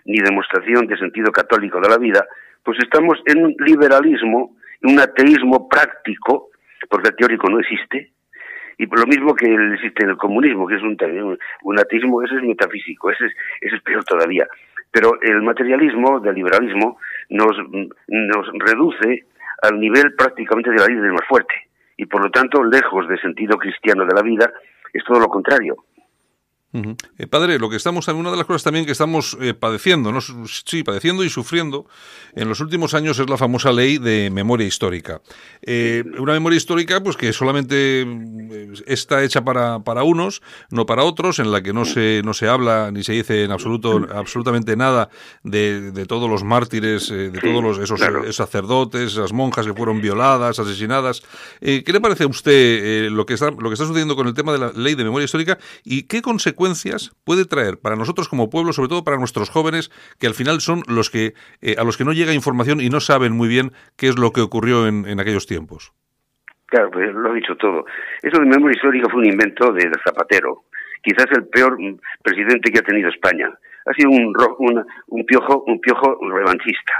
ni 0.05 0.19
demostración 0.19 0.87
de 0.87 0.97
sentido 0.97 1.31
católico 1.33 1.81
de 1.81 1.89
la 1.89 1.99
vida, 1.99 2.27
pues 2.63 2.79
estamos 2.83 3.19
en 3.27 3.45
un 3.45 3.55
liberalismo, 3.59 4.57
en 4.83 4.93
un 4.93 5.01
ateísmo 5.01 5.69
práctico, 5.69 6.51
porque 6.89 7.09
el 7.09 7.17
teórico 7.17 7.49
no 7.49 7.61
existe, 7.61 8.13
y 8.79 8.87
por 8.87 9.01
lo 9.01 9.07
mismo 9.07 9.35
que 9.35 9.47
existe 9.75 10.05
el 10.05 10.17
comunismo, 10.17 10.67
que 10.67 10.77
es 10.77 10.83
un, 10.83 10.97
un 11.63 11.79
ateísmo, 11.79 12.23
ese 12.23 12.37
es 12.37 12.43
metafísico, 12.43 13.11
ese 13.11 13.27
es, 13.27 13.33
ese 13.61 13.77
es 13.77 13.83
peor 13.83 14.05
todavía. 14.05 14.47
Pero 14.91 15.21
el 15.23 15.43
materialismo 15.43 16.21
del 16.21 16.35
liberalismo 16.35 16.99
nos, 17.31 17.57
nos 18.09 18.47
reduce 18.59 19.25
al 19.63 19.81
nivel 19.81 20.15
prácticamente 20.15 20.71
de 20.71 20.79
la 20.79 20.87
vida 20.87 21.03
del 21.03 21.13
más 21.13 21.27
fuerte, 21.27 21.55
y 21.97 22.07
por 22.07 22.23
lo 22.23 22.31
tanto, 22.31 22.63
lejos 22.63 23.09
del 23.09 23.21
sentido 23.21 23.57
cristiano 23.57 24.05
de 24.05 24.15
la 24.15 24.23
vida, 24.23 24.53
es 24.93 25.03
todo 25.05 25.19
lo 25.19 25.29
contrario. 25.29 25.77
Eh, 27.19 27.27
padre, 27.27 27.59
lo 27.59 27.71
que 27.71 27.77
estamos, 27.77 28.07
una 28.09 28.31
de 28.31 28.37
las 28.37 28.47
cosas 28.47 28.63
también 28.63 28.85
que 28.85 28.93
estamos 28.93 29.37
eh, 29.41 29.55
padeciendo, 29.55 30.13
¿no? 30.13 30.21
sí, 30.21 30.83
padeciendo 30.83 31.25
y 31.25 31.31
sufriendo 31.31 31.87
en 32.35 32.49
los 32.49 32.61
últimos 32.61 32.95
años 32.95 33.19
es 33.19 33.29
la 33.29 33.39
famosa 33.39 33.73
ley 33.73 33.99
de 33.99 34.31
memoria 34.31 34.67
histórica. 34.67 35.21
Eh, 35.63 36.05
una 36.19 36.33
memoria 36.35 36.57
histórica, 36.57 37.03
pues 37.03 37.17
que 37.17 37.33
solamente 37.33 38.07
está 38.87 39.25
hecha 39.25 39.43
para, 39.45 39.81
para 39.81 40.03
unos, 40.03 40.43
no 40.71 40.87
para 40.87 41.05
otros, 41.05 41.39
en 41.39 41.51
la 41.51 41.63
que 41.63 41.73
no 41.73 41.85
se, 41.85 42.21
no 42.25 42.35
se 42.35 42.49
habla 42.49 42.91
ni 42.93 43.03
se 43.05 43.13
dice 43.13 43.45
en 43.45 43.53
absoluto, 43.53 44.07
absolutamente 44.15 44.77
nada 44.77 45.09
de, 45.43 45.93
de 45.93 46.07
todos 46.07 46.29
los 46.29 46.45
mártires, 46.45 47.09
de 47.09 47.31
todos 47.31 47.63
los, 47.63 47.79
esos, 47.79 48.01
sacerdotes, 48.37 49.13
esas 49.13 49.33
monjas 49.33 49.67
que 49.67 49.75
fueron 49.75 50.01
violadas, 50.01 50.59
asesinadas. 50.59 51.23
¿Qué 51.61 51.85
le 51.87 52.01
parece 52.01 52.25
a 52.25 52.27
usted 52.27 53.11
lo, 53.11 53.25
que 53.25 53.35
está, 53.35 53.51
lo 53.51 53.69
que 53.69 53.75
está 53.75 53.87
sucediendo 53.87 54.17
con 54.17 54.27
el 54.27 54.35
tema 54.35 54.53
de 54.53 54.59
la 54.59 54.73
ley 54.73 54.95
de 54.95 55.05
memoria 55.05 55.25
histórica 55.25 55.59
y 55.85 56.03
qué 56.03 56.21
consecuencias 56.21 56.66
puede 57.25 57.45
traer 57.45 57.79
para 57.79 57.97
nosotros 57.97 58.29
como 58.29 58.51
pueblo, 58.51 58.73
sobre 58.73 58.89
todo 58.89 59.05
para 59.05 59.19
nuestros 59.19 59.51
jóvenes, 59.51 59.91
que 60.19 60.27
al 60.27 60.35
final 60.35 60.61
son 60.61 60.83
los 60.89 61.11
que 61.11 61.35
eh, 61.63 61.77
a 61.79 61.85
los 61.85 61.97
que 61.97 62.05
no 62.05 62.13
llega 62.13 62.33
información 62.33 62.81
y 62.81 62.89
no 62.89 63.01
saben 63.01 63.33
muy 63.33 63.49
bien 63.49 63.73
qué 63.97 64.09
es 64.09 64.19
lo 64.19 64.33
que 64.33 64.41
ocurrió 64.41 64.87
en, 64.87 65.21
aquellos 65.21 65.47
tiempos? 65.47 65.93
Claro, 66.67 66.91
pues 66.91 67.13
lo 67.15 67.31
ha 67.31 67.35
dicho 67.35 67.57
todo. 67.57 67.85
Eso 68.23 68.41
de 68.41 68.47
memoria 68.47 68.75
histórica 68.75 69.09
fue 69.11 69.21
un 69.21 69.31
invento 69.31 69.73
de 69.73 69.91
Zapatero, 70.05 70.65
quizás 71.03 71.27
el 71.33 71.47
peor 71.47 71.79
presidente 72.23 72.71
que 72.73 72.81
ha 72.81 72.83
tenido 72.83 73.09
España. 73.09 73.51
Ha 73.87 73.93
sido 73.95 74.11
un, 74.11 74.35
un 75.07 75.27
piojo 75.27 75.63
un 75.69 75.81
piojo 75.81 76.19
revanchista 76.29 76.93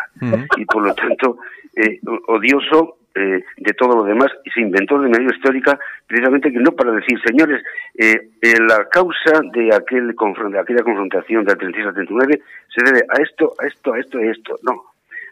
y 0.57 0.65
por 0.67 0.87
lo 0.87 0.95
tanto 0.95 1.39
eh, 1.75 1.99
odioso 2.29 2.99
eh, 3.17 3.45
de 3.57 3.73
todo 3.73 3.97
lo 3.97 4.05
demás 4.05 4.31
y 4.45 4.51
se 4.51 4.61
inventó 4.61 4.99
de 4.99 5.09
memoria 5.09 5.35
histórica 5.35 5.79
precisamente 6.07 6.53
que 6.53 6.59
no 6.59 6.73
para 6.73 6.93
decir, 6.93 7.19
señores, 7.25 7.63
eh, 7.97 8.29
eh, 8.43 8.55
la 8.61 8.89
causa 8.91 9.41
de, 9.53 9.75
aquel 9.75 10.09
de 10.09 10.59
aquella 10.59 10.83
confrontación 10.83 11.45
del 11.45 11.57
36-39 11.57 12.43
se 12.69 12.85
debe 12.85 13.07
a 13.09 13.23
esto, 13.23 13.55
a 13.59 13.67
esto, 13.67 13.95
a 13.95 13.99
esto 13.99 14.19
a 14.19 14.25
esto. 14.25 14.59
No, 14.63 14.85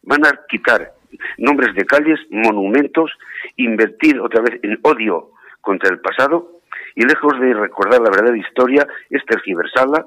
van 0.03 0.25
a 0.25 0.41
quitar 0.49 0.93
nombres 1.37 1.75
de 1.75 1.85
calles, 1.85 2.21
monumentos, 2.31 3.13
invertir 3.57 4.19
otra 4.19 4.41
vez 4.41 4.61
en 4.63 4.79
odio 4.83 5.33
contra 5.61 5.91
el 5.91 6.01
pasado 6.01 6.61
y 6.95 7.05
lejos 7.05 7.39
de 7.39 7.53
recordar 7.53 8.01
la 8.01 8.11
verdadera 8.11 8.39
historia 8.39 8.87
es 9.11 9.25
tergiversarla, 9.27 10.07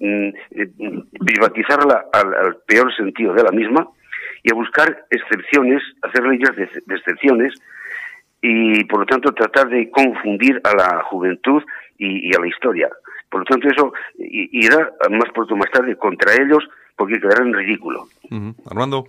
mm, 0.00 0.28
eh, 0.50 0.70
privatizarla 1.24 2.06
al, 2.12 2.34
al 2.34 2.56
peor 2.66 2.94
sentido 2.96 3.34
de 3.34 3.44
la 3.44 3.52
misma 3.52 3.88
y 4.44 4.52
a 4.52 4.54
buscar 4.54 5.06
excepciones, 5.10 5.82
hacer 6.02 6.22
leyes 6.22 6.54
de, 6.54 6.68
de 6.86 6.94
excepciones 6.94 7.54
y 8.40 8.84
por 8.84 9.00
lo 9.00 9.06
tanto 9.06 9.32
tratar 9.32 9.68
de 9.70 9.90
confundir 9.90 10.60
a 10.62 10.76
la 10.76 11.02
juventud 11.04 11.62
y, 11.98 12.28
y 12.28 12.36
a 12.36 12.40
la 12.40 12.46
historia. 12.46 12.90
Por 13.30 13.40
lo 13.40 13.46
tanto 13.46 13.68
eso 13.68 13.92
irá 14.18 14.92
más 15.10 15.30
pronto 15.32 15.54
o 15.54 15.56
más 15.56 15.70
tarde 15.70 15.96
contra 15.96 16.34
ellos 16.34 16.62
porque 16.94 17.18
quedará 17.18 17.42
en 17.42 17.54
ridículo. 17.54 18.04
Armando. 18.70 19.08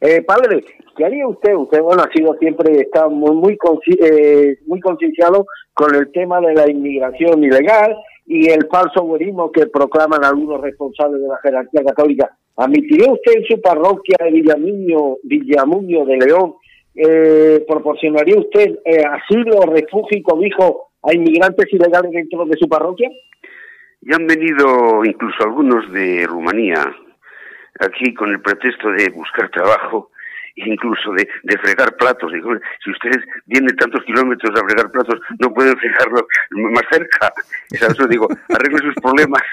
Eh, 0.00 0.22
padre, 0.22 0.64
¿qué 0.96 1.04
haría 1.04 1.28
usted? 1.28 1.54
Usted, 1.54 1.80
bueno, 1.80 2.02
ha 2.02 2.10
sido 2.12 2.34
siempre, 2.38 2.80
está 2.80 3.08
muy, 3.08 3.36
muy, 3.36 3.58
eh, 4.00 4.58
muy 4.66 4.80
concienciado 4.80 5.46
con 5.74 5.94
el 5.94 6.10
tema 6.12 6.40
de 6.40 6.54
la 6.54 6.70
inmigración 6.70 7.44
ilegal 7.44 7.94
y 8.26 8.48
el 8.50 8.66
falso 8.68 9.02
buenismo 9.02 9.52
que 9.52 9.66
proclaman 9.66 10.24
algunos 10.24 10.60
responsables 10.62 11.20
de 11.20 11.28
la 11.28 11.38
jerarquía 11.42 11.84
católica. 11.84 12.36
¿Admitiría 12.56 13.10
usted 13.10 13.32
en 13.36 13.44
su 13.46 13.60
parroquia 13.60 14.16
de 14.20 14.30
Villamuño, 14.30 15.16
Villamuño 15.24 16.04
de 16.04 16.16
León, 16.18 16.54
eh, 16.94 17.64
proporcionaría 17.66 18.38
usted 18.38 18.78
eh, 18.84 19.02
asilo, 19.04 19.60
refugio 19.62 20.18
y 20.18 20.22
a 21.02 21.14
inmigrantes 21.14 21.72
ilegales 21.72 22.12
dentro 22.12 22.44
de 22.46 22.56
su 22.56 22.68
parroquia? 22.68 23.10
Ya 24.02 24.16
han 24.16 24.26
venido 24.26 25.04
incluso 25.04 25.42
algunos 25.42 25.92
de 25.92 26.24
Rumanía 26.26 26.84
aquí 27.80 28.14
con 28.14 28.30
el 28.30 28.40
pretexto 28.40 28.90
de 28.90 29.10
buscar 29.10 29.50
trabajo 29.50 30.10
incluso 30.56 31.12
de, 31.12 31.26
fregar 31.58 31.96
platos. 31.96 32.32
Si 32.32 32.90
ustedes 32.90 33.24
vienen 33.46 33.74
tantos 33.76 34.04
kilómetros 34.04 34.50
a 34.58 34.64
fregar 34.64 34.90
platos, 34.90 35.20
no 35.38 35.52
pueden 35.52 35.76
fregarlo 35.76 36.26
más 36.50 36.84
cerca. 36.90 37.32
Es 37.70 37.82
eso 37.82 38.06
digo, 38.06 38.28
arreglen 38.50 38.82
sus 38.82 38.94
problemas 39.02 39.42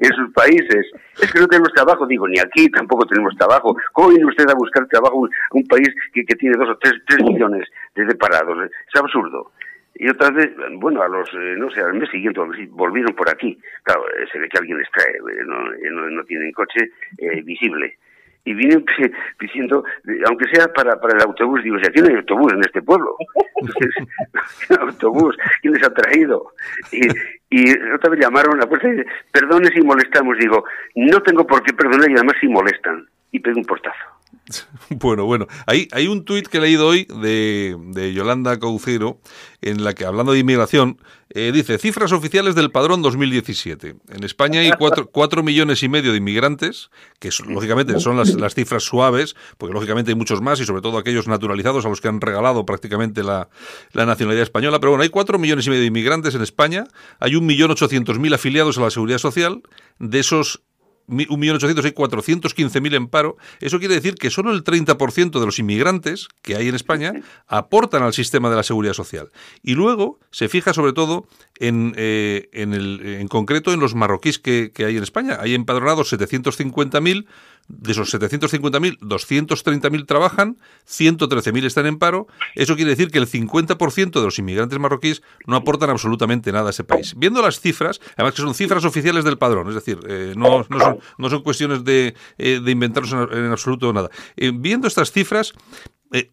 en 0.00 0.14
sus 0.14 0.32
países. 0.32 0.90
Es 1.20 1.32
que 1.32 1.40
no 1.40 1.48
tenemos 1.48 1.72
trabajo, 1.72 2.06
digo, 2.06 2.28
ni 2.28 2.38
aquí 2.38 2.68
tampoco 2.70 3.06
tenemos 3.06 3.36
trabajo. 3.36 3.76
¿Cómo 3.92 4.10
viene 4.10 4.26
usted 4.26 4.48
a 4.48 4.54
buscar 4.54 4.86
trabajo 4.88 5.26
en 5.26 5.32
un 5.50 5.66
país 5.66 5.88
que, 6.12 6.22
tiene 6.24 6.56
dos 6.56 6.70
o 6.70 6.78
tres, 6.78 6.94
tres 7.06 7.22
millones 7.22 7.68
de, 7.94 8.14
parados? 8.16 8.70
Es 8.92 9.00
absurdo. 9.00 9.52
Y 9.94 10.08
otra 10.08 10.30
vez, 10.30 10.50
bueno, 10.78 11.02
a 11.02 11.08
los, 11.08 11.28
eh, 11.34 11.54
no 11.58 11.70
sé, 11.70 11.80
al 11.80 11.94
mes 11.94 12.10
siguiente 12.10 12.40
volvieron 12.70 13.14
por 13.14 13.28
aquí. 13.28 13.58
Claro, 13.82 14.02
eh, 14.08 14.26
se 14.32 14.38
ve 14.38 14.48
que 14.48 14.58
alguien 14.58 14.78
les 14.78 14.90
trae, 14.90 15.16
eh, 15.16 15.44
no, 15.44 15.70
no, 15.90 16.10
no 16.10 16.24
tienen 16.24 16.50
coche 16.52 16.90
eh, 17.18 17.42
visible 17.42 17.98
y 18.44 18.54
vienen 18.54 18.84
diciendo, 19.40 19.84
aunque 20.26 20.48
sea 20.52 20.68
para, 20.72 21.00
para 21.00 21.16
el 21.16 21.22
autobús, 21.22 21.62
digo, 21.62 21.78
si 21.78 21.86
aquí 21.86 22.00
no 22.00 22.08
hay 22.08 22.16
autobús 22.16 22.52
en 22.52 22.60
este 22.64 22.82
pueblo. 22.82 23.16
Autobús, 24.80 25.36
¿quién 25.60 25.74
les 25.74 25.86
ha 25.86 25.94
traído? 25.94 26.52
Y, 26.90 27.06
y 27.50 27.72
otra 27.94 28.10
vez 28.10 28.20
llamaron 28.20 28.54
a 28.56 28.62
la 28.62 28.68
puerta 28.68 28.88
y 28.88 28.92
dice, 28.92 29.06
perdone 29.30 29.68
si 29.68 29.80
molestamos. 29.82 30.36
Digo, 30.38 30.64
no 30.96 31.22
tengo 31.22 31.46
por 31.46 31.62
qué 31.62 31.72
perdonar 31.72 32.10
y 32.10 32.14
además 32.14 32.36
si 32.40 32.48
molestan. 32.48 33.06
Y 33.30 33.38
pego 33.38 33.58
un 33.58 33.64
portazo. 33.64 34.21
Bueno, 34.90 35.24
bueno, 35.24 35.46
hay, 35.66 35.88
hay 35.92 36.06
un 36.06 36.24
tuit 36.24 36.46
que 36.46 36.58
he 36.58 36.60
leído 36.60 36.86
hoy 36.86 37.06
de, 37.06 38.12
Yolanda 38.14 38.58
Caucero, 38.58 39.20
en 39.60 39.84
la 39.84 39.94
que, 39.94 40.04
hablando 40.04 40.32
de 40.32 40.40
inmigración, 40.40 40.98
eh, 41.30 41.50
dice, 41.52 41.78
cifras 41.78 42.12
oficiales 42.12 42.54
del 42.54 42.70
padrón 42.70 43.00
2017. 43.00 43.96
En 44.10 44.24
España 44.24 44.60
hay 44.60 44.72
cuatro, 44.78 45.08
cuatro 45.10 45.42
millones 45.42 45.82
y 45.82 45.88
medio 45.88 46.12
de 46.12 46.18
inmigrantes, 46.18 46.90
que 47.18 47.30
lógicamente 47.46 47.98
son 48.00 48.16
las, 48.16 48.54
cifras 48.54 48.82
suaves, 48.82 49.34
porque 49.56 49.72
lógicamente 49.72 50.10
hay 50.10 50.16
muchos 50.16 50.42
más, 50.42 50.60
y 50.60 50.66
sobre 50.66 50.82
todo 50.82 50.98
aquellos 50.98 51.26
naturalizados 51.26 51.86
a 51.86 51.88
los 51.88 52.00
que 52.00 52.08
han 52.08 52.20
regalado 52.20 52.66
prácticamente 52.66 53.22
la, 53.22 53.48
la 53.92 54.04
nacionalidad 54.04 54.42
española. 54.42 54.78
Pero 54.80 54.90
bueno, 54.90 55.04
hay 55.04 55.10
cuatro 55.10 55.38
millones 55.38 55.66
y 55.66 55.70
medio 55.70 55.82
de 55.82 55.88
inmigrantes 55.88 56.34
en 56.34 56.42
España, 56.42 56.84
hay 57.18 57.36
un 57.36 57.46
millón 57.46 57.70
ochocientos 57.70 58.18
mil 58.18 58.34
afiliados 58.34 58.76
a 58.78 58.82
la 58.82 58.90
Seguridad 58.90 59.18
Social, 59.18 59.62
de 59.98 60.18
esos 60.18 60.62
1.800.000 61.08 61.84
hay 61.84 61.90
415.000 61.92 62.94
en 62.94 63.08
paro. 63.08 63.36
Eso 63.60 63.78
quiere 63.78 63.94
decir 63.94 64.14
que 64.14 64.30
solo 64.30 64.52
el 64.52 64.64
30% 64.64 65.38
de 65.38 65.46
los 65.46 65.58
inmigrantes 65.58 66.28
que 66.42 66.56
hay 66.56 66.68
en 66.68 66.74
España 66.74 67.12
aportan 67.46 68.02
al 68.02 68.12
sistema 68.12 68.50
de 68.50 68.56
la 68.56 68.62
seguridad 68.62 68.94
social. 68.94 69.30
Y 69.62 69.74
luego 69.74 70.18
se 70.30 70.48
fija 70.48 70.72
sobre 70.72 70.92
todo 70.92 71.26
en, 71.58 71.94
eh, 71.96 72.48
en, 72.52 72.72
el, 72.72 73.00
en 73.04 73.28
concreto 73.28 73.72
en 73.72 73.80
los 73.80 73.94
marroquíes 73.94 74.38
que, 74.38 74.70
que 74.72 74.84
hay 74.84 74.96
en 74.96 75.02
España. 75.02 75.38
Hay 75.40 75.54
empadronados 75.54 76.12
750.000. 76.12 77.26
De 77.68 77.92
esos 77.92 78.12
750.000, 78.12 78.98
230.000 78.98 80.06
trabajan, 80.06 80.58
113.000 80.86 81.64
están 81.64 81.86
en 81.86 81.98
paro. 81.98 82.26
Eso 82.54 82.76
quiere 82.76 82.90
decir 82.90 83.10
que 83.10 83.18
el 83.18 83.28
50% 83.28 84.10
de 84.12 84.22
los 84.22 84.38
inmigrantes 84.38 84.78
marroquíes 84.78 85.22
no 85.46 85.56
aportan 85.56 85.90
absolutamente 85.90 86.52
nada 86.52 86.68
a 86.68 86.70
ese 86.70 86.84
país. 86.84 87.14
Viendo 87.16 87.40
las 87.40 87.60
cifras, 87.60 88.00
además 88.16 88.34
que 88.34 88.42
son 88.42 88.54
cifras 88.54 88.84
oficiales 88.84 89.24
del 89.24 89.38
padrón, 89.38 89.68
es 89.68 89.74
decir, 89.74 89.98
eh, 90.08 90.34
no, 90.36 90.66
no, 90.68 90.80
son, 90.80 90.98
no, 91.18 91.30
son, 91.30 91.42
cuestiones 91.42 91.84
de, 91.84 92.14
eh, 92.38 92.60
inventarnos 92.66 93.12
en, 93.32 93.50
absoluto 93.50 93.92
nada. 93.92 94.10
Eh, 94.36 94.52
viendo 94.54 94.86
estas 94.86 95.12
cifras, 95.12 95.52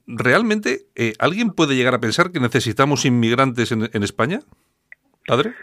¿realmente 0.07 0.87
alguien 1.19 1.51
puede 1.51 1.75
llegar 1.75 1.93
a 1.93 1.99
pensar 1.99 2.31
que 2.31 2.39
necesitamos 2.41 3.05
inmigrantes 3.05 3.71
en 3.71 4.03
España? 4.03 4.41
¿Padre? 5.25 5.53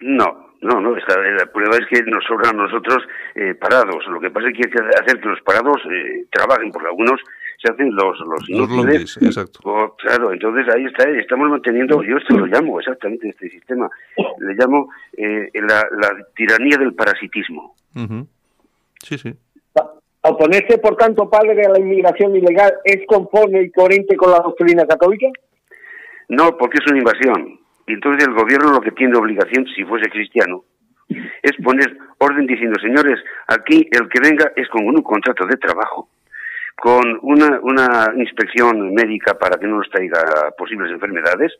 No, 0.00 0.48
no, 0.60 0.80
no, 0.80 0.96
esta, 0.96 1.18
la 1.20 1.46
prueba 1.46 1.76
es 1.76 1.86
que 1.86 2.02
nos 2.04 2.24
sobran 2.24 2.56
nosotros 2.56 3.02
eh, 3.34 3.54
parados. 3.54 4.04
Lo 4.08 4.20
que 4.20 4.30
pasa 4.30 4.48
es 4.48 4.54
que 4.54 4.62
hay 4.66 4.70
que 4.70 4.98
hacer 5.00 5.20
que 5.20 5.28
los 5.28 5.40
parados 5.42 5.76
eh, 5.90 6.26
trabajen, 6.30 6.70
porque 6.72 6.88
algunos 6.88 7.20
se 7.60 7.72
hacen 7.72 7.94
los 7.94 8.18
los, 8.20 8.48
los 8.48 8.70
longis, 8.70 9.18
exacto. 9.20 9.60
Oh, 9.64 9.96
claro, 9.96 10.32
entonces 10.32 10.72
ahí 10.72 10.84
está, 10.84 11.08
estamos 11.10 11.48
manteniendo, 11.48 12.02
yo 12.02 12.16
esto 12.16 12.36
lo 12.36 12.46
llamo 12.46 12.78
exactamente 12.78 13.28
este 13.28 13.50
sistema, 13.50 13.90
le 14.38 14.54
llamo 14.54 14.90
eh, 15.16 15.50
la, 15.54 15.84
la, 15.98 16.24
tiranía 16.36 16.76
del 16.76 16.94
parasitismo. 16.94 17.74
Uh 17.96 18.00
-huh. 18.00 18.26
Sí, 19.02 19.18
sí. 19.18 19.34
¿Oponerse, 20.20 20.78
por 20.78 20.96
tanto, 20.96 21.30
padre, 21.30 21.62
a 21.64 21.70
la 21.70 21.78
inmigración 21.78 22.34
ilegal 22.34 22.74
es 22.84 23.06
conforme 23.06 23.62
y 23.62 23.70
coherente 23.70 24.16
con 24.16 24.32
la 24.32 24.40
doctrina 24.40 24.84
católica? 24.84 25.28
No, 26.28 26.56
porque 26.56 26.78
es 26.78 26.90
una 26.90 26.98
invasión. 26.98 27.60
Y 27.88 27.94
entonces 27.94 28.28
el 28.28 28.34
gobierno 28.34 28.70
lo 28.70 28.82
que 28.82 28.92
tiene 28.92 29.16
obligación, 29.16 29.66
si 29.74 29.82
fuese 29.82 30.10
cristiano, 30.10 30.62
es 31.08 31.52
poner 31.64 31.96
orden 32.18 32.46
diciendo, 32.46 32.78
señores, 32.80 33.18
aquí 33.46 33.88
el 33.90 34.08
que 34.10 34.20
venga 34.20 34.52
es 34.54 34.68
con 34.68 34.86
un 34.86 35.02
contrato 35.02 35.46
de 35.46 35.56
trabajo, 35.56 36.10
con 36.76 37.18
una, 37.22 38.12
inspección 38.16 38.92
médica 38.92 39.38
para 39.38 39.58
que 39.58 39.66
no 39.66 39.78
nos 39.78 39.88
traiga 39.88 40.20
posibles 40.58 40.92
enfermedades, 40.92 41.52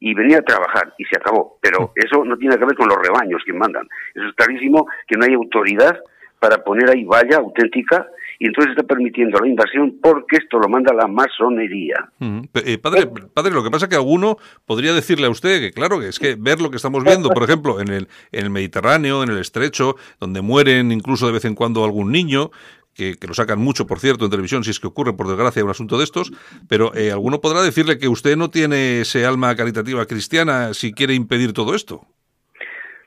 y 0.00 0.14
venía 0.14 0.38
a 0.38 0.42
trabajar 0.42 0.94
y 0.96 1.04
se 1.04 1.16
acabó. 1.16 1.58
Pero 1.60 1.92
eso 1.96 2.24
no 2.24 2.38
tiene 2.38 2.56
que 2.56 2.64
ver 2.64 2.76
con 2.76 2.88
los 2.88 2.98
rebaños 2.98 3.42
que 3.44 3.52
mandan. 3.52 3.86
Eso 4.14 4.26
es 4.26 4.34
clarísimo 4.36 4.86
que 5.06 5.18
no 5.18 5.26
hay 5.26 5.34
autoridad 5.34 6.00
para 6.38 6.64
poner 6.64 6.88
ahí 6.88 7.04
valla 7.04 7.38
auténtica 7.38 8.06
y 8.38 8.46
entonces 8.46 8.70
está 8.70 8.84
permitiendo 8.84 9.38
la 9.40 9.48
invasión 9.48 9.98
porque 10.00 10.36
esto 10.36 10.58
lo 10.58 10.68
manda 10.68 10.92
la 10.94 11.08
masonería. 11.08 12.08
Mm, 12.18 12.42
eh, 12.64 12.78
padre, 12.78 13.08
padre, 13.34 13.52
lo 13.52 13.64
que 13.64 13.70
pasa 13.70 13.86
es 13.86 13.90
que 13.90 13.96
alguno 13.96 14.36
podría 14.64 14.92
decirle 14.92 15.26
a 15.26 15.30
usted 15.30 15.60
que 15.60 15.72
claro, 15.72 15.98
que 15.98 16.08
es 16.08 16.18
que 16.18 16.36
ver 16.38 16.60
lo 16.60 16.70
que 16.70 16.76
estamos 16.76 17.02
viendo, 17.02 17.30
por 17.30 17.42
ejemplo, 17.42 17.80
en 17.80 17.88
el, 17.88 18.08
en 18.30 18.44
el 18.44 18.50
Mediterráneo, 18.50 19.24
en 19.24 19.30
el 19.30 19.38
Estrecho, 19.38 19.96
donde 20.20 20.40
mueren 20.40 20.92
incluso 20.92 21.26
de 21.26 21.32
vez 21.32 21.44
en 21.44 21.56
cuando 21.56 21.84
algún 21.84 22.12
niño, 22.12 22.50
que, 22.94 23.16
que, 23.16 23.26
lo 23.26 23.34
sacan 23.34 23.58
mucho, 23.58 23.86
por 23.86 23.98
cierto, 23.98 24.24
en 24.24 24.30
televisión, 24.30 24.64
si 24.64 24.70
es 24.70 24.80
que 24.80 24.88
ocurre, 24.88 25.12
por 25.12 25.28
desgracia, 25.28 25.64
un 25.64 25.70
asunto 25.70 25.98
de 25.98 26.04
estos, 26.04 26.32
pero 26.68 26.94
eh, 26.94 27.12
alguno 27.12 27.40
podrá 27.40 27.62
decirle 27.62 27.98
que 27.98 28.08
usted 28.08 28.36
no 28.36 28.50
tiene 28.50 29.00
ese 29.00 29.24
alma 29.24 29.54
caritativa 29.54 30.04
cristiana 30.06 30.74
si 30.74 30.92
quiere 30.92 31.14
impedir 31.14 31.52
todo 31.52 31.74
esto. 31.74 32.06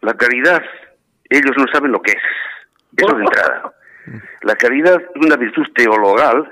La 0.01 0.13
caridad, 0.13 0.61
ellos 1.29 1.51
no 1.57 1.65
saben 1.73 1.91
lo 1.91 2.01
que 2.01 2.11
es. 2.11 2.23
Eso 2.97 3.15
de 3.15 3.23
entrada. 3.23 3.73
La 4.41 4.55
caridad 4.55 5.01
es 5.15 5.25
una 5.25 5.35
virtud 5.35 5.65
teologal 5.75 6.49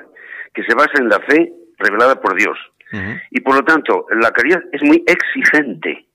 que 0.54 0.64
se 0.64 0.74
basa 0.74 0.94
en 1.00 1.10
la 1.10 1.20
fe 1.20 1.52
revelada 1.78 2.20
por 2.22 2.36
Dios. 2.36 2.58
Uh 2.92 2.98
-huh. 2.98 3.22
Y 3.32 3.42
por 3.42 3.56
lo 3.56 3.64
tanto, 3.64 4.06
la 4.12 4.32
caridad 4.32 4.62
es 4.72 4.82
muy 4.84 5.04
exigente, 5.06 6.06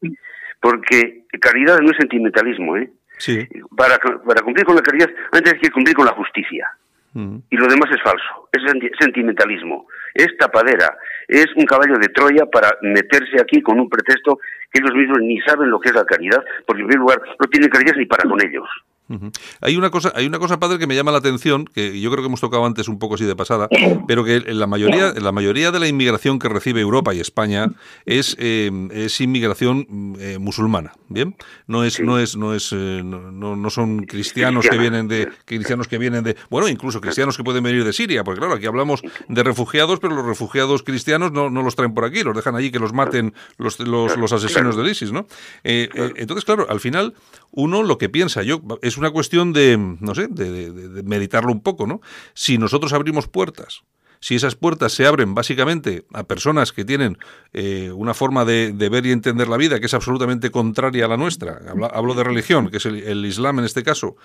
porque 0.60 1.24
caridad 1.40 1.78
no 1.80 1.90
es 1.90 1.96
sentimentalismo, 1.96 2.76
¿eh? 2.76 2.90
Sí. 3.18 3.46
Para, 3.76 3.96
para 3.98 4.42
cumplir 4.42 4.66
con 4.66 4.74
la 4.74 4.82
caridad, 4.82 5.08
antes 5.30 5.52
hay 5.52 5.60
que 5.60 5.70
cumplir 5.70 5.94
con 5.94 6.06
la 6.06 6.12
justicia. 6.12 6.68
Uh 7.14 7.20
-huh. 7.20 7.42
Y 7.50 7.56
lo 7.56 7.66
demás 7.68 7.90
es 7.92 8.02
falso, 8.02 8.48
es 8.52 8.62
sentimentalismo, 8.98 9.86
es 10.14 10.36
tapadera, 10.36 10.96
es 11.28 11.46
un 11.56 11.64
caballo 11.64 11.96
de 11.98 12.08
Troya 12.08 12.44
para 12.46 12.76
meterse 12.82 13.40
aquí 13.40 13.62
con 13.62 13.78
un 13.78 13.88
pretexto 13.88 14.38
que 14.70 14.80
ellos 14.80 14.94
mismos 14.94 15.18
ni 15.20 15.40
saben 15.42 15.70
lo 15.70 15.78
que 15.78 15.90
es 15.90 15.94
la 15.94 16.04
caridad, 16.04 16.42
porque 16.66 16.82
en 16.82 16.88
primer 16.88 16.98
lugar 16.98 17.22
no 17.40 17.46
tienen 17.46 17.70
caridad 17.70 17.94
ni 17.96 18.06
para 18.06 18.28
con 18.28 18.40
ellos. 18.44 18.68
Uh 19.06 19.14
-huh. 19.14 19.32
Hay 19.60 19.76
una 19.76 19.90
cosa, 19.90 20.12
hay 20.14 20.26
una 20.26 20.38
cosa, 20.38 20.58
padre, 20.58 20.78
que 20.78 20.86
me 20.86 20.94
llama 20.94 21.12
la 21.12 21.18
atención, 21.18 21.66
que 21.66 22.00
yo 22.00 22.10
creo 22.10 22.22
que 22.22 22.28
hemos 22.28 22.40
tocado 22.40 22.64
antes 22.64 22.88
un 22.88 22.98
poco 22.98 23.16
así 23.16 23.24
de 23.24 23.36
pasada, 23.36 23.68
pero 24.08 24.24
que 24.24 24.36
en 24.36 24.58
la 24.58 24.66
mayoría, 24.66 25.10
en 25.10 25.22
la 25.22 25.32
mayoría 25.32 25.70
de 25.70 25.78
la 25.78 25.88
inmigración 25.88 26.38
que 26.38 26.48
recibe 26.48 26.80
Europa 26.80 27.12
y 27.12 27.20
España 27.20 27.68
es, 28.06 28.34
eh, 28.38 28.70
es 28.92 29.20
inmigración 29.20 30.16
eh, 30.18 30.38
musulmana, 30.38 30.94
bien, 31.08 31.36
no 31.66 31.84
es, 31.84 31.94
sí. 31.94 32.02
no 32.02 32.18
es, 32.18 32.36
no 32.36 32.54
es, 32.54 32.72
eh, 32.72 33.02
no, 33.04 33.56
no, 33.56 33.70
son 33.70 34.06
cristianos 34.06 34.62
Cristiana. 34.62 34.70
que 34.70 34.78
vienen 34.78 35.08
de, 35.08 35.28
cristianos 35.44 35.86
que 35.86 35.98
vienen 35.98 36.24
de, 36.24 36.36
bueno, 36.48 36.68
incluso 36.68 37.02
cristianos 37.02 37.36
que 37.36 37.44
pueden 37.44 37.62
venir 37.62 37.84
de 37.84 37.92
Siria, 37.92 38.24
porque 38.24 38.40
claro, 38.40 38.54
aquí 38.54 38.66
hablamos 38.66 39.02
de 39.28 39.42
refugiados, 39.42 40.00
pero 40.00 40.14
los 40.14 40.24
refugiados 40.24 40.82
cristianos 40.82 41.30
no, 41.30 41.50
no 41.50 41.62
los 41.62 41.76
traen 41.76 41.92
por 41.92 42.06
aquí, 42.06 42.22
los 42.22 42.34
dejan 42.34 42.56
allí 42.56 42.70
que 42.70 42.78
los 42.78 42.94
maten 42.94 43.34
los, 43.58 43.78
los, 43.80 44.16
los 44.16 44.32
asesinos 44.32 44.76
del 44.76 44.88
ISIS, 44.88 45.12
¿no? 45.12 45.26
entonces, 45.62 46.44
claro, 46.44 46.66
al 46.70 46.80
final 46.80 47.14
uno 47.50 47.82
lo 47.82 47.98
que 47.98 48.08
piensa, 48.08 48.42
yo 48.42 48.62
es 48.82 48.93
es 48.94 48.98
una 48.98 49.10
cuestión 49.10 49.52
de, 49.52 49.76
no 49.76 50.14
sé, 50.14 50.28
de, 50.28 51.02
meditarlo 51.04 51.52
un 51.52 51.60
poco, 51.60 51.86
¿no? 51.86 52.00
Si 52.32 52.58
nosotros 52.58 52.92
abrimos 52.92 53.26
puertas 53.26 53.82
si 54.24 54.36
esas 54.36 54.54
puertas 54.54 54.94
se 54.94 55.04
abren 55.04 55.34
básicamente 55.34 56.06
a 56.14 56.24
personas 56.24 56.72
que 56.72 56.86
tienen 56.86 57.18
eh, 57.52 57.90
una 57.94 58.14
forma 58.14 58.46
de, 58.46 58.72
ver 58.72 59.04
y 59.04 59.10
entender 59.10 59.48
la 59.48 59.58
vida 59.58 59.80
que 59.80 59.84
es 59.84 59.92
absolutamente 59.92 60.50
contraria 60.50 61.04
a 61.04 61.08
la 61.08 61.18
nuestra, 61.18 61.60
hablo, 61.92 62.14
de 62.14 62.24
religión, 62.24 62.70
que 62.70 62.78
es 62.78 62.86
el, 62.86 63.26
Islam 63.26 63.58
en 63.58 63.66
este 63.66 63.82
caso, 63.82 64.16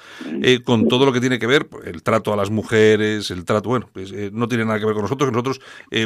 eh, 0.41 0.61
con 0.63 0.87
todo 0.87 1.05
lo 1.05 1.11
que 1.11 1.19
tiene 1.19 1.37
que 1.37 1.47
ver, 1.47 1.67
el 1.83 2.01
trato 2.01 2.31
a 2.31 2.37
las 2.37 2.49
mujeres, 2.49 3.29
el 3.29 3.43
trato, 3.43 3.67
bueno, 3.67 3.89
pues, 3.91 4.13
eh, 4.13 4.29
no 4.31 4.47
tiene 4.47 4.63
nada 4.63 4.79
que 4.79 4.85
ver 4.85 4.93
con 4.93 5.01
nosotros, 5.01 5.29
que 5.29 5.33
nosotros, 5.33 5.59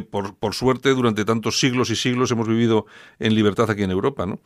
por, 0.10 0.38
por, 0.38 0.56
suerte, 0.56 0.90
durante 0.90 1.24
tantos 1.24 1.60
siglos 1.60 1.92
y 1.92 1.96
siglos 1.96 2.32
hemos 2.32 2.48
vivido 2.48 2.88
en 3.20 3.36
libertad 3.36 3.70
aquí 3.70 3.84
en 3.84 3.92
Europa, 3.92 4.26
¿no? 4.26 4.40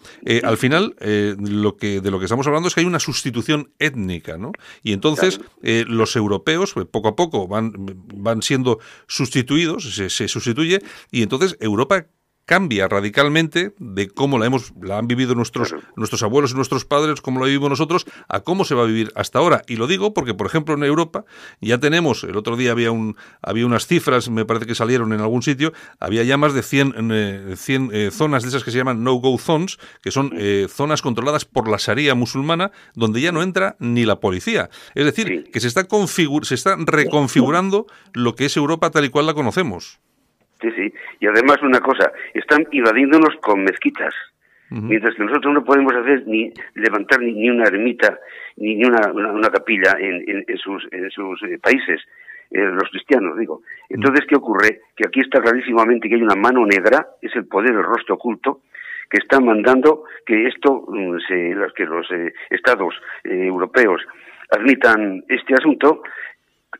al 0.43 0.57
final, 0.57 0.93
lo 1.39 1.77
que, 1.77 2.01
de 2.01 2.11
lo 2.11 2.19
que 2.19 2.25
estamos 2.25 2.45
hablando 2.47 2.67
es 2.67 2.75
que 2.75 2.81
hay 2.81 2.85
una 2.85 2.99
sustitución 2.99 3.71
étnica, 3.79 4.37
¿no? 4.37 4.51
Y 4.83 4.91
entonces, 4.91 5.39
los 5.61 6.17
europeos, 6.17 6.73
pues, 6.73 6.85
poco 6.85 7.07
a 7.07 7.15
poco, 7.15 7.47
van, 7.47 7.71
van 8.13 8.41
siendo 8.41 8.79
sustituidos 9.07 9.36
se, 9.79 10.09
se 10.09 10.27
sustituye, 10.27 10.81
y 11.11 11.21
entonces 11.23 11.57
Europa 11.59 12.07
cambia 12.47 12.87
radicalmente 12.87 13.75
de 13.77 14.07
cómo 14.07 14.39
la 14.39 14.45
hemos 14.45 14.73
la 14.81 14.97
han 14.97 15.07
vivido 15.07 15.35
nuestros 15.35 15.75
nuestros 15.97 16.23
abuelos 16.23 16.53
y 16.53 16.55
nuestros 16.55 16.85
padres, 16.85 17.21
cómo 17.21 17.41
la 17.41 17.45
vivimos 17.45 17.69
nosotros, 17.69 18.05
a 18.29 18.39
cómo 18.39 18.63
se 18.63 18.73
va 18.73 18.83
a 18.83 18.85
vivir 18.85 19.11
hasta 19.15 19.37
ahora. 19.37 19.63
Y 19.67 19.75
lo 19.75 19.85
digo 19.85 20.13
porque, 20.13 20.33
por 20.33 20.47
ejemplo, 20.47 20.73
en 20.73 20.83
Europa 20.83 21.25
ya 21.59 21.77
tenemos, 21.77 22.23
el 22.23 22.37
otro 22.37 22.55
día 22.55 22.71
había 22.71 22.91
un 22.91 23.17
había 23.41 23.65
unas 23.65 23.85
cifras, 23.85 24.29
me 24.29 24.45
parece 24.45 24.65
que 24.65 24.75
salieron 24.75 25.11
en 25.11 25.19
algún 25.19 25.43
sitio, 25.43 25.73
había 25.99 26.23
ya 26.23 26.37
más 26.37 26.53
de 26.53 26.63
100, 26.63 26.93
eh, 27.11 27.55
eh, 27.91 28.09
zonas 28.13 28.43
de 28.43 28.49
esas 28.49 28.63
que 28.63 28.71
se 28.71 28.77
llaman 28.77 29.03
no-go 29.03 29.37
zones, 29.37 29.77
que 30.01 30.11
son 30.11 30.31
eh, 30.37 30.67
zonas 30.69 31.01
controladas 31.01 31.43
por 31.43 31.67
la 31.67 31.77
Sharia 31.77 32.15
musulmana, 32.15 32.71
donde 32.95 33.19
ya 33.19 33.33
no 33.33 33.43
entra 33.43 33.75
ni 33.79 34.05
la 34.05 34.21
policía. 34.21 34.69
Es 34.95 35.03
decir, 35.03 35.49
que 35.51 35.59
se 35.59 35.67
está, 35.67 35.85
se 36.43 36.55
está 36.55 36.77
reconfigurando 36.79 37.87
lo 38.13 38.35
que 38.35 38.45
es 38.45 38.55
Europa 38.55 38.89
tal 38.89 39.03
y 39.03 39.09
cual 39.09 39.25
la 39.25 39.33
conocemos. 39.33 39.99
Sí, 40.61 40.71
sí. 40.71 40.93
Y 41.19 41.27
además 41.27 41.57
una 41.61 41.79
cosa, 41.79 42.11
están 42.33 42.67
invadiéndonos 42.71 43.35
con 43.41 43.63
mezquitas. 43.63 44.13
Mientras 44.69 45.15
que 45.15 45.23
nosotros 45.23 45.53
no 45.53 45.63
podemos 45.63 45.93
hacer 45.93 46.27
ni 46.27 46.51
levantar 46.75 47.21
ni, 47.21 47.49
una 47.49 47.63
ermita, 47.69 48.19
ni, 48.57 48.83
una, 48.83 49.13
una, 49.13 49.49
capilla 49.49 49.95
en, 49.97 50.43
en, 50.45 50.57
sus, 50.57 50.85
en 50.91 51.09
sus 51.09 51.41
eh, 51.43 51.57
países, 51.57 52.01
eh, 52.51 52.59
los 52.59 52.89
cristianos, 52.89 53.37
digo. 53.37 53.61
Entonces, 53.87 54.25
¿qué 54.27 54.35
ocurre? 54.35 54.81
Que 54.93 55.07
aquí 55.07 55.21
está 55.21 55.39
clarísimamente 55.39 56.09
que 56.09 56.15
hay 56.15 56.21
una 56.21 56.35
mano 56.35 56.65
negra, 56.65 57.07
es 57.21 57.33
el 57.37 57.45
poder, 57.47 57.71
el 57.71 57.83
rostro 57.83 58.15
oculto, 58.15 58.59
que 59.09 59.19
está 59.19 59.39
mandando 59.39 60.03
que 60.25 60.47
esto, 60.47 60.83
mm, 60.85 61.17
se, 61.25 61.55
que 61.73 61.85
los 61.85 62.11
eh, 62.11 62.33
estados 62.49 62.93
europeos 63.23 64.01
admitan 64.51 65.23
este 65.29 65.53
asunto 65.53 66.03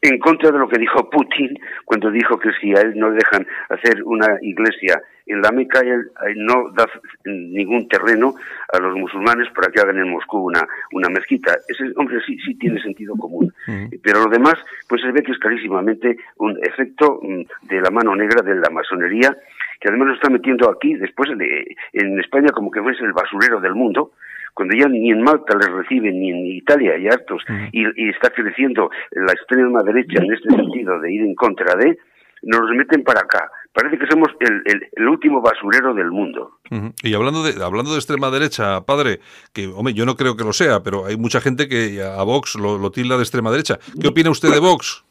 en 0.01 0.19
contra 0.19 0.51
de 0.51 0.59
lo 0.59 0.67
que 0.67 0.77
dijo 0.77 1.09
Putin 1.09 1.57
cuando 1.85 2.11
dijo 2.11 2.37
que 2.39 2.51
si 2.59 2.71
a 2.71 2.81
él 2.81 2.93
no 2.95 3.09
le 3.09 3.17
dejan 3.17 3.45
hacer 3.69 4.03
una 4.03 4.37
iglesia 4.41 5.01
en 5.27 5.41
la 5.41 5.51
Meca, 5.51 5.79
él, 5.81 6.09
no 6.37 6.71
da 6.71 6.87
ningún 7.25 7.87
terreno 7.89 8.33
a 8.71 8.79
los 8.79 8.95
musulmanes 8.95 9.49
para 9.53 9.71
que 9.71 9.81
hagan 9.81 9.97
en 9.97 10.09
Moscú 10.09 10.37
una, 10.37 10.65
una 10.93 11.09
mezquita. 11.09 11.53
Ese 11.67 11.91
hombre 11.97 12.19
sí, 12.25 12.37
sí 12.39 12.55
tiene 12.55 12.81
sentido 12.81 13.15
común. 13.15 13.53
Pero 14.01 14.23
lo 14.23 14.29
demás, 14.29 14.55
pues 14.87 15.01
se 15.01 15.11
ve 15.11 15.23
que 15.23 15.33
es 15.33 15.39
clarísimamente 15.39 16.17
un 16.37 16.57
efecto 16.63 17.19
mm, 17.21 17.67
de 17.67 17.81
la 17.81 17.91
mano 17.91 18.15
negra 18.15 18.41
de 18.41 18.55
la 18.55 18.69
masonería, 18.69 19.35
que 19.79 19.89
además 19.89 20.07
lo 20.07 20.13
está 20.15 20.29
metiendo 20.29 20.69
aquí, 20.69 20.95
después 20.95 21.29
de, 21.37 21.75
en 21.93 22.19
España, 22.19 22.47
como 22.53 22.71
que 22.71 22.81
fuese 22.81 23.03
el 23.03 23.13
basurero 23.13 23.59
del 23.59 23.75
mundo, 23.75 24.13
cuando 24.58 24.76
ya 24.76 24.88
ni 24.88 25.12
en 25.12 25.22
Malta 25.22 25.55
les 25.55 25.70
reciben, 25.70 26.20
ni 26.20 26.32
en 26.32 26.47
Italia 26.47 26.93
hay 26.95 27.08
hartos, 27.08 27.43
y, 27.72 28.10
está 28.10 28.32
creciendo 28.32 28.89
la 29.12 29.32
extrema 29.32 29.84
derecha 29.84 30.18
en 30.20 30.34
este 30.34 30.49
sentido 30.49 30.99
de 30.99 31.14
ir 31.14 31.22
en 31.22 31.36
contra 31.36 31.76
de, 31.76 31.95
nos 32.41 32.62
meten 32.72 33.03
para 33.03 33.20
acá. 33.20 33.51
Parece 33.72 33.99
que 33.99 34.08
somos 34.08 34.30
el, 34.39 35.08
último 35.08 35.41
basurero 35.41 35.93
del 35.93 36.10
mundo. 36.10 36.58
Y 37.03 37.14
hablando 37.14 37.43
de, 37.43 37.64
hablando 37.64 37.91
de 37.91 37.97
extrema 37.97 38.32
derecha, 38.32 38.82
padre, 38.82 39.20
que 39.53 39.68
hombre, 39.68 39.93
yo 39.93 40.08
no 40.08 40.16
creo 40.16 40.36
que 40.36 40.43
lo 40.43 40.53
sea, 40.53 40.82
pero 40.82 41.05
hay 41.05 41.18
mucha 41.18 41.39
gente 41.39 41.68
que 41.68 42.01
a 42.01 42.24
Vox 42.24 42.55
lo, 42.55 42.80
lo 42.80 42.89
tilda 42.89 43.16
de 43.18 43.22
extrema 43.22 43.51
derecha. 43.51 43.78
¿Qué 44.01 44.08
opina 44.08 44.32
usted 44.32 44.49
de 44.49 44.60
Vox? 44.60 45.05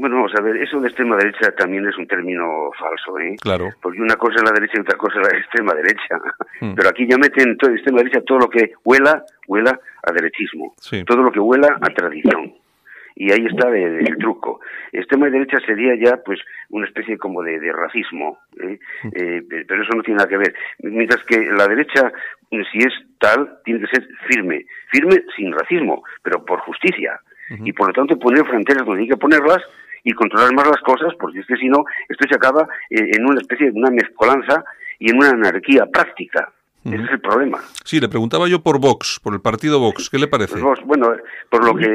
Bueno, 0.00 0.16
vamos 0.16 0.32
a 0.34 0.40
ver, 0.40 0.56
eso 0.56 0.80
de 0.80 0.88
extrema 0.88 1.14
derecha 1.14 1.52
también 1.52 1.86
es 1.86 1.94
un 1.98 2.06
término 2.06 2.70
falso, 2.78 3.18
¿eh? 3.18 3.36
Claro. 3.38 3.68
Porque 3.82 4.00
una 4.00 4.16
cosa 4.16 4.36
es 4.36 4.44
la 4.44 4.52
derecha 4.52 4.78
y 4.78 4.80
otra 4.80 4.96
cosa 4.96 5.20
es 5.20 5.30
la 5.30 5.38
extrema 5.38 5.74
derecha. 5.74 6.16
Hmm. 6.58 6.74
Pero 6.74 6.88
aquí 6.88 7.06
ya 7.06 7.18
meten 7.18 7.58
todo 7.58 7.70
extrema 7.70 7.98
derecha 7.98 8.22
todo 8.22 8.38
lo 8.38 8.48
que 8.48 8.72
huela, 8.82 9.22
huela 9.46 9.78
a 10.02 10.12
derechismo. 10.12 10.74
Todo 11.06 11.22
lo 11.22 11.30
que 11.30 11.38
huela 11.38 11.76
a 11.82 11.90
tradición. 11.90 12.54
Y 13.14 13.30
ahí 13.30 13.44
está 13.44 13.68
el, 13.76 14.16
truco. 14.16 14.60
Extrema 14.90 15.28
derecha 15.28 15.58
sería 15.66 15.94
ya, 15.96 16.16
pues, 16.24 16.40
una 16.70 16.86
especie 16.86 17.18
como 17.18 17.42
de, 17.42 17.70
racismo. 17.70 18.38
¿eh? 18.58 18.78
Hmm. 19.02 19.08
Eh, 19.14 19.42
pero 19.68 19.82
eso 19.82 19.92
no 19.94 20.02
tiene 20.02 20.16
nada 20.16 20.30
que 20.30 20.38
ver. 20.38 20.54
Mientras 20.78 21.22
que 21.24 21.44
la 21.44 21.68
derecha, 21.68 22.10
si 22.50 22.78
es 22.78 22.94
tal, 23.18 23.58
tiene 23.66 23.80
que 23.80 23.88
ser 23.88 24.08
firme. 24.28 24.64
Firme 24.90 25.24
sin 25.36 25.52
racismo, 25.52 26.04
pero 26.22 26.42
por 26.42 26.60
justicia. 26.60 27.20
Y 27.64 27.72
por 27.72 27.88
lo 27.88 27.92
tanto 27.92 28.16
poner 28.16 28.46
fronteras 28.46 28.86
donde 28.86 29.02
hay 29.02 29.08
que 29.08 29.16
ponerlas 29.16 29.60
y 30.04 30.12
controlar 30.12 30.54
más 30.54 30.66
las 30.66 30.80
cosas, 30.82 31.14
porque 31.18 31.40
es 31.40 31.46
que 31.46 31.56
si 31.56 31.68
no, 31.68 31.84
esto 32.08 32.26
se 32.28 32.36
acaba 32.36 32.68
eh, 32.90 33.10
en 33.12 33.26
una 33.26 33.40
especie 33.40 33.70
de 33.70 33.78
una 33.78 33.90
mezcolanza 33.90 34.64
y 34.98 35.10
en 35.10 35.16
una 35.16 35.30
anarquía 35.30 35.86
práctica. 35.86 36.52
Ese 36.84 36.96
es 36.96 37.10
el 37.10 37.20
problema. 37.20 37.58
Sí, 37.84 38.00
le 38.00 38.08
preguntaba 38.08 38.48
yo 38.48 38.62
por 38.62 38.80
Vox, 38.80 39.20
por 39.22 39.34
el 39.34 39.40
partido 39.40 39.78
Vox. 39.80 40.08
¿Qué 40.08 40.18
le 40.18 40.28
parece? 40.28 40.58
Pues 40.58 40.80
bueno, 40.86 41.12
por 41.50 41.62
lo 41.62 41.74
que 41.74 41.86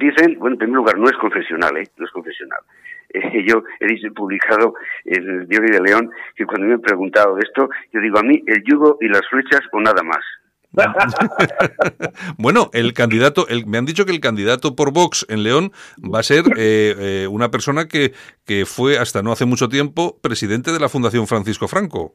dicen, 0.00 0.36
bueno, 0.40 0.54
en 0.54 0.58
primer 0.58 0.76
lugar, 0.76 0.98
no 0.98 1.08
es 1.08 1.16
confesional, 1.16 1.76
¿eh? 1.76 1.88
No 1.96 2.04
es 2.04 2.10
confesional. 2.10 2.60
Eh, 3.14 3.44
yo 3.46 3.62
he 3.78 3.86
dicho, 3.88 4.10
publicado 4.14 4.72
en 5.04 5.28
el 5.28 5.46
Diario 5.46 5.74
de 5.74 5.82
León 5.82 6.10
que 6.34 6.46
cuando 6.46 6.66
me 6.66 6.72
han 6.72 6.80
preguntado 6.80 7.36
esto, 7.36 7.68
yo 7.92 8.00
digo 8.00 8.18
a 8.18 8.22
mí 8.22 8.42
el 8.46 8.64
yugo 8.64 8.96
y 9.02 9.08
las 9.08 9.20
flechas 9.28 9.60
o 9.70 9.80
nada 9.82 10.02
más. 10.02 10.24
bueno, 12.38 12.70
el 12.72 12.92
candidato, 12.94 13.46
el, 13.48 13.66
me 13.66 13.78
han 13.78 13.84
dicho 13.84 14.04
que 14.06 14.12
el 14.12 14.20
candidato 14.20 14.74
por 14.74 14.92
Vox 14.92 15.26
en 15.28 15.42
León 15.42 15.72
va 16.02 16.20
a 16.20 16.22
ser 16.22 16.44
eh, 16.56 16.94
eh, 16.98 17.26
una 17.30 17.50
persona 17.50 17.86
que, 17.86 18.12
que 18.46 18.64
fue 18.64 18.98
hasta 18.98 19.22
no 19.22 19.32
hace 19.32 19.44
mucho 19.44 19.68
tiempo 19.68 20.18
presidente 20.22 20.72
de 20.72 20.80
la 20.80 20.88
Fundación 20.88 21.26
Francisco 21.26 21.68
Franco. 21.68 22.14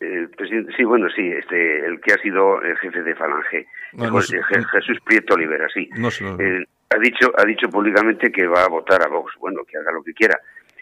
Eh, 0.00 0.28
sí, 0.76 0.84
bueno, 0.84 1.06
sí, 1.14 1.22
este, 1.22 1.86
el 1.86 2.00
que 2.00 2.14
ha 2.14 2.18
sido 2.18 2.60
el 2.62 2.76
jefe 2.78 3.02
de 3.02 3.14
Falange, 3.14 3.66
Jesús 3.92 4.98
Prieto 5.04 5.34
Olivera, 5.34 5.66
sí. 5.72 5.88
ha 5.94 6.98
dicho, 6.98 7.32
ha 7.36 7.44
dicho 7.44 7.68
públicamente 7.68 8.32
que 8.32 8.46
va 8.46 8.64
a 8.64 8.68
votar 8.68 9.02
a 9.02 9.08
Vox. 9.08 9.34
Bueno, 9.38 9.60
que 9.68 9.78
haga 9.78 9.92
lo 9.92 10.02
que 10.02 10.14
quiera 10.14 10.38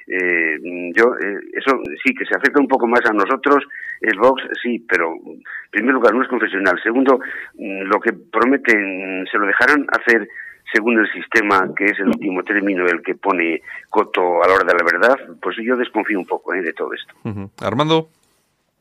eh, 0.07 0.59
yo, 0.94 1.14
eh, 1.16 1.40
eso 1.55 1.80
sí, 2.05 2.14
que 2.14 2.26
se 2.26 2.36
afecta 2.36 2.61
un 2.61 2.68
poco 2.68 2.86
más 2.86 3.00
a 3.07 3.12
nosotros, 3.12 3.64
el 4.00 4.18
Vox 4.18 4.42
sí, 4.62 4.84
pero 4.88 5.14
en 5.14 5.42
primer 5.70 5.94
lugar 5.94 6.14
no 6.14 6.22
es 6.22 6.28
confesional. 6.28 6.78
Segundo, 6.82 7.18
mm, 7.55 7.82
lo 7.82 8.00
que 8.00 8.12
prometen, 8.12 9.26
se 9.30 9.38
lo 9.38 9.46
dejarán 9.46 9.86
hacer 9.88 10.28
según 10.72 10.98
el 10.98 11.11
sistema, 11.12 11.70
que 11.76 11.84
es 11.84 11.98
el 12.00 12.09
último 12.09 12.42
término 12.42 12.86
el 12.86 13.02
que 13.02 13.14
pone 13.14 13.61
coto 13.90 14.42
a 14.42 14.48
la 14.48 14.55
hora 14.55 14.64
de 14.64 14.74
la 14.74 14.84
verdad, 14.84 15.36
pues 15.40 15.57
yo 15.62 15.76
desconfío 15.76 16.18
un 16.18 16.26
poco 16.26 16.52
eh, 16.55 16.62
de 16.62 16.72
todo 16.72 16.90
esto. 16.92 17.14
Armando. 17.64 18.09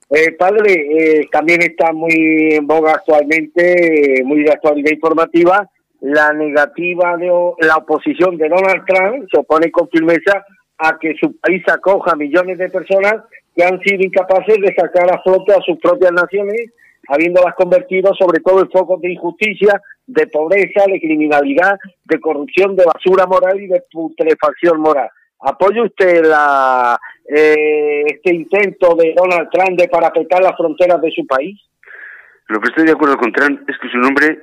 Eh, 0.10 0.32
padre, 0.34 1.28
también 1.32 1.62
está 1.62 1.92
muy 1.92 2.50
en 2.52 2.68
boga 2.68 2.94
actualmente, 2.94 4.22
muy 4.26 4.44
de 4.44 4.52
actualidad 4.52 4.92
informativa, 4.92 5.70
la 6.02 6.34
negativa 6.34 7.16
de 7.18 7.28
la 7.66 7.78
oposición 7.78 8.38
de 8.38 8.50
Donald 8.50 8.84
Trump, 8.86 9.26
se 9.32 9.40
opone 9.40 9.72
con 9.72 9.88
firmeza 9.90 10.44
a 10.84 10.98
que 11.00 11.16
su 11.16 11.38
país 11.38 11.64
acoja 11.68 12.16
millones 12.16 12.58
de 12.58 12.70
personas 12.70 13.16
que 13.56 13.64
han 13.64 13.80
sido 13.80 14.04
incapaces 14.04 14.58
de 14.58 14.76
sacar 14.76 15.10
a 15.10 15.22
flote 15.22 15.54
a 15.54 15.62
sus 15.62 15.80
propias 15.80 16.12
naciones, 16.12 16.74
habiéndolas 17.08 17.56
convertido 17.56 18.14
sobre 18.16 18.42
todo 18.42 18.62
en 18.62 18.70
focos 18.70 19.00
de 19.00 19.14
injusticia, 19.14 19.82
de 20.06 20.28
pobreza, 20.28 20.84
de 20.88 21.00
criminalidad, 21.00 21.80
de 22.04 22.20
corrupción, 22.20 22.76
de 22.76 22.84
basura 22.84 23.26
moral 23.26 23.62
y 23.62 23.68
de 23.68 23.82
putrefacción 23.92 24.82
moral. 24.82 25.10
¿Apoya 25.40 25.84
usted 25.84 26.26
la, 26.26 27.00
eh, 27.30 28.04
este 28.08 28.36
intento 28.36 28.96
de 28.96 29.14
Donald 29.16 29.50
Trump 29.52 29.80
de 29.80 29.88
parapetar 29.88 30.42
las 30.42 30.58
fronteras 30.58 31.02
de 31.02 31.12
su 31.12 31.26
país? 31.26 31.62
Lo 32.48 32.60
que 32.60 32.70
estoy 32.70 32.86
de 32.86 32.92
acuerdo 32.92 33.18
con 33.18 33.32
Trump 33.32 33.70
es 33.70 33.78
que 33.78 33.88
es 33.88 33.94
un 33.94 34.06
hombre 34.06 34.40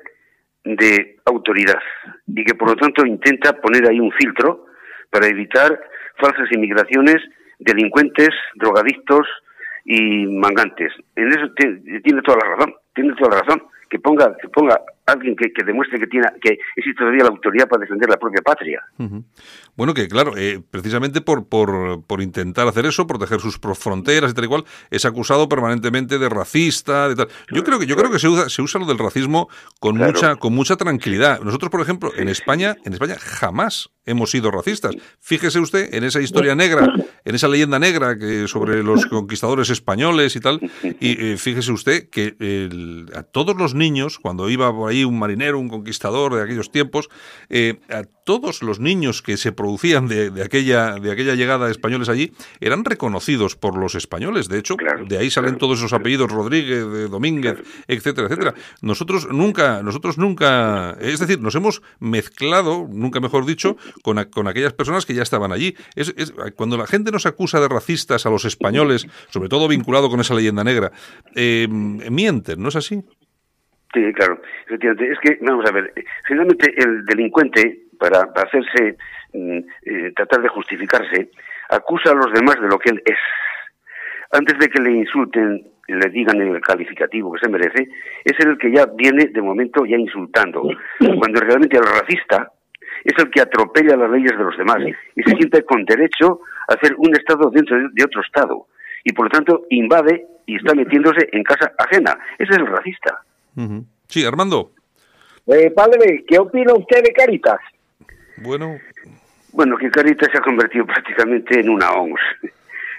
de 0.64 1.16
autoridad 1.26 1.80
y 2.26 2.44
que 2.44 2.54
por 2.54 2.68
lo 2.68 2.76
tanto 2.76 3.04
intenta 3.04 3.52
poner 3.60 3.88
ahí 3.88 4.00
un 4.00 4.12
filtro 4.12 4.66
para 5.10 5.26
evitar 5.26 5.80
falsas 6.18 6.50
inmigraciones, 6.52 7.16
delincuentes, 7.58 8.30
drogadictos 8.56 9.26
y 9.84 10.26
mangantes. 10.26 10.92
En 11.16 11.28
eso 11.28 11.52
tiene 11.56 12.22
toda 12.22 12.38
la 12.42 12.56
razón, 12.56 12.74
tiene 12.94 13.14
toda 13.14 13.36
la 13.36 13.42
razón. 13.42 13.62
Que 13.88 13.98
ponga, 13.98 14.36
que 14.40 14.48
ponga 14.48 14.80
alguien 15.06 15.36
que, 15.36 15.52
que, 15.52 15.64
demuestre 15.64 15.98
que 15.98 16.06
tiene 16.06 16.28
que 16.40 16.58
existe 16.76 16.98
todavía 16.98 17.24
la 17.24 17.30
autoridad 17.30 17.68
para 17.68 17.80
defender 17.80 18.08
la 18.08 18.16
propia 18.16 18.42
patria. 18.42 18.82
Bueno, 19.76 19.94
que 19.94 20.08
claro, 20.08 20.36
eh, 20.36 20.60
precisamente 20.70 21.20
por, 21.20 21.48
por, 21.48 22.04
por, 22.04 22.20
intentar 22.22 22.68
hacer 22.68 22.86
eso, 22.86 23.06
proteger 23.06 23.40
sus 23.40 23.58
fronteras 23.58 24.30
y 24.30 24.34
tal 24.34 24.44
y 24.44 24.48
cual, 24.48 24.64
es 24.90 25.04
acusado 25.04 25.48
permanentemente 25.48 26.18
de 26.18 26.28
racista, 26.28 27.08
de 27.08 27.16
tal. 27.16 27.28
Yo 27.50 27.64
creo 27.64 27.78
que 27.78 27.86
yo 27.86 27.96
creo 27.96 28.10
que 28.10 28.18
se 28.18 28.28
usa, 28.28 28.48
se 28.48 28.62
usa 28.62 28.80
lo 28.80 28.86
del 28.86 28.98
racismo 28.98 29.48
con 29.80 29.96
mucha 29.96 30.36
con 30.36 30.54
mucha 30.54 30.76
tranquilidad. 30.76 31.40
Nosotros, 31.40 31.70
por 31.70 31.80
ejemplo, 31.80 32.10
en 32.16 32.28
España, 32.28 32.76
en 32.84 32.92
España 32.92 33.16
jamás 33.18 33.90
hemos 34.04 34.30
sido 34.30 34.50
racistas. 34.50 34.94
Fíjese 35.20 35.60
usted 35.60 35.94
en 35.94 36.04
esa 36.04 36.20
historia 36.20 36.54
negra, 36.54 36.92
en 37.24 37.34
esa 37.34 37.48
leyenda 37.48 37.78
negra 37.78 38.18
que 38.18 38.48
sobre 38.48 38.82
los 38.82 39.06
conquistadores 39.06 39.70
españoles 39.70 40.36
y 40.36 40.40
tal, 40.40 40.60
y 40.82 41.32
eh, 41.32 41.36
fíjese 41.36 41.72
usted 41.72 42.08
que 42.10 42.36
a 43.14 43.22
todos 43.22 43.56
los 43.56 43.74
niños, 43.74 44.18
cuando 44.18 44.50
iba 44.50 44.72
por 44.72 44.89
ahí 44.90 45.04
un 45.04 45.18
marinero, 45.18 45.58
un 45.58 45.68
conquistador 45.68 46.34
de 46.34 46.42
aquellos 46.42 46.70
tiempos, 46.70 47.08
eh, 47.48 47.80
a 47.88 48.02
todos 48.24 48.62
los 48.62 48.78
niños 48.78 49.22
que 49.22 49.36
se 49.36 49.50
producían 49.50 50.06
de, 50.06 50.42
aquella, 50.44 50.94
de 50.94 51.10
aquella 51.10 51.34
llegada 51.34 51.66
de 51.66 51.72
españoles 51.72 52.08
allí 52.08 52.32
eran 52.60 52.84
reconocidos 52.84 53.56
por 53.56 53.76
los 53.76 53.94
españoles. 53.94 54.48
De 54.48 54.58
hecho, 54.58 54.76
de 55.08 55.18
ahí 55.18 55.30
salen 55.30 55.58
todos 55.58 55.78
esos 55.78 55.92
apellidos 55.92 56.30
Rodríguez, 56.30 56.86
de 56.86 57.08
Domínguez, 57.08 57.58
etcétera, 57.88 58.28
etcétera. 58.28 58.54
Nosotros 58.82 59.26
nunca, 59.30 59.82
nosotros 59.82 60.16
nunca, 60.18 60.96
es 61.00 61.18
decir, 61.18 61.40
nos 61.40 61.54
hemos 61.54 61.82
mezclado, 61.98 62.86
nunca 62.88 63.20
mejor 63.20 63.46
dicho, 63.46 63.76
con, 64.02 64.22
con 64.24 64.46
aquellas 64.46 64.74
personas 64.74 65.06
que 65.06 65.14
ya 65.14 65.22
estaban 65.22 65.50
allí. 65.50 65.74
Es, 65.96 66.14
cuando 66.54 66.76
la 66.76 66.86
gente 66.86 67.10
nos 67.10 67.26
acusa 67.26 67.60
de 67.60 67.68
racistas 67.68 68.26
a 68.26 68.30
los 68.30 68.44
españoles, 68.44 69.06
sobre 69.30 69.48
todo 69.48 69.66
vinculado 69.66 70.08
con 70.08 70.20
esa 70.20 70.34
leyenda 70.34 70.62
negra, 70.62 70.92
eh, 71.34 71.66
mienten, 71.68 72.62
¿no 72.62 72.68
es 72.68 72.76
así? 72.76 73.02
Sí, 73.92 74.12
claro, 74.12 74.40
efectivamente. 74.66 75.12
Es 75.12 75.18
que, 75.18 75.38
vamos 75.44 75.68
a 75.68 75.72
ver, 75.72 75.92
finalmente 76.26 76.72
el 76.76 77.04
delincuente, 77.04 77.80
para, 77.98 78.30
hacerse, 78.34 78.96
mm, 79.32 79.58
eh, 79.84 80.12
tratar 80.14 80.42
de 80.42 80.48
justificarse, 80.48 81.30
acusa 81.68 82.12
a 82.12 82.14
los 82.14 82.32
demás 82.32 82.60
de 82.60 82.68
lo 82.68 82.78
que 82.78 82.90
él 82.90 83.02
es. 83.04 83.18
Antes 84.32 84.58
de 84.58 84.68
que 84.68 84.80
le 84.80 84.92
insulten, 84.92 85.66
le 85.88 86.10
digan 86.10 86.40
el 86.40 86.60
calificativo 86.60 87.32
que 87.32 87.40
se 87.40 87.50
merece, 87.50 87.88
es 88.24 88.38
el 88.38 88.56
que 88.58 88.72
ya 88.72 88.86
viene, 88.86 89.26
de 89.26 89.42
momento, 89.42 89.84
ya 89.84 89.96
insultando. 89.96 90.62
Cuando 90.98 91.40
realmente 91.40 91.76
el 91.76 91.84
racista 91.84 92.52
es 93.04 93.14
el 93.18 93.30
que 93.30 93.40
atropella 93.40 93.96
las 93.96 94.10
leyes 94.10 94.36
de 94.36 94.44
los 94.44 94.56
demás 94.56 94.78
y 95.16 95.22
se 95.22 95.36
siente 95.36 95.64
con 95.64 95.84
derecho 95.84 96.40
a 96.68 96.74
hacer 96.74 96.94
un 96.96 97.12
Estado 97.12 97.50
dentro 97.50 97.76
de 97.92 98.04
otro 98.04 98.20
Estado. 98.20 98.66
Y 99.02 99.12
por 99.12 99.26
lo 99.26 99.30
tanto 99.30 99.66
invade 99.70 100.26
y 100.46 100.56
está 100.56 100.74
metiéndose 100.74 101.28
en 101.32 101.42
casa 101.42 101.72
ajena. 101.78 102.16
Ese 102.38 102.52
es 102.52 102.58
el 102.58 102.66
racista. 102.66 103.22
Sí, 104.08 104.24
Armando. 104.24 104.72
Eh, 105.46 105.70
padre, 105.70 106.24
¿qué 106.26 106.38
opina 106.38 106.74
usted 106.74 107.02
de 107.02 107.12
Caritas? 107.12 107.58
Bueno. 108.36 108.78
Bueno, 109.52 109.76
que 109.76 109.90
Caritas 109.90 110.28
se 110.30 110.38
ha 110.38 110.42
convertido 110.42 110.86
prácticamente 110.86 111.60
en 111.60 111.68
una 111.68 111.90
ONG. 111.90 112.18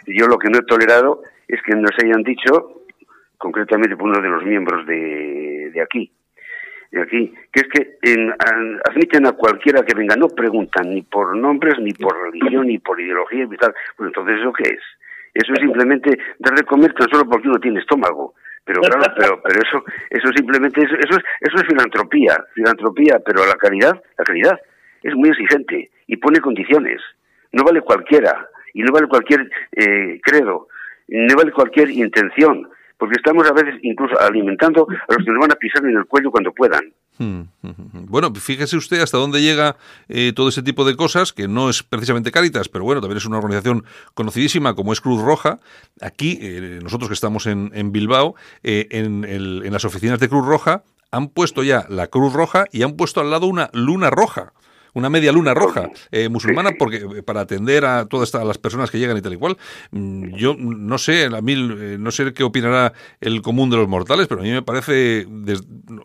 Yo 0.08 0.28
lo 0.28 0.38
que 0.38 0.50
no 0.50 0.60
he 0.60 0.64
tolerado 0.64 1.24
es 1.48 1.62
que 1.64 1.76
nos 1.76 1.92
hayan 2.04 2.24
dicho, 2.24 2.84
concretamente 3.38 3.96
por 3.96 4.10
uno 4.10 4.22
de 4.22 4.30
los 4.30 4.44
miembros 4.44 4.86
de, 4.86 5.72
de 5.74 5.82
aquí, 5.82 6.12
de 6.92 7.02
aquí, 7.02 7.34
que 7.52 7.62
es 7.62 7.68
que 7.68 7.98
en, 8.02 8.34
admiten 8.90 9.26
a 9.26 9.32
cualquiera 9.32 9.84
que 9.84 9.96
venga, 9.96 10.16
no 10.16 10.28
preguntan 10.28 10.94
ni 10.94 11.02
por 11.04 11.36
nombres, 11.38 11.80
ni 11.80 11.94
por 11.94 12.14
religión, 12.22 12.68
ni 12.68 12.80
por 12.80 13.00
ideología 13.00 13.46
y 13.46 13.58
tal. 13.58 13.74
Pues 13.96 14.08
entonces, 14.08 14.40
¿eso 14.40 14.52
qué 14.54 14.70
es? 14.70 14.82
Eso 15.34 15.54
es 15.54 15.60
simplemente 15.60 16.18
dar 16.40 16.54
de 16.56 16.64
comer 16.64 16.94
tan 16.94 17.10
solo 17.10 17.30
porque 17.30 17.48
uno 17.48 17.60
tiene 17.60 17.80
estómago. 17.80 18.34
Pero 18.64 18.82
claro, 18.82 19.14
pero, 19.18 19.42
pero 19.42 19.62
eso, 19.62 19.84
eso 20.10 20.28
simplemente, 20.36 20.82
eso, 20.82 20.96
eso, 20.96 21.18
es, 21.18 21.24
eso 21.42 21.56
es 21.58 21.68
filantropía, 21.68 22.38
filantropía, 22.54 23.20
pero 23.26 23.46
la 23.46 23.56
caridad, 23.56 24.02
la 24.18 24.24
caridad 24.24 24.60
es 25.02 25.16
muy 25.16 25.30
exigente 25.30 25.90
y 26.08 26.18
pone 26.18 26.40
condiciones. 26.40 27.02
No 27.52 27.64
vale 27.64 27.82
cualquiera, 27.82 28.48
y 28.74 28.84
no 28.84 28.92
vale 28.92 29.08
cualquier 29.08 29.50
eh, 29.72 30.20
credo, 30.24 30.68
no 31.08 31.36
vale 31.36 31.52
cualquier 31.52 31.90
intención 31.90 32.70
porque 33.02 33.16
estamos 33.18 33.50
a 33.50 33.54
veces 33.54 33.80
incluso 33.82 34.14
alimentando 34.22 34.88
a 34.88 35.14
los 35.14 35.26
que 35.26 35.32
nos 35.32 35.40
van 35.40 35.52
a 35.52 35.56
pisar 35.56 35.84
en 35.84 35.98
el 35.98 36.06
cuello 36.06 36.30
cuando 36.30 36.52
puedan. 36.52 36.94
Hmm, 37.18 37.42
bueno, 38.08 38.34
fíjese 38.34 38.78
usted 38.78 39.02
hasta 39.02 39.18
dónde 39.18 39.42
llega 39.42 39.78
eh, 40.08 40.34
todo 40.36 40.50
ese 40.50 40.64
tipo 40.64 40.86
de 40.86 40.96
cosas, 40.96 41.34
que 41.34 41.48
no 41.48 41.70
es 41.70 41.84
precisamente 41.84 42.32
Cáritas, 42.32 42.70
pero 42.70 42.84
bueno, 42.84 43.02
también 43.02 43.18
es 43.18 43.26
una 43.26 43.38
organización 43.38 43.86
conocidísima 44.14 44.76
como 44.76 44.94
es 44.94 45.02
Cruz 45.02 45.22
Roja. 45.22 45.60
Aquí, 46.02 46.40
eh, 46.42 46.80
nosotros 46.82 47.10
que 47.10 47.14
estamos 47.14 47.46
en, 47.48 47.92
Bilbao, 47.92 48.36
eh, 48.64 48.88
en, 48.92 49.26
en 49.26 49.72
las 49.72 49.86
oficinas 49.86 50.20
de 50.20 50.30
Cruz 50.30 50.46
Roja, 50.46 50.84
han 51.12 51.28
puesto 51.28 51.64
ya 51.64 51.86
la 51.90 52.08
Cruz 52.08 52.34
Roja 52.34 52.66
y 52.72 52.84
han 52.84 52.94
puesto 52.94 53.20
al 53.20 53.30
lado 53.30 53.48
una 53.48 53.70
luna 53.74 54.10
roja 54.10 54.54
una 54.94 55.10
media 55.10 55.32
luna 55.32 55.54
roja 55.54 55.90
eh, 56.12 56.30
musulmana 56.30 56.72
porque 56.78 56.98
eh, 56.98 57.24
para 57.24 57.42
atender 57.42 57.86
a 57.86 58.06
todas 58.06 58.34
las 58.34 58.58
personas 58.58 58.92
que 58.92 59.00
llegan 59.00 59.18
y 59.18 59.22
tal 59.22 59.34
y 59.34 59.38
cual. 59.38 59.58
Mm, 59.92 60.36
yo 60.36 60.56
no 60.58 60.98
sé, 60.98 61.26
a 61.26 61.42
mí, 61.42 61.54
eh, 61.54 61.98
no 62.00 62.12
sé 62.12 62.34
qué 62.34 62.44
opinará 62.44 62.94
el 63.20 63.42
común 63.42 63.70
de 63.70 63.78
los 63.78 63.88
mortales, 63.88 64.28
pero 64.28 64.42
a 64.42 64.44
mí 64.44 64.52
me 64.52 64.62
parece 64.62 65.26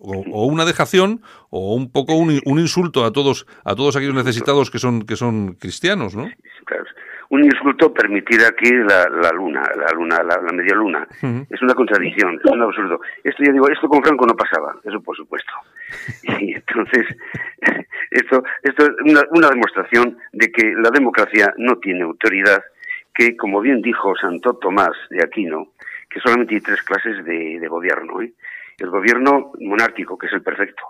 o, 0.00 0.46
una 0.46 0.64
dejación 0.64 1.22
o 1.50 1.74
un 1.74 1.90
poco 1.90 2.14
un, 2.14 2.40
un, 2.44 2.58
insulto 2.58 3.04
a 3.04 3.12
todos 3.12 3.46
a 3.64 3.74
todos 3.74 3.96
aquellos 3.96 4.14
necesitados 4.14 4.70
que 4.70 4.78
son 4.78 5.02
que 5.02 5.16
son 5.16 5.54
cristianos, 5.54 6.16
¿no? 6.16 6.28
Claro 6.64 6.84
un 7.30 7.44
insulto 7.44 7.92
permitir 7.92 8.40
aquí 8.44 8.70
la, 8.72 9.08
la 9.08 9.30
luna, 9.32 9.62
la 9.76 9.92
luna, 9.94 10.22
la, 10.22 10.52
media 10.52 10.74
luna. 10.74 11.06
Es 11.50 11.60
una 11.62 11.74
contradicción, 11.74 12.38
es 12.42 12.50
un 12.50 12.62
absurdo. 12.62 13.00
Esto 13.24 13.42
ya 13.44 13.52
digo, 13.52 13.68
esto 13.68 13.88
con 13.88 14.02
Franco 14.02 14.26
no 14.26 14.34
pasaba, 14.34 14.76
eso 14.84 15.00
por 15.00 15.16
supuesto. 15.16 15.52
Y 16.40 16.54
entonces, 16.54 17.06
esto, 18.16 18.42
esto 18.62 18.84
es 18.84 18.90
una, 19.04 19.22
una 19.30 19.50
demostración 19.50 20.18
de 20.32 20.50
que 20.50 20.74
la 20.74 20.90
democracia 20.90 21.52
no 21.58 21.78
tiene 21.78 22.02
autoridad, 22.02 22.62
que 23.14 23.36
como 23.36 23.60
bien 23.60 23.82
dijo 23.82 24.14
Santo 24.16 24.56
Tomás 24.56 24.96
de 25.10 25.22
Aquino, 25.22 25.72
que 26.08 26.20
solamente 26.20 26.54
hay 26.54 26.60
tres 26.60 26.82
clases 26.82 27.24
de, 27.24 27.58
de 27.60 27.68
gobierno. 27.68 28.22
¿eh? 28.22 28.32
El 28.78 28.90
gobierno 28.90 29.52
monárquico, 29.60 30.18
que 30.18 30.26
es 30.26 30.32
el 30.32 30.42
perfecto, 30.42 30.82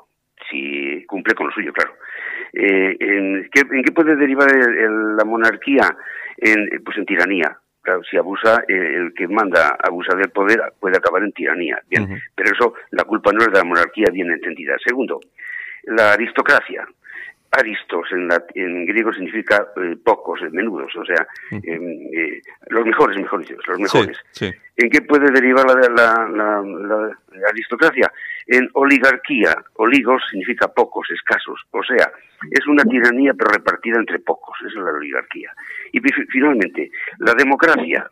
si 0.50 1.04
cumple 1.06 1.34
con 1.34 1.46
lo 1.46 1.52
suyo, 1.52 1.72
claro. 1.72 1.94
Eh, 2.52 2.96
¿en, 2.98 3.48
qué, 3.52 3.60
¿en, 3.60 3.82
qué, 3.82 3.92
puede 3.92 4.16
derivar 4.16 4.48
la 4.50 5.24
monarquía? 5.24 5.96
En, 6.38 6.82
pues 6.84 6.96
en 6.98 7.06
tiranía. 7.06 7.58
Claro, 7.82 8.02
si 8.02 8.16
abusa, 8.16 8.64
el 8.66 9.14
que 9.14 9.28
manda 9.28 9.76
abusa 9.80 10.16
del 10.16 10.30
poder 10.30 10.60
puede 10.80 10.96
acabar 10.96 11.22
en 11.22 11.32
tiranía. 11.32 11.80
Bien, 11.88 12.20
pero 12.34 12.50
eso, 12.50 12.74
la 12.90 13.04
culpa 13.04 13.32
no 13.32 13.40
es 13.40 13.46
de 13.46 13.58
la 13.58 13.64
monarquía 13.64 14.06
bien 14.12 14.30
entendida. 14.32 14.76
Segundo, 14.84 15.20
la 15.84 16.12
aristocracia. 16.12 16.86
Aristos 17.56 18.06
en, 18.12 18.28
en 18.54 18.86
griego 18.86 19.12
significa 19.12 19.66
eh, 19.76 19.96
pocos, 20.04 20.40
menudos, 20.52 20.94
o 20.96 21.04
sea, 21.04 21.26
em, 21.50 22.08
los 22.68 22.84
mejores, 22.84 23.16
mejor 23.16 23.44
los 23.66 23.78
mejores. 23.78 24.18
¿En 24.76 24.90
qué 24.90 25.00
puede 25.02 25.30
derivar 25.32 25.64
la, 25.66 26.28
la, 26.28 26.62
la 26.62 27.48
aristocracia? 27.48 28.12
en 28.46 28.68
oligarquía. 28.74 29.56
Oligos 29.74 30.22
significa 30.30 30.68
pocos, 30.68 31.08
escasos. 31.10 31.60
O 31.70 31.82
sea, 31.82 32.10
es 32.50 32.66
una 32.66 32.84
tiranía 32.84 33.34
pero 33.34 33.50
repartida 33.50 33.98
entre 33.98 34.18
pocos. 34.20 34.56
Esa 34.60 34.68
es 34.68 34.84
la 34.84 34.92
oligarquía. 34.92 35.52
Y 35.92 36.00
finalmente, 36.30 36.90
la 37.18 37.34
democracia. 37.34 38.08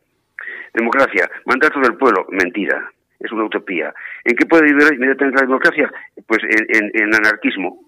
Democracia, 0.73 1.31
mandato 1.47 1.81
del 1.81 1.95
pueblo, 1.97 2.27
mentira. 2.31 2.91
Es 3.21 3.31
una 3.31 3.45
utopía. 3.45 3.95
¿En 4.25 4.37
qué 4.37 4.45
puede 4.45 4.65
vivir 4.65 4.93
inmediatamente 4.93 5.41
la 5.41 5.47
democracia? 5.47 5.91
Pues 6.27 6.41
en, 6.43 7.15
anarquismo. 7.15 7.81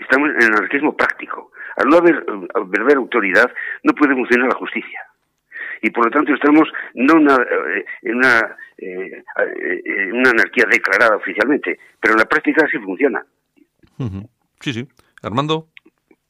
Estamos 0.00 0.30
en 0.30 0.54
anarquismo 0.54 0.96
práctico. 0.96 1.52
Al 1.76 1.88
no 1.88 1.98
haber 1.98 2.24
verdadera 2.66 2.98
autoridad, 2.98 3.50
no 3.84 3.92
puede 3.94 4.14
funcionar 4.14 4.48
la 4.48 4.58
justicia 4.58 5.00
y 5.82 5.90
por 5.90 6.06
lo 6.06 6.10
tanto 6.10 6.34
estamos 6.34 6.68
no 6.94 7.14
eh, 7.34 7.84
en 8.02 8.16
una, 8.16 8.56
eh, 8.78 9.22
eh, 9.22 10.12
una 10.12 10.30
anarquía 10.30 10.64
declarada 10.70 11.16
oficialmente, 11.16 11.78
pero 12.00 12.14
en 12.14 12.18
la 12.18 12.26
práctica 12.26 12.66
sí 12.70 12.78
funciona. 12.78 13.24
Sí, 14.60 14.72
sí. 14.72 14.88
Armando. 15.22 15.66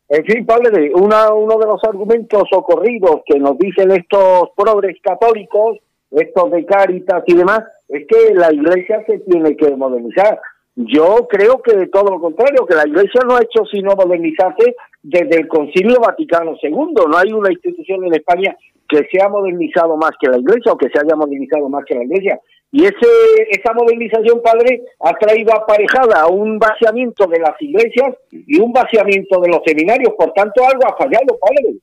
En 0.09 0.25
fin, 0.25 0.45
padre, 0.45 0.91
una, 0.95 1.33
uno 1.33 1.57
de 1.59 1.67
los 1.67 1.83
argumentos 1.85 2.43
ocurridos 2.53 3.23
que 3.25 3.39
nos 3.39 3.57
dicen 3.59 3.93
estos 3.93 4.51
progres 4.57 4.97
católicos, 5.03 5.79
estos 6.11 6.51
de 6.51 6.67
Cáritas 6.67 7.23
y 7.27 7.35
demás, 7.35 7.61
es 7.89 8.07
que 8.09 8.35
la 8.35 8.53
iglesia 8.53 9.05
se 9.07 9.19
tiene 9.21 9.57
que 9.57 9.71
modernizar. 9.77 10.41
Yo 10.77 11.27
creo 11.29 11.61
que 11.63 11.77
de 11.77 11.89
todo 11.89 12.11
lo 12.11 12.21
contrario, 12.21 12.65
que 12.67 12.75
la 12.75 12.87
iglesia 12.87 13.21
no 13.27 13.37
ha 13.37 13.43
hecho 13.43 13.65
sino 13.67 13.95
modernizarse 13.95 14.77
desde 15.03 15.41
el 15.41 15.49
Concilio 15.49 16.01
Vaticano 16.01 16.57
II. 16.63 16.95
No 17.09 17.17
hay 17.17 17.33
una 17.33 17.53
institución 17.53 18.05
en 18.05 18.15
España 18.15 18.57
que 18.89 19.07
se 19.11 19.23
ha 19.23 19.29
modernizado 19.29 19.97
más 19.97 20.13
que 20.21 20.29
la 20.29 20.39
iglesia 20.39 20.73
o 20.73 20.77
que 20.77 20.89
se 20.91 20.99
haya 20.99 21.17
modernizado 21.17 21.69
más 21.69 21.85
que 21.85 21.95
la 21.95 22.05
iglesia. 22.05 22.41
Y 22.73 22.85
ese, 22.85 23.07
esa 23.51 23.73
modernización, 23.73 24.41
padre, 24.43 24.83
ha 25.01 25.13
traído 25.15 25.53
aparejada 25.55 26.27
un 26.29 26.59
vaciamiento 26.59 27.27
de 27.27 27.41
las 27.41 27.61
iglesias 27.61 28.15
y 28.31 28.61
un 28.61 28.73
vaciamiento 28.73 29.41
de 29.41 29.49
los 29.49 29.61
seminarios. 29.65 30.15
Por 30.17 30.33
tanto, 30.33 30.65
algo 30.65 30.87
ha 30.87 30.97
fallado, 30.97 31.39
padre. 31.41 31.75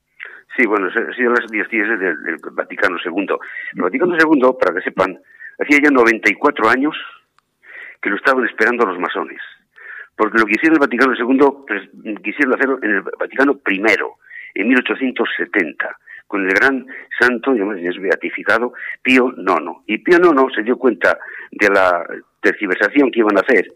Sí, 0.55 0.65
bueno, 0.65 0.89
sido 0.91 1.31
las 1.31 1.51
diez 1.51 1.69
del, 1.69 1.99
del 2.23 2.37
Vaticano 2.53 2.95
II. 3.03 3.27
El 3.75 3.81
Vaticano 3.81 4.15
II, 4.15 4.53
para 4.59 4.73
que 4.73 4.81
sepan, 4.81 5.19
hacía 5.59 5.79
ya 5.83 5.91
94 5.91 6.69
años 6.69 6.95
que 8.01 8.09
lo 8.09 8.15
estaban 8.15 8.45
esperando 8.45 8.85
los 8.85 8.99
masones. 8.99 9.41
Porque 10.15 10.39
lo 10.39 10.45
que 10.45 10.53
hicieron 10.53 10.75
el 10.75 10.79
Vaticano 10.79 11.13
II, 11.13 11.65
pues, 11.67 12.21
quisieron 12.23 12.55
hacerlo 12.55 12.79
en 12.81 12.95
el 12.95 13.01
Vaticano 13.01 13.59
I, 13.67 13.81
en 14.55 14.67
1870, 14.67 15.97
con 16.25 16.45
el 16.45 16.53
gran 16.53 16.85
santo, 17.19 17.53
es 17.53 17.99
beatificado, 17.99 18.73
Pío 19.01 19.33
IX. 19.37 19.83
Y 19.85 19.99
Pío 19.99 20.17
IX 20.17 20.55
se 20.55 20.63
dio 20.63 20.77
cuenta 20.77 21.17
de 21.51 21.69
la 21.69 22.05
tergiversación 22.41 23.11
que 23.11 23.19
iban 23.19 23.37
a 23.37 23.41
hacer, 23.41 23.67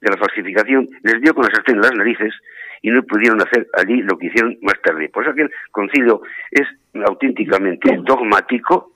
de 0.00 0.10
la 0.10 0.16
falsificación, 0.16 0.88
les 1.02 1.20
dio 1.22 1.34
con 1.34 1.44
la 1.44 1.54
sartén 1.54 1.76
en 1.76 1.82
las 1.82 1.94
narices 1.94 2.34
y 2.82 2.90
no 2.90 3.02
pudieron 3.04 3.40
hacer 3.40 3.66
allí 3.74 4.02
lo 4.02 4.18
que 4.18 4.26
hicieron 4.26 4.58
más 4.60 4.80
tarde. 4.82 5.08
Por 5.08 5.22
eso 5.22 5.32
aquel 5.32 5.50
concilio 5.70 6.20
es 6.50 6.66
auténticamente 7.06 7.96
dogmático 8.02 8.93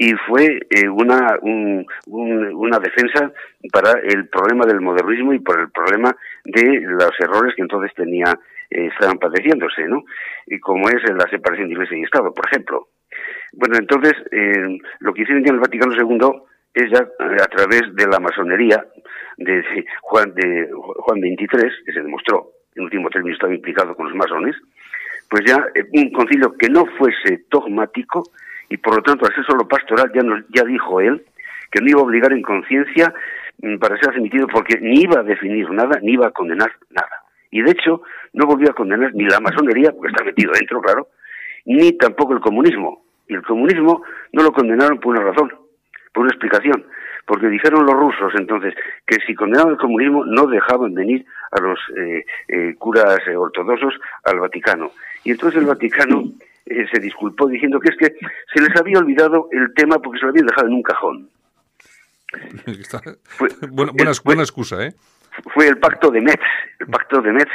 y 0.00 0.14
fue 0.26 0.60
eh, 0.70 0.88
una, 0.88 1.38
una 1.42 2.78
defensa 2.78 3.30
para 3.70 4.00
el 4.00 4.28
problema 4.28 4.64
del 4.64 4.80
modernismo 4.80 5.34
y 5.34 5.40
por 5.40 5.60
el 5.60 5.70
problema 5.70 6.16
de 6.42 6.80
los 6.80 7.10
errores 7.18 7.54
que 7.54 7.60
entonces 7.60 7.92
tenía 7.94 8.32
eh, 8.70 8.86
estaban 8.86 9.18
padeciéndose, 9.18 9.86
¿no? 9.88 10.04
Y 10.46 10.58
como 10.58 10.88
es 10.88 11.02
la 11.04 11.28
separación 11.28 11.68
de 11.68 11.74
Iglesia 11.74 11.98
y 11.98 12.04
Estado, 12.04 12.32
por 12.32 12.46
ejemplo. 12.46 12.88
Bueno, 13.52 13.76
entonces, 13.78 14.14
eh, 14.32 14.78
lo 15.00 15.12
que 15.12 15.20
hicieron 15.20 15.44
ya 15.44 15.50
en 15.50 15.56
el 15.56 15.60
Vaticano 15.60 15.92
II 15.92 16.44
es 16.72 16.90
ya 16.90 17.06
a 17.44 17.48
través 17.48 17.82
de 17.94 18.06
la 18.06 18.20
masonería 18.20 18.82
de 19.36 19.62
Juan 20.00 20.32
de 20.32 20.70
Juan 20.72 21.20
XXIII, 21.20 21.84
que 21.84 21.92
se 21.92 22.00
demostró 22.00 22.52
en 22.74 22.84
último 22.84 23.10
término 23.10 23.34
estaba 23.34 23.54
implicado 23.54 23.94
con 23.94 24.06
los 24.06 24.16
masones, 24.16 24.56
pues 25.28 25.42
ya 25.46 25.62
un 25.92 26.10
concilio 26.10 26.56
que 26.56 26.70
no 26.70 26.86
fuese 26.96 27.44
dogmático 27.50 28.22
y 28.70 28.78
por 28.78 28.96
lo 28.96 29.02
tanto 29.02 29.26
al 29.26 29.34
ser 29.34 29.44
solo 29.44 29.68
pastoral 29.68 30.10
ya, 30.14 30.22
nos, 30.22 30.42
ya 30.48 30.64
dijo 30.64 31.00
él 31.00 31.22
que 31.70 31.80
no 31.80 31.90
iba 31.90 32.00
a 32.00 32.04
obligar 32.04 32.32
en 32.32 32.42
conciencia 32.42 33.12
mm, 33.60 33.76
para 33.76 33.98
ser 33.98 34.10
admitido 34.10 34.46
porque 34.46 34.78
ni 34.80 35.02
iba 35.02 35.20
a 35.20 35.22
definir 35.22 35.70
nada 35.70 35.98
ni 36.02 36.12
iba 36.12 36.28
a 36.28 36.30
condenar 36.30 36.72
nada. 36.88 37.24
Y 37.50 37.62
de 37.62 37.72
hecho 37.72 38.02
no 38.32 38.46
volvió 38.46 38.70
a 38.70 38.74
condenar 38.74 39.12
ni 39.12 39.24
la 39.24 39.40
masonería, 39.40 39.92
porque 39.92 40.12
está 40.12 40.24
metido 40.24 40.52
dentro, 40.52 40.80
claro, 40.80 41.08
ni 41.66 41.92
tampoco 41.98 42.32
el 42.32 42.40
comunismo. 42.40 43.04
Y 43.28 43.34
el 43.34 43.42
comunismo 43.42 44.02
no 44.32 44.42
lo 44.42 44.52
condenaron 44.52 44.98
por 44.98 45.16
una 45.16 45.24
razón, 45.24 45.52
por 46.12 46.22
una 46.22 46.30
explicación 46.30 46.84
porque 47.30 47.48
dijeron 47.48 47.86
los 47.86 47.94
rusos 47.94 48.32
entonces 48.36 48.74
que 49.06 49.16
si 49.24 49.36
condenaban 49.36 49.74
el 49.74 49.78
comunismo 49.78 50.24
no 50.24 50.48
dejaban 50.48 50.92
venir 50.94 51.24
a 51.52 51.60
los 51.60 51.78
eh, 51.96 52.24
eh, 52.48 52.74
curas 52.76 53.20
eh, 53.28 53.36
ortodoxos 53.36 53.94
al 54.24 54.40
Vaticano. 54.40 54.90
Y 55.22 55.30
entonces 55.30 55.60
el 55.60 55.66
Vaticano 55.66 56.24
se 56.66 57.00
disculpó 57.00 57.48
diciendo 57.48 57.80
que 57.80 57.90
es 57.90 57.96
que 57.96 58.16
se 58.54 58.62
les 58.62 58.78
había 58.78 58.98
olvidado 58.98 59.48
el 59.52 59.72
tema 59.74 59.98
porque 59.98 60.18
se 60.18 60.24
lo 60.26 60.30
habían 60.30 60.46
dejado 60.46 60.68
en 60.68 60.74
un 60.74 60.82
cajón. 60.82 61.28
buena, 63.70 64.12
buena, 64.24 64.42
excusa, 64.42 64.84
¿eh? 64.84 64.94
Fue 65.52 65.66
el 65.68 65.78
pacto 65.78 66.10
de 66.10 66.20
Metz, 66.20 66.42
el 66.78 66.86
pacto 66.86 67.20
de 67.20 67.32
Metz 67.32 67.50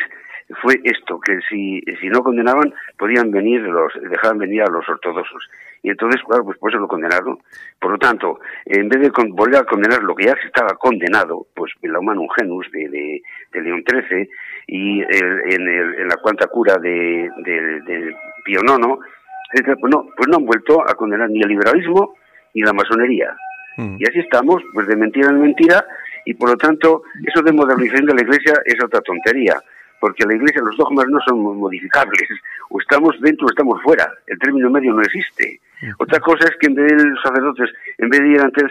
fue 0.62 0.80
esto, 0.84 1.20
que 1.20 1.40
si, 1.50 1.82
si 2.00 2.08
no 2.08 2.22
condenaban, 2.22 2.74
podían 2.98 3.32
venir 3.32 3.62
los, 3.62 3.94
dejaban 4.10 4.38
venir 4.38 4.62
a 4.62 4.70
los 4.70 4.88
ortodoxos. 4.88 5.50
Y 5.86 5.92
entonces, 5.92 6.20
claro, 6.28 6.44
pues 6.44 6.58
por 6.58 6.72
eso 6.72 6.80
lo 6.80 6.88
condenaron. 6.88 7.38
Por 7.80 7.92
lo 7.92 8.00
tanto, 8.00 8.40
en 8.66 8.90
vez 8.90 9.02
de 9.02 9.12
volver 9.30 9.58
a 9.58 9.66
condenar 9.66 10.02
lo 10.02 10.16
que 10.16 10.26
ya 10.26 10.36
estaba 10.44 10.76
condenado, 10.80 11.46
pues 11.54 11.74
en 11.84 11.94
la 11.94 12.00
Humanum 12.00 12.28
Genus 12.36 12.66
de, 12.72 13.22
de, 13.54 13.62
León 13.62 13.84
XIII 13.88 14.28
y 14.66 15.02
en, 15.02 15.62
el, 15.62 15.94
en, 16.00 16.08
la 16.08 16.18
cuanta 16.18 16.48
cura 16.48 16.78
de, 16.78 17.30
de, 17.38 18.16
Pío 18.44 18.62
IX, 18.62 19.80
pues 19.80 19.94
no, 19.94 20.08
pues 20.18 20.28
no 20.28 20.38
han 20.38 20.46
vuelto 20.48 20.82
a 20.82 20.96
condenar 20.96 21.30
ni 21.30 21.42
el 21.42 21.50
liberalismo 21.50 22.16
ni 22.56 22.64
la 22.64 22.74
masonería. 22.74 23.38
Mm. 23.78 23.98
Y 24.00 24.10
así 24.10 24.22
estamos, 24.22 24.64
pues 24.74 24.88
de 24.88 24.96
mentira 24.96 25.30
en 25.30 25.40
mentira, 25.40 25.86
y 26.26 26.34
por 26.34 26.50
lo 26.50 26.58
tanto, 26.58 27.04
eso 27.24 27.44
de 27.44 27.52
modernización 27.52 28.08
de 28.08 28.16
la 28.16 28.22
Iglesia 28.24 28.56
es 28.66 28.84
otra 28.84 29.02
tontería 29.02 29.62
porque 30.06 30.24
la 30.24 30.36
Iglesia, 30.36 30.62
los 30.62 30.78
dogmas 30.78 31.08
no 31.08 31.18
son 31.28 31.42
modificables, 31.58 32.30
o 32.70 32.80
estamos 32.80 33.20
dentro 33.22 33.48
o 33.48 33.50
estamos 33.50 33.82
fuera, 33.82 34.06
el 34.28 34.38
término 34.38 34.70
medio 34.70 34.94
no 34.94 35.02
existe. 35.02 35.60
Otra 35.98 36.20
cosa 36.20 36.48
es 36.48 36.56
que 36.60 36.68
en 36.68 36.76
vez 36.76 36.96
de 36.96 37.10
los 37.10 37.20
sacerdotes, 37.24 37.72
en 37.98 38.10
vez 38.10 38.20
de 38.20 38.28
ir 38.28 38.40
antes 38.40 38.66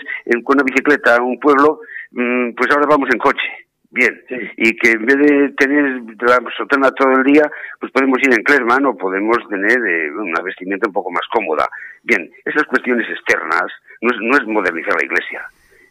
con 0.44 0.54
una 0.54 0.62
bicicleta 0.62 1.16
a 1.16 1.22
un 1.22 1.40
pueblo, 1.40 1.80
mm, 2.12 2.54
pues 2.54 2.70
ahora 2.70 2.86
vamos 2.88 3.08
en 3.12 3.18
coche. 3.18 3.50
Bien, 3.90 4.14
y 4.56 4.76
que 4.76 4.92
en 4.92 5.06
vez 5.06 5.16
de 5.16 5.48
tener 5.58 6.02
la 6.22 6.38
sotana 6.56 6.92
todo 6.92 7.10
el 7.18 7.24
día, 7.24 7.50
pues 7.80 7.90
podemos 7.90 8.18
ir 8.22 8.32
en 8.32 8.44
Clerman 8.44 8.86
o 8.86 8.96
podemos 8.96 9.38
tener 9.48 9.78
eh, 9.78 10.12
una 10.12 10.40
vestimenta 10.40 10.86
un 10.86 10.92
poco 10.92 11.10
más 11.10 11.26
cómoda. 11.32 11.68
Bien, 12.04 12.30
esas 12.44 12.62
cuestiones 12.64 13.10
externas 13.10 13.72
no 14.02 14.10
es, 14.10 14.16
no 14.20 14.36
es 14.36 14.46
modernizar 14.46 14.94
la 14.94 15.04
iglesia 15.04 15.42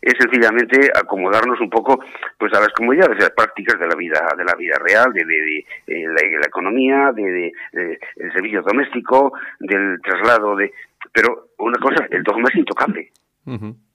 es 0.03 0.13
sencillamente 0.19 0.91
acomodarnos 0.93 1.59
un 1.61 1.69
poco 1.69 1.99
pues 2.37 2.53
a 2.53 2.59
las 2.59 2.73
comodidades, 2.73 3.17
a 3.17 3.23
las 3.23 3.31
prácticas 3.31 3.79
de 3.79 3.87
la 3.87 3.95
vida 3.95 4.21
de 4.37 4.43
la 4.43 4.55
vida 4.55 4.77
real, 4.79 5.13
de, 5.13 5.23
de, 5.23 6.07
la, 6.07 6.47
economía, 6.47 7.11
de, 7.13 7.51
el 7.71 8.33
servicio 8.33 8.61
doméstico, 8.61 9.33
del 9.59 9.99
traslado 10.01 10.55
de 10.55 10.71
pero 11.13 11.49
una 11.59 11.77
cosa, 11.79 12.07
el 12.09 12.23
dogma 12.23 12.49
es 12.49 12.55
intocable. 12.55 13.11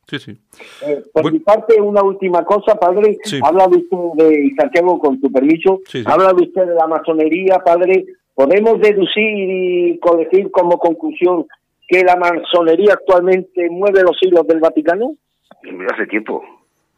Sí, 0.07 0.19
sí. 0.19 0.39
Eh, 0.87 1.03
por 1.13 1.31
mi 1.31 1.39
parte, 1.41 1.81
una 1.81 2.03
última 2.03 2.45
cosa, 2.45 2.75
padre. 2.77 3.19
Habla 3.43 3.67
usted 3.67 4.25
de, 4.25 4.55
Santiago, 4.57 4.99
con 4.99 5.21
tu 5.21 5.31
permiso, 5.31 5.81
habla 6.07 6.33
usted 6.33 6.67
de 6.67 6.75
la 6.75 6.87
masonería, 6.87 7.59
padre. 7.59 8.07
¿Podemos 8.35 8.81
deducir 8.81 9.17
y 9.17 9.99
colegir 9.99 10.51
como 10.51 10.79
conclusión 10.79 11.47
que 11.89 12.05
la 12.05 12.17
masonería 12.17 12.93
actualmente 12.93 13.69
mueve 13.69 14.03
los 14.03 14.17
hilos 14.23 14.47
del 14.47 14.61
Vaticano? 14.61 15.17
Hace 15.93 16.07
tiempo, 16.07 16.45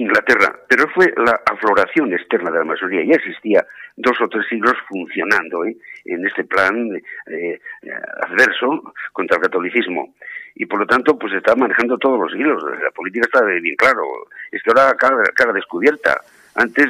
Inglaterra, 0.00 0.54
pero 0.68 0.88
fue 0.88 1.12
la 1.16 1.40
afloración 1.50 2.12
externa 2.12 2.50
de 2.50 2.58
la 2.58 2.64
masonería. 2.64 3.12
Ya 3.12 3.16
existía 3.16 3.66
dos 3.96 4.20
o 4.20 4.28
tres 4.28 4.46
siglos 4.48 4.74
funcionando 4.88 5.64
¿eh? 5.64 5.76
en 6.04 6.26
este 6.26 6.44
plan 6.44 6.90
eh, 7.26 7.60
adverso 8.22 8.94
contra 9.12 9.36
el 9.36 9.42
catolicismo. 9.42 10.14
Y 10.54 10.66
por 10.66 10.80
lo 10.80 10.86
tanto, 10.86 11.18
pues 11.18 11.32
está 11.32 11.54
manejando 11.54 11.98
todos 11.98 12.18
los 12.18 12.34
hilos. 12.34 12.62
La 12.82 12.90
política 12.90 13.26
está 13.26 13.44
bien 13.44 13.76
claro. 13.76 14.02
Es 14.50 14.62
que 14.62 14.70
ahora 14.70 14.94
cara, 14.94 15.16
cara 15.34 15.52
descubierta. 15.52 16.20
Antes 16.54 16.86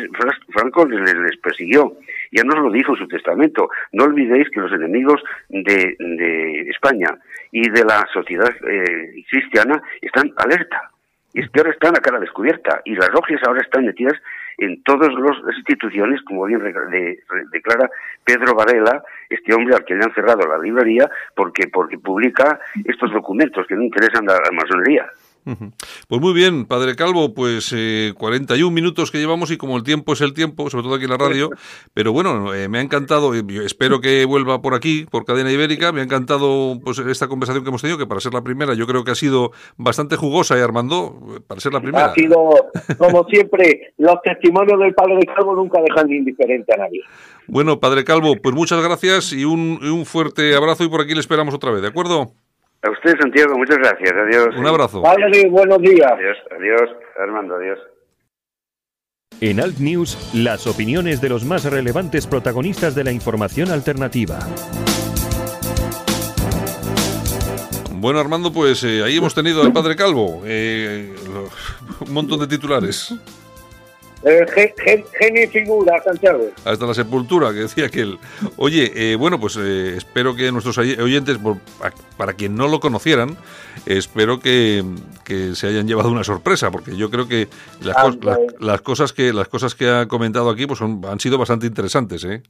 Franco 0.50 0.84
les, 0.86 1.36
persiguió, 1.36 1.92
ya 2.32 2.42
nos 2.42 2.58
lo 2.58 2.70
dijo 2.72 2.92
en 2.92 2.98
su 2.98 3.06
testamento. 3.06 3.70
No 3.92 4.04
olvidéis 4.04 4.50
que 4.50 4.60
los 4.60 4.72
enemigos 4.72 5.22
de, 5.48 5.94
de 5.98 6.60
España 6.68 7.16
y 7.52 7.70
de 7.70 7.84
la 7.84 8.04
sociedad 8.12 8.52
eh, 8.68 9.24
cristiana 9.30 9.80
están 10.00 10.32
alerta 10.36 10.90
es 11.34 11.50
que 11.50 11.60
ahora 11.60 11.72
están 11.72 11.96
a 11.96 12.00
cara 12.00 12.20
descubierta 12.20 12.82
y 12.84 12.94
las 12.94 13.10
logias 13.10 13.40
ahora 13.46 13.62
están 13.62 13.86
metidas 13.86 14.14
en 14.58 14.82
todas 14.82 15.08
las 15.14 15.56
instituciones, 15.56 16.20
como 16.22 16.44
bien 16.44 16.60
declara 16.60 17.90
Pedro 18.24 18.54
Varela, 18.54 19.02
este 19.30 19.54
hombre 19.54 19.74
al 19.74 19.84
que 19.84 19.94
le 19.94 20.04
han 20.04 20.14
cerrado 20.14 20.46
la 20.46 20.58
librería 20.58 21.10
porque, 21.34 21.68
porque 21.68 21.98
publica 21.98 22.60
estos 22.84 23.12
documentos 23.12 23.66
que 23.66 23.74
no 23.74 23.82
interesan 23.82 24.28
a 24.28 24.34
la 24.34 24.50
masonería. 24.52 25.10
Pues 25.44 26.20
muy 26.20 26.32
bien, 26.32 26.66
Padre 26.66 26.94
Calvo, 26.94 27.34
pues 27.34 27.72
eh, 27.76 28.12
41 28.16 28.70
minutos 28.70 29.10
que 29.10 29.18
llevamos 29.18 29.50
y 29.50 29.56
como 29.56 29.76
el 29.76 29.82
tiempo 29.82 30.12
es 30.12 30.20
el 30.20 30.34
tiempo, 30.34 30.70
sobre 30.70 30.84
todo 30.84 30.94
aquí 30.94 31.04
en 31.04 31.10
la 31.10 31.16
radio, 31.16 31.50
pero 31.94 32.12
bueno, 32.12 32.54
eh, 32.54 32.68
me 32.68 32.78
ha 32.78 32.80
encantado, 32.80 33.34
espero 33.34 34.00
que 34.00 34.24
vuelva 34.24 34.62
por 34.62 34.74
aquí, 34.74 35.06
por 35.10 35.24
Cadena 35.24 35.50
Ibérica, 35.50 35.90
me 35.92 36.00
ha 36.00 36.04
encantado 36.04 36.78
pues 36.84 36.98
esta 36.98 37.26
conversación 37.26 37.64
que 37.64 37.70
hemos 37.70 37.82
tenido, 37.82 37.98
que 37.98 38.06
para 38.06 38.20
ser 38.20 38.34
la 38.34 38.42
primera 38.42 38.74
yo 38.74 38.86
creo 38.86 39.02
que 39.04 39.10
ha 39.10 39.16
sido 39.16 39.50
bastante 39.76 40.16
jugosa, 40.16 40.56
y 40.56 40.60
¿eh, 40.60 40.62
Armando? 40.62 41.40
Para 41.46 41.60
ser 41.60 41.72
la 41.72 41.80
primera. 41.80 42.06
Ha 42.06 42.14
sido, 42.14 42.36
como 42.98 43.24
siempre, 43.24 43.94
los 43.98 44.20
testimonios 44.22 44.78
del 44.78 44.94
Padre 44.94 45.20
Calvo 45.34 45.56
nunca 45.56 45.80
dejan 45.80 46.10
indiferente 46.10 46.72
a 46.74 46.76
nadie. 46.78 47.00
Bueno, 47.48 47.80
Padre 47.80 48.04
Calvo, 48.04 48.36
pues 48.40 48.54
muchas 48.54 48.82
gracias 48.82 49.32
y 49.32 49.44
un, 49.44 49.80
un 49.82 50.06
fuerte 50.06 50.54
abrazo 50.54 50.84
y 50.84 50.88
por 50.88 51.00
aquí 51.00 51.14
le 51.14 51.20
esperamos 51.20 51.54
otra 51.54 51.72
vez, 51.72 51.82
¿de 51.82 51.88
acuerdo? 51.88 52.32
A 52.84 52.90
usted, 52.90 53.16
Santiago, 53.20 53.56
muchas 53.56 53.78
gracias. 53.78 54.12
Adiós. 54.12 54.56
Un 54.56 54.66
abrazo. 54.66 55.00
Vale, 55.02 55.48
buenos 55.48 55.78
días. 55.78 56.10
Adiós, 56.10 56.36
adiós, 56.50 56.90
Armando, 57.16 57.54
adiós. 57.54 57.78
En 59.40 59.60
Alt 59.60 59.78
News, 59.78 60.32
las 60.34 60.66
opiniones 60.66 61.20
de 61.20 61.28
los 61.28 61.44
más 61.44 61.64
relevantes 61.64 62.26
protagonistas 62.26 62.94
de 62.94 63.04
la 63.04 63.12
información 63.12 63.70
alternativa. 63.70 64.38
Bueno, 67.92 68.18
Armando, 68.18 68.52
pues 68.52 68.82
eh, 68.82 69.04
ahí 69.04 69.16
hemos 69.16 69.32
tenido 69.32 69.62
al 69.62 69.72
padre 69.72 69.94
Calvo. 69.94 70.42
Eh, 70.44 71.14
un 72.04 72.12
montón 72.12 72.40
de 72.40 72.48
titulares. 72.48 73.14
Eh, 74.24 74.72
genio 75.18 75.48
figura, 75.48 76.00
Santiago. 76.02 76.44
Hasta 76.64 76.86
la 76.86 76.94
sepultura, 76.94 77.52
que 77.52 77.60
decía 77.60 77.86
aquel. 77.86 78.18
Oye, 78.56 78.92
eh, 78.94 79.16
bueno, 79.16 79.40
pues 79.40 79.58
eh, 79.60 79.94
espero 79.96 80.36
que 80.36 80.52
nuestros 80.52 80.78
oyentes, 80.78 81.38
para 82.16 82.34
quien 82.34 82.54
no 82.54 82.68
lo 82.68 82.78
conocieran, 82.78 83.36
espero 83.86 84.38
que, 84.38 84.82
se 85.54 85.66
hayan 85.66 85.88
llevado 85.88 86.10
una 86.10 86.24
sorpresa, 86.24 86.70
porque 86.70 86.96
yo 86.96 87.10
creo 87.10 87.26
que 87.26 87.48
las, 87.82 87.96
ah, 87.96 88.38
las, 88.60 88.80
cosas 88.82 89.12
que 89.12 89.32
las 89.32 89.48
cosas 89.48 89.74
que 89.74 89.88
ha 89.88 90.06
comentado 90.06 90.50
aquí 90.50 90.66
pues 90.66 90.78
son, 90.78 91.00
han 91.04 91.18
sido 91.18 91.38
bastante 91.38 91.66
interesantes, 91.66 92.24
¿eh? 92.24 92.42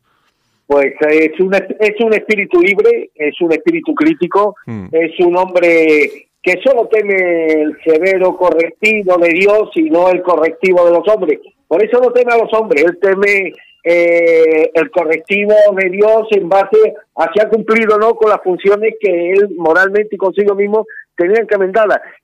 Pues 0.66 0.95
es 1.09 1.39
un, 1.41 1.55
es 1.55 2.01
un 2.01 2.14
espíritu 2.14 2.61
libre, 2.61 3.11
es 3.14 3.41
un 3.41 3.53
espíritu 3.53 3.95
crítico, 3.95 4.57
mm. 4.66 4.87
es 4.93 5.20
un 5.20 5.37
hombre 5.37 6.29
que 6.43 6.61
solo 6.64 6.89
teme 6.89 7.14
el 7.14 7.79
severo 7.85 8.37
correctivo 8.37 9.16
de 9.18 9.29
Dios 9.29 9.70
y 9.77 9.83
no 9.83 10.09
el 10.11 10.23
correctivo 10.23 10.85
de 10.85 10.93
los 10.93 11.07
hombres. 11.09 11.39
Por 11.73 11.83
eso 11.83 12.01
no 12.03 12.12
teme 12.12 12.35
a 12.35 12.37
los 12.37 12.53
hombres, 12.53 12.85
él 12.85 12.99
teme 13.01 13.51
eh, 13.83 14.70
el 14.75 14.91
correctivo 14.91 15.55
de 15.75 15.89
Dios 15.89 16.27
en 16.33 16.47
base 16.47 16.77
a 17.16 17.33
si 17.33 17.41
ha 17.41 17.49
cumplido 17.49 17.97
o 17.97 17.99
no 17.99 18.14
con 18.14 18.29
las 18.29 18.43
funciones 18.43 18.97
que 19.01 19.33
él 19.33 19.55
moralmente 19.57 20.16
y 20.16 20.18
consigo 20.18 20.55
mismo 20.55 20.85
tenían 21.16 21.47
que. 21.47 21.57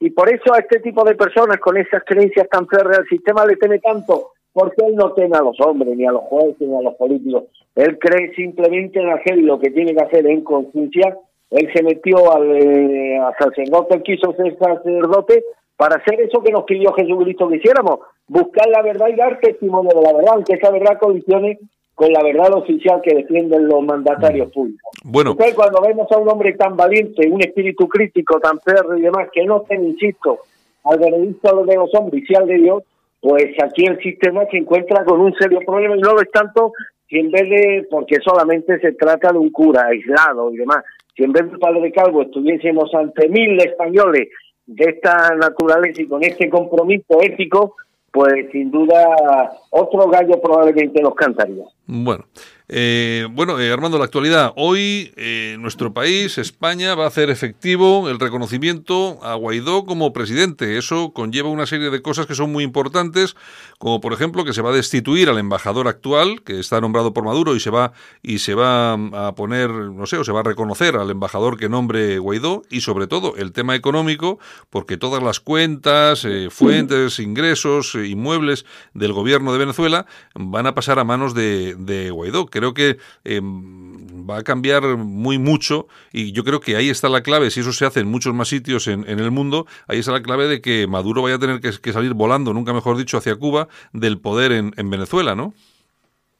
Y 0.00 0.10
por 0.10 0.28
eso 0.28 0.52
a 0.52 0.58
este 0.58 0.80
tipo 0.80 1.02
de 1.02 1.14
personas 1.14 1.56
con 1.60 1.78
esas 1.78 2.02
creencias 2.04 2.46
tan 2.50 2.68
férreas, 2.68 2.98
el 2.98 3.08
sistema 3.08 3.46
le 3.46 3.56
teme 3.56 3.78
tanto, 3.78 4.32
porque 4.52 4.84
él 4.84 4.96
no 4.96 5.14
teme 5.14 5.38
a 5.38 5.42
los 5.42 5.58
hombres, 5.60 5.96
ni 5.96 6.04
a 6.04 6.12
los 6.12 6.24
jueces, 6.24 6.68
ni 6.68 6.76
a 6.76 6.82
los 6.82 6.94
políticos. 6.96 7.44
Él 7.74 7.98
cree 7.98 8.34
simplemente 8.34 9.00
en 9.00 9.08
hacer 9.08 9.38
lo 9.38 9.58
que 9.58 9.70
tiene 9.70 9.94
que 9.94 10.02
hacer 10.02 10.26
en 10.26 10.44
conciencia 10.44 11.16
él 11.50 11.70
se 11.74 11.82
metió 11.82 12.30
al, 12.30 12.54
eh, 12.54 13.18
sacerdote, 13.38 14.02
quiso 14.02 14.34
ser 14.34 14.58
sacerdote 14.58 15.42
para 15.78 15.94
hacer 15.94 16.20
eso 16.20 16.42
que 16.42 16.50
nos 16.50 16.64
pidió 16.64 16.92
Jesucristo 16.92 17.48
que 17.48 17.56
hiciéramos, 17.58 18.00
buscar 18.26 18.68
la 18.68 18.82
verdad 18.82 19.06
y 19.08 19.14
dar 19.14 19.38
testimonio 19.38 19.92
de 19.94 20.02
la 20.02 20.12
verdad, 20.12 20.34
aunque 20.34 20.54
esa 20.54 20.72
verdad 20.72 20.98
colisione 20.98 21.56
con 21.94 22.12
la 22.12 22.20
verdad 22.22 22.52
oficial 22.52 23.00
que 23.00 23.14
defienden 23.14 23.68
los 23.68 23.84
mandatarios 23.84 24.50
públicos. 24.52 24.90
Bueno. 25.04 25.30
Entonces, 25.30 25.54
cuando 25.54 25.80
vemos 25.80 26.10
a 26.10 26.18
un 26.18 26.28
hombre 26.28 26.54
tan 26.54 26.76
valiente, 26.76 27.28
un 27.30 27.40
espíritu 27.40 27.86
crítico 27.86 28.40
tan 28.40 28.58
perro 28.58 28.98
y 28.98 29.02
demás, 29.02 29.28
que 29.32 29.44
no 29.44 29.60
ten, 29.62 29.84
insisto, 29.84 30.40
al 30.82 30.98
veredicto 30.98 31.64
de 31.64 31.76
los 31.76 31.94
hombres 31.94 32.24
y 32.24 32.26
sea 32.26 32.40
de 32.44 32.54
Dios, 32.56 32.82
pues 33.20 33.54
aquí 33.62 33.86
el 33.86 34.00
sistema 34.00 34.46
se 34.50 34.58
encuentra 34.58 35.04
con 35.04 35.20
un 35.20 35.32
serio 35.34 35.60
problema 35.64 35.96
y 35.96 36.00
no 36.00 36.14
lo 36.14 36.20
es 36.20 36.30
tanto 36.32 36.72
si 37.08 37.18
en 37.20 37.30
vez 37.30 37.48
de, 37.48 37.86
porque 37.88 38.16
solamente 38.24 38.80
se 38.80 38.92
trata 38.94 39.32
de 39.32 39.38
un 39.38 39.50
cura 39.50 39.86
aislado 39.86 40.52
y 40.52 40.56
demás, 40.56 40.84
si 41.16 41.22
en 41.22 41.32
vez 41.32 41.48
del 41.48 41.58
padre 41.58 41.92
Calvo 41.92 42.22
estuviésemos 42.22 42.92
ante 42.94 43.28
mil 43.28 43.60
españoles 43.60 44.28
de 44.68 44.84
esta 44.84 45.34
naturaleza 45.34 46.02
y 46.02 46.06
con 46.06 46.22
este 46.22 46.48
compromiso 46.48 47.20
ético, 47.22 47.74
pues 48.12 48.50
sin 48.52 48.70
duda 48.70 49.50
otro 49.70 50.08
gallo 50.08 50.40
probablemente 50.40 51.00
nos 51.02 51.14
cantaría. 51.14 51.64
Bueno, 51.90 52.26
eh, 52.70 53.26
bueno, 53.30 53.58
eh, 53.58 53.72
Armando, 53.72 53.96
la 53.96 54.04
actualidad. 54.04 54.52
Hoy 54.54 55.10
eh, 55.16 55.56
nuestro 55.58 55.94
país, 55.94 56.36
España, 56.36 56.94
va 56.94 57.04
a 57.04 57.08
hacer 57.08 57.30
efectivo 57.30 58.10
el 58.10 58.20
reconocimiento 58.20 59.18
a 59.22 59.34
Guaidó 59.36 59.86
como 59.86 60.12
presidente. 60.12 60.76
Eso 60.76 61.14
conlleva 61.14 61.48
una 61.48 61.64
serie 61.64 61.88
de 61.88 62.02
cosas 62.02 62.26
que 62.26 62.34
son 62.34 62.52
muy 62.52 62.64
importantes, 62.64 63.36
como 63.78 64.02
por 64.02 64.12
ejemplo 64.12 64.44
que 64.44 64.52
se 64.52 64.60
va 64.60 64.68
a 64.68 64.74
destituir 64.74 65.30
al 65.30 65.38
embajador 65.38 65.88
actual, 65.88 66.42
que 66.42 66.60
está 66.60 66.78
nombrado 66.82 67.14
por 67.14 67.24
Maduro, 67.24 67.56
y 67.56 67.60
se 67.60 67.70
va 67.70 67.92
y 68.22 68.40
se 68.40 68.54
va 68.54 68.92
a 68.92 69.34
poner, 69.34 69.70
no 69.70 70.04
sé, 70.04 70.18
o 70.18 70.24
se 70.24 70.32
va 70.32 70.40
a 70.40 70.44
reconocer 70.44 70.96
al 70.96 71.10
embajador 71.10 71.56
que 71.56 71.70
nombre 71.70 72.18
Guaidó, 72.18 72.64
y 72.68 72.82
sobre 72.82 73.06
todo 73.06 73.34
el 73.36 73.52
tema 73.52 73.76
económico, 73.76 74.38
porque 74.68 74.98
todas 74.98 75.22
las 75.22 75.40
cuentas, 75.40 76.26
fuentes, 76.50 77.18
ingresos, 77.18 77.94
inmuebles 77.94 78.66
del 78.92 79.14
gobierno 79.14 79.52
de 79.52 79.58
Venezuela 79.58 80.04
van 80.34 80.66
a 80.66 80.74
pasar 80.74 80.98
a 80.98 81.04
manos 81.04 81.32
de, 81.32 81.77
de 81.78 82.10
Guaidó 82.10 82.46
creo 82.46 82.74
que 82.74 82.96
em, 83.24 84.28
va 84.28 84.38
a 84.38 84.42
cambiar 84.42 84.82
muy 84.96 85.38
mucho 85.38 85.86
y 86.12 86.32
yo 86.32 86.44
creo 86.44 86.60
que 86.60 86.76
ahí 86.76 86.90
está 86.90 87.08
la 87.08 87.22
clave, 87.22 87.50
si 87.50 87.60
eso 87.60 87.72
se 87.72 87.86
hace 87.86 88.00
en 88.00 88.08
muchos 88.08 88.34
más 88.34 88.48
sitios 88.48 88.88
en, 88.88 89.04
el 89.08 89.30
mundo, 89.30 89.66
ahí 89.86 89.98
está 89.98 90.12
la 90.12 90.22
clave 90.22 90.46
de 90.46 90.60
que 90.60 90.86
Maduro 90.86 91.22
vaya 91.22 91.36
a 91.36 91.38
tener 91.38 91.60
que, 91.60 91.92
salir 91.92 92.14
volando, 92.14 92.52
nunca 92.52 92.72
mejor 92.72 92.96
dicho, 92.96 93.16
hacia 93.16 93.36
Cuba 93.36 93.68
del 93.92 94.20
poder 94.20 94.52
en, 94.52 94.90
Venezuela, 94.90 95.34
¿no? 95.34 95.52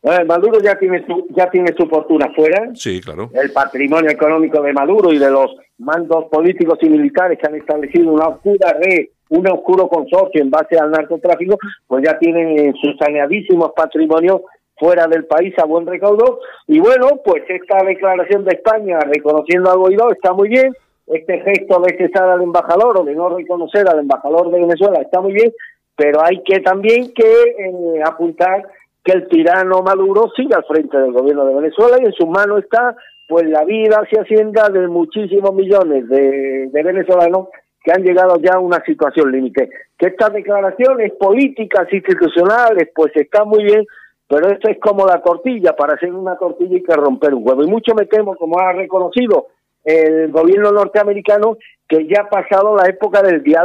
Eh, 0.03 0.25
Maduro 0.25 0.61
ya 0.63 0.79
tiene 0.79 1.05
su 1.07 1.27
ya 1.31 1.51
tiene 1.51 1.75
su 1.77 1.87
fortuna 1.89 2.31
fuera. 2.35 2.71
Sí, 2.75 3.01
claro. 3.01 3.31
El 3.35 3.51
patrimonio 3.51 4.11
económico 4.11 4.63
de 4.63 4.73
Maduro 4.73 5.13
y 5.13 5.19
de 5.19 5.31
los 5.31 5.51
mandos 5.79 6.27
políticos 6.31 6.79
y 6.83 6.89
militares 6.89 7.39
que 7.41 7.47
han 7.47 7.57
establecido 7.57 8.13
una 8.13 8.29
oscura 8.29 8.75
red, 8.81 9.07
un 9.31 9.49
oscuro 9.49 9.89
consorcio 9.89 10.41
en 10.41 10.51
base 10.51 10.79
al 10.79 10.91
narcotráfico, 10.91 11.59
pues 11.87 12.05
ya 12.05 12.19
tienen 12.19 12.75
sus 12.81 12.97
saneadísimos 12.97 13.73
patrimonios 13.77 14.43
fuera 14.79 15.07
del 15.07 15.25
país 15.27 15.55
a 15.59 15.65
buen 15.65 15.87
recaudo. 15.87 16.41
Y 16.67 16.79
bueno, 16.81 17.21
pues 17.25 17.43
esta 17.49 17.85
declaración 17.85 18.45
de 18.45 18.55
España 18.55 18.99
reconociendo 19.01 19.71
a 19.71 19.77
Guaidó 19.77 20.11
está 20.11 20.33
muy 20.33 20.49
bien. 20.49 20.75
Este 21.07 21.41
gesto 21.41 21.81
de 21.81 21.97
cesar 21.97 22.29
al 22.29 22.43
embajador 22.43 23.01
o 23.01 23.05
de 23.05 23.15
no 23.15 23.31
reconocer 23.31 23.89
al 23.89 24.01
embajador 24.01 24.51
de 24.51 24.61
Venezuela 24.61 25.01
está 25.01 25.21
muy 25.21 25.33
bien, 25.33 25.53
pero 25.97 26.23
hay 26.23 26.43
que 26.43 26.61
también 26.61 27.13
que 27.15 27.25
eh, 27.25 28.03
apuntar 28.05 28.67
que 29.03 29.13
el 29.13 29.29
tirano 29.29 29.81
Maduro 29.83 30.31
sigue 30.37 30.55
al 30.55 30.65
frente 30.65 30.99
del 30.99 31.13
gobierno 31.13 31.47
de 31.47 31.55
Venezuela 31.55 31.97
y 31.99 32.07
en 32.07 32.13
su 32.13 32.27
mano 32.27 32.59
está 32.59 32.95
pues 33.27 33.47
la 33.47 33.65
vida 33.65 34.01
hacia 34.03 34.23
Hacienda 34.23 34.69
de 34.69 34.87
muchísimos 34.87 35.55
millones 35.55 36.09
de, 36.09 36.69
de 36.71 36.83
venezolanos 36.83 37.49
que 37.83 37.93
han 37.93 38.03
llegado 38.03 38.37
ya 38.37 38.55
a 38.55 38.61
una 38.61 38.83
situación 38.85 39.33
límite. 39.33 39.71
Que 39.99 40.09
estas 40.09 40.33
declaraciones 40.33 41.13
políticas, 41.13 41.91
institucionales, 41.93 42.91
pues 42.95 43.15
está 43.17 43.45
muy 43.45 43.65
bien, 43.65 43.87
pero 44.29 44.51
esto 44.51 44.69
es 44.69 44.79
como 44.79 45.07
la 45.07 45.23
tortilla, 45.23 45.75
para 45.75 45.95
hacer 45.95 46.13
una 46.13 46.37
tortilla 46.37 46.77
hay 46.77 46.83
que 46.83 46.95
romper 46.95 47.35
un 47.35 47.49
huevo. 47.49 47.63
Y 47.65 47.67
mucho 47.67 47.95
me 47.95 48.05
temo, 48.05 48.37
como 48.37 48.61
ha 48.61 48.73
reconocido 48.73 49.47
el 49.85 50.31
gobierno 50.31 50.71
norteamericano, 50.71 51.57
que 51.89 52.07
ya 52.07 52.23
ha 52.23 52.29
pasado 52.29 52.77
la 52.77 52.87
época 52.87 53.23
del 53.23 53.43
diálogo 53.43 53.57